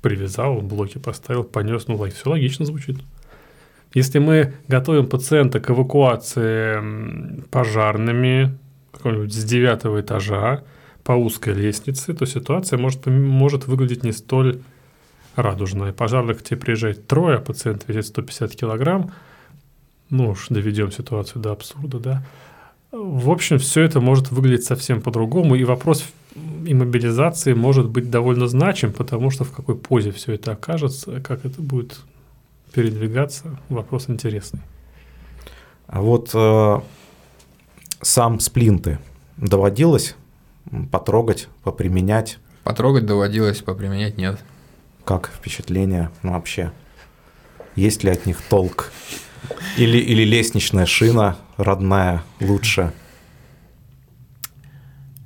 привязал, 0.00 0.60
блоки 0.60 0.98
поставил, 0.98 1.44
понес, 1.44 1.86
ну 1.86 1.96
все 2.10 2.28
логично 2.28 2.66
звучит. 2.66 2.98
Если 3.94 4.18
мы 4.18 4.54
готовим 4.66 5.06
пациента 5.06 5.60
к 5.60 5.70
эвакуации 5.70 7.40
пожарными 7.50 8.58
с 9.04 9.44
девятого 9.44 10.00
этажа 10.00 10.64
по 11.04 11.12
узкой 11.12 11.54
лестнице, 11.54 12.14
то 12.14 12.26
ситуация 12.26 12.78
может, 12.78 13.06
может 13.06 13.68
выглядеть 13.68 14.02
не 14.02 14.12
столь 14.12 14.60
радужная. 15.36 15.92
Пожарных 15.92 16.38
к 16.38 16.42
тебе 16.42 16.58
приезжает 16.58 17.06
трое, 17.06 17.36
а 17.36 17.40
пациент 17.40 17.84
весит 17.86 18.06
150 18.06 18.54
килограмм. 18.54 19.12
Ну 20.10 20.30
уж 20.30 20.48
доведем 20.48 20.92
ситуацию 20.92 21.42
до 21.42 21.52
абсурда, 21.52 21.98
да. 21.98 22.26
В 22.92 23.30
общем, 23.30 23.58
все 23.58 23.82
это 23.82 24.00
может 24.00 24.30
выглядеть 24.30 24.64
совсем 24.64 25.00
по-другому, 25.00 25.54
и 25.54 25.64
вопрос 25.64 26.04
иммобилизации 26.66 27.54
может 27.54 27.88
быть 27.88 28.10
довольно 28.10 28.46
значим, 28.48 28.92
потому 28.92 29.30
что 29.30 29.44
в 29.44 29.50
какой 29.50 29.76
позе 29.76 30.12
все 30.12 30.34
это 30.34 30.52
окажется, 30.52 31.20
как 31.20 31.46
это 31.46 31.62
будет 31.62 31.98
передвигаться, 32.74 33.58
вопрос 33.70 34.10
интересный. 34.10 34.60
А 35.86 36.02
вот 36.02 36.30
э, 36.34 36.80
сам 38.02 38.40
сплинты 38.40 38.98
доводилось 39.36 40.16
потрогать, 40.90 41.48
поприменять? 41.62 42.38
Потрогать 42.62 43.06
доводилось, 43.06 43.62
поприменять 43.62 44.16
нет. 44.16 44.38
Как 45.04 45.30
впечатление 45.34 46.10
ну, 46.22 46.32
вообще? 46.32 46.72
Есть 47.74 48.04
ли 48.04 48.10
от 48.10 48.26
них 48.26 48.40
толк? 48.48 48.92
Или, 49.76 49.98
или 49.98 50.22
лестничная 50.22 50.86
шина 50.86 51.36
родная 51.56 52.22
лучше? 52.40 52.92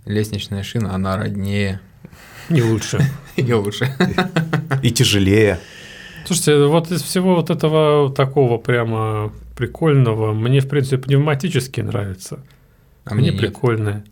Лестничная 0.04 0.62
шина, 0.62 0.94
она 0.94 1.16
роднее. 1.16 1.80
И 2.48 2.62
лучше. 2.62 3.00
И 3.36 3.52
лучше. 3.52 3.94
И 4.82 4.90
тяжелее. 4.90 5.58
Слушайте, 6.24 6.64
вот 6.66 6.90
из 6.90 7.02
всего 7.02 7.34
вот 7.34 7.50
этого 7.50 8.12
такого 8.12 8.58
прямо 8.58 9.32
прикольного, 9.56 10.32
мне, 10.32 10.60
в 10.60 10.68
принципе, 10.68 10.98
пневматические 10.98 11.84
нравятся. 11.84 12.40
А 13.04 13.14
мне, 13.14 13.30
мне 13.30 13.38
прикольные. 13.38 14.04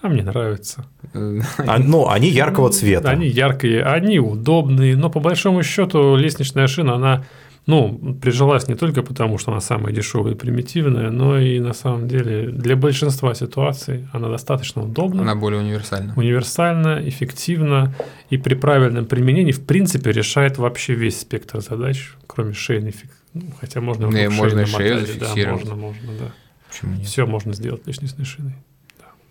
А 0.00 0.08
мне 0.08 0.22
нравится. 0.22 0.86
А, 1.12 1.78
ну, 1.78 2.08
они 2.08 2.28
яркого 2.28 2.70
цвета. 2.70 3.10
Они 3.10 3.26
яркие, 3.26 3.82
они 3.82 4.18
удобные, 4.20 4.96
но 4.96 5.10
по 5.10 5.20
большому 5.20 5.62
счету 5.62 6.14
лестничная 6.14 6.66
шина, 6.68 6.94
она 6.94 7.24
ну, 7.68 8.16
прижилась 8.22 8.66
не 8.66 8.76
только 8.76 9.02
потому, 9.02 9.36
что 9.36 9.50
она 9.52 9.60
самая 9.60 9.92
дешевая 9.92 10.32
и 10.32 10.36
примитивная, 10.36 11.10
но 11.10 11.38
и 11.38 11.60
на 11.60 11.74
самом 11.74 12.08
деле 12.08 12.48
для 12.48 12.76
большинства 12.76 13.34
ситуаций 13.34 14.08
она 14.12 14.30
достаточно 14.30 14.82
удобна. 14.82 15.20
Она 15.20 15.34
более 15.34 15.60
универсальна. 15.60 16.14
Универсальна, 16.16 17.00
эффективна 17.06 17.94
и 18.30 18.38
при 18.38 18.54
правильном 18.54 19.04
применении 19.04 19.52
в 19.52 19.66
принципе 19.66 20.12
решает 20.12 20.56
вообще 20.56 20.94
весь 20.94 21.20
спектр 21.20 21.60
задач, 21.60 22.14
кроме 22.26 22.54
шейной 22.54 22.94
ну, 23.34 23.42
хотя 23.60 23.82
можно 23.82 24.06
не, 24.06 24.30
можно 24.30 24.64
шею 24.64 25.06
да, 25.20 25.34
можно, 25.50 25.74
можно, 25.74 26.12
да. 26.18 26.32
Почему 26.70 26.94
нет? 26.94 27.06
Все 27.06 27.26
можно 27.26 27.52
сделать 27.52 27.86
лестничной 27.86 28.24
шиной. 28.24 28.54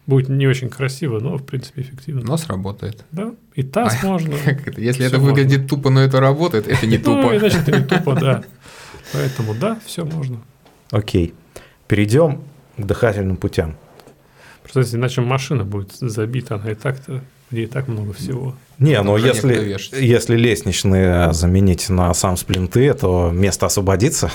Будет 0.08 0.30
не 0.30 0.48
очень 0.48 0.70
красиво, 0.70 1.20
но 1.20 1.38
в 1.38 1.46
принципе 1.46 1.82
эффективно. 1.82 2.22
Но 2.24 2.38
сработает. 2.38 3.06
Да. 3.12 3.36
И 3.54 3.62
таз 3.62 3.98
а, 4.02 4.06
можно. 4.08 4.34
Это? 4.46 4.82
Если 4.82 5.06
это 5.06 5.20
выглядит 5.20 5.62
можно. 5.62 5.68
тупо, 5.68 5.90
но 5.90 6.02
это 6.02 6.20
работает, 6.20 6.68
это 6.68 6.88
не 6.88 6.98
тупо. 6.98 7.34
Ну, 7.34 7.40
значит, 7.40 7.68
это 7.68 7.78
не 7.78 7.86
тупо, 7.86 8.16
да. 8.16 8.44
Поэтому 9.14 9.54
да, 9.54 9.78
все 9.86 10.06
можно. 10.06 10.40
Окей. 10.92 11.34
Перейдем 11.88 12.42
к 12.78 12.86
дыхательным 12.86 13.38
путям. 13.38 13.76
Просто 14.64 14.98
иначе 14.98 15.22
машина 15.22 15.64
будет 15.64 15.92
забита, 15.94 16.56
она 16.56 16.72
и 16.72 16.76
так-то 16.76 17.22
где 17.52 17.64
и 17.64 17.68
так 17.68 17.88
много 17.88 18.14
всего. 18.14 18.56
Не, 18.78 19.02
но 19.02 19.14
Уже 19.14 19.28
если, 19.28 19.78
если 20.04 20.36
лестничные 20.36 21.34
заменить 21.34 21.90
на 21.90 22.14
сам 22.14 22.38
сплинты, 22.38 22.94
то 22.94 23.32
место 23.32 23.66
освободится. 23.66 24.32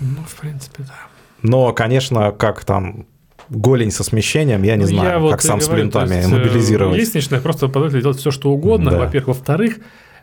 Ну, 0.00 0.22
в 0.26 0.34
принципе, 0.34 0.82
да. 0.82 0.94
Но, 1.42 1.72
конечно, 1.72 2.32
как 2.32 2.64
там 2.64 3.06
голень 3.50 3.90
со 3.90 4.04
смещением, 4.04 4.62
я 4.62 4.76
не 4.76 4.82
Ну, 4.84 4.88
знаю, 4.88 5.10
я 5.10 5.18
вот 5.18 5.30
как 5.32 5.44
и 5.44 5.46
сам 5.46 5.60
с 5.60 5.68
плинтами 5.68 6.14
есть, 6.16 6.28
э, 6.28 6.30
мобилизировать. 6.30 6.96
Лестничная 6.98 7.40
просто 7.40 7.68
позволяет 7.68 8.02
делать 8.02 8.18
все, 8.18 8.30
что 8.30 8.50
угодно, 8.50 8.92
Да. 8.92 8.98
во-первых. 9.00 9.28
Во-вторых, 9.36 9.78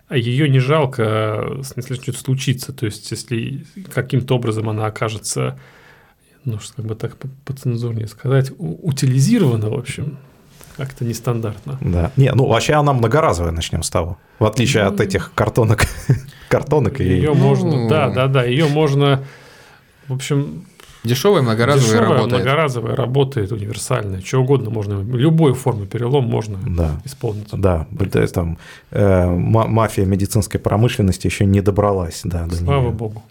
ее 0.10 0.48
не 0.50 0.60
жалко, 0.60 1.58
если 1.76 1.96
что-то 1.96 2.18
случится. 2.18 2.72
То 2.74 2.86
есть, 2.86 3.12
если 3.12 3.66
каким-то 3.94 4.36
образом 4.36 4.70
она 4.70 4.86
окажется, 4.86 5.60
ну, 6.46 6.60
что 6.60 6.76
как 6.78 6.86
бы 6.86 6.96
так 6.96 7.18
по- 7.18 7.28
поцензурнее 7.46 8.08
сказать, 8.08 8.52
утилизирована, 8.58 9.70
в 9.70 9.74
общем, 9.74 10.18
как-то 10.78 11.04
нестандартно. 11.04 11.78
Да. 11.82 12.12
Не, 12.16 12.32
ну 12.34 12.46
вообще 12.46 12.74
она 12.74 12.94
многоразовая, 12.94 13.52
начнем 13.52 13.84
с 13.84 13.90
того. 13.90 14.18
В 14.40 14.46
отличие 14.46 14.84
от 14.84 15.02
этих 15.02 15.32
картонок, 15.34 15.86
картонок 16.50 17.02
и... 17.02 17.04
Ее 17.04 17.30
Ну, 17.30 17.36
можно, 17.36 17.90
да, 17.90 18.10
да, 18.10 18.28
да, 18.28 18.44
ее 18.46 18.68
можно, 18.68 19.24
в 20.08 20.14
общем, 20.14 20.66
Дешевая 21.04 21.42
многоразовая 21.42 21.86
дешевая, 21.92 22.10
работает. 22.10 22.42
многоразовая 22.44 22.96
работает, 22.96 23.52
универсальная, 23.52 24.22
что 24.22 24.40
угодно 24.42 24.70
можно, 24.70 25.02
любой 25.02 25.54
формы 25.54 25.86
перелом 25.86 26.26
можно 26.26 26.58
Да. 26.68 27.02
исполнить. 27.06 27.48
Да, 27.52 27.88
это 28.00 28.28
там 28.28 28.58
э, 28.92 29.26
ма- 29.30 29.68
мафия 29.68 30.06
медицинской 30.06 30.60
промышленности 30.60 31.28
еще 31.28 31.46
не 31.46 31.62
добралась, 31.62 32.22
да, 32.24 32.46
до 32.46 32.56
Слава 32.56 32.82
неё. 32.88 32.92
богу. 32.92 33.24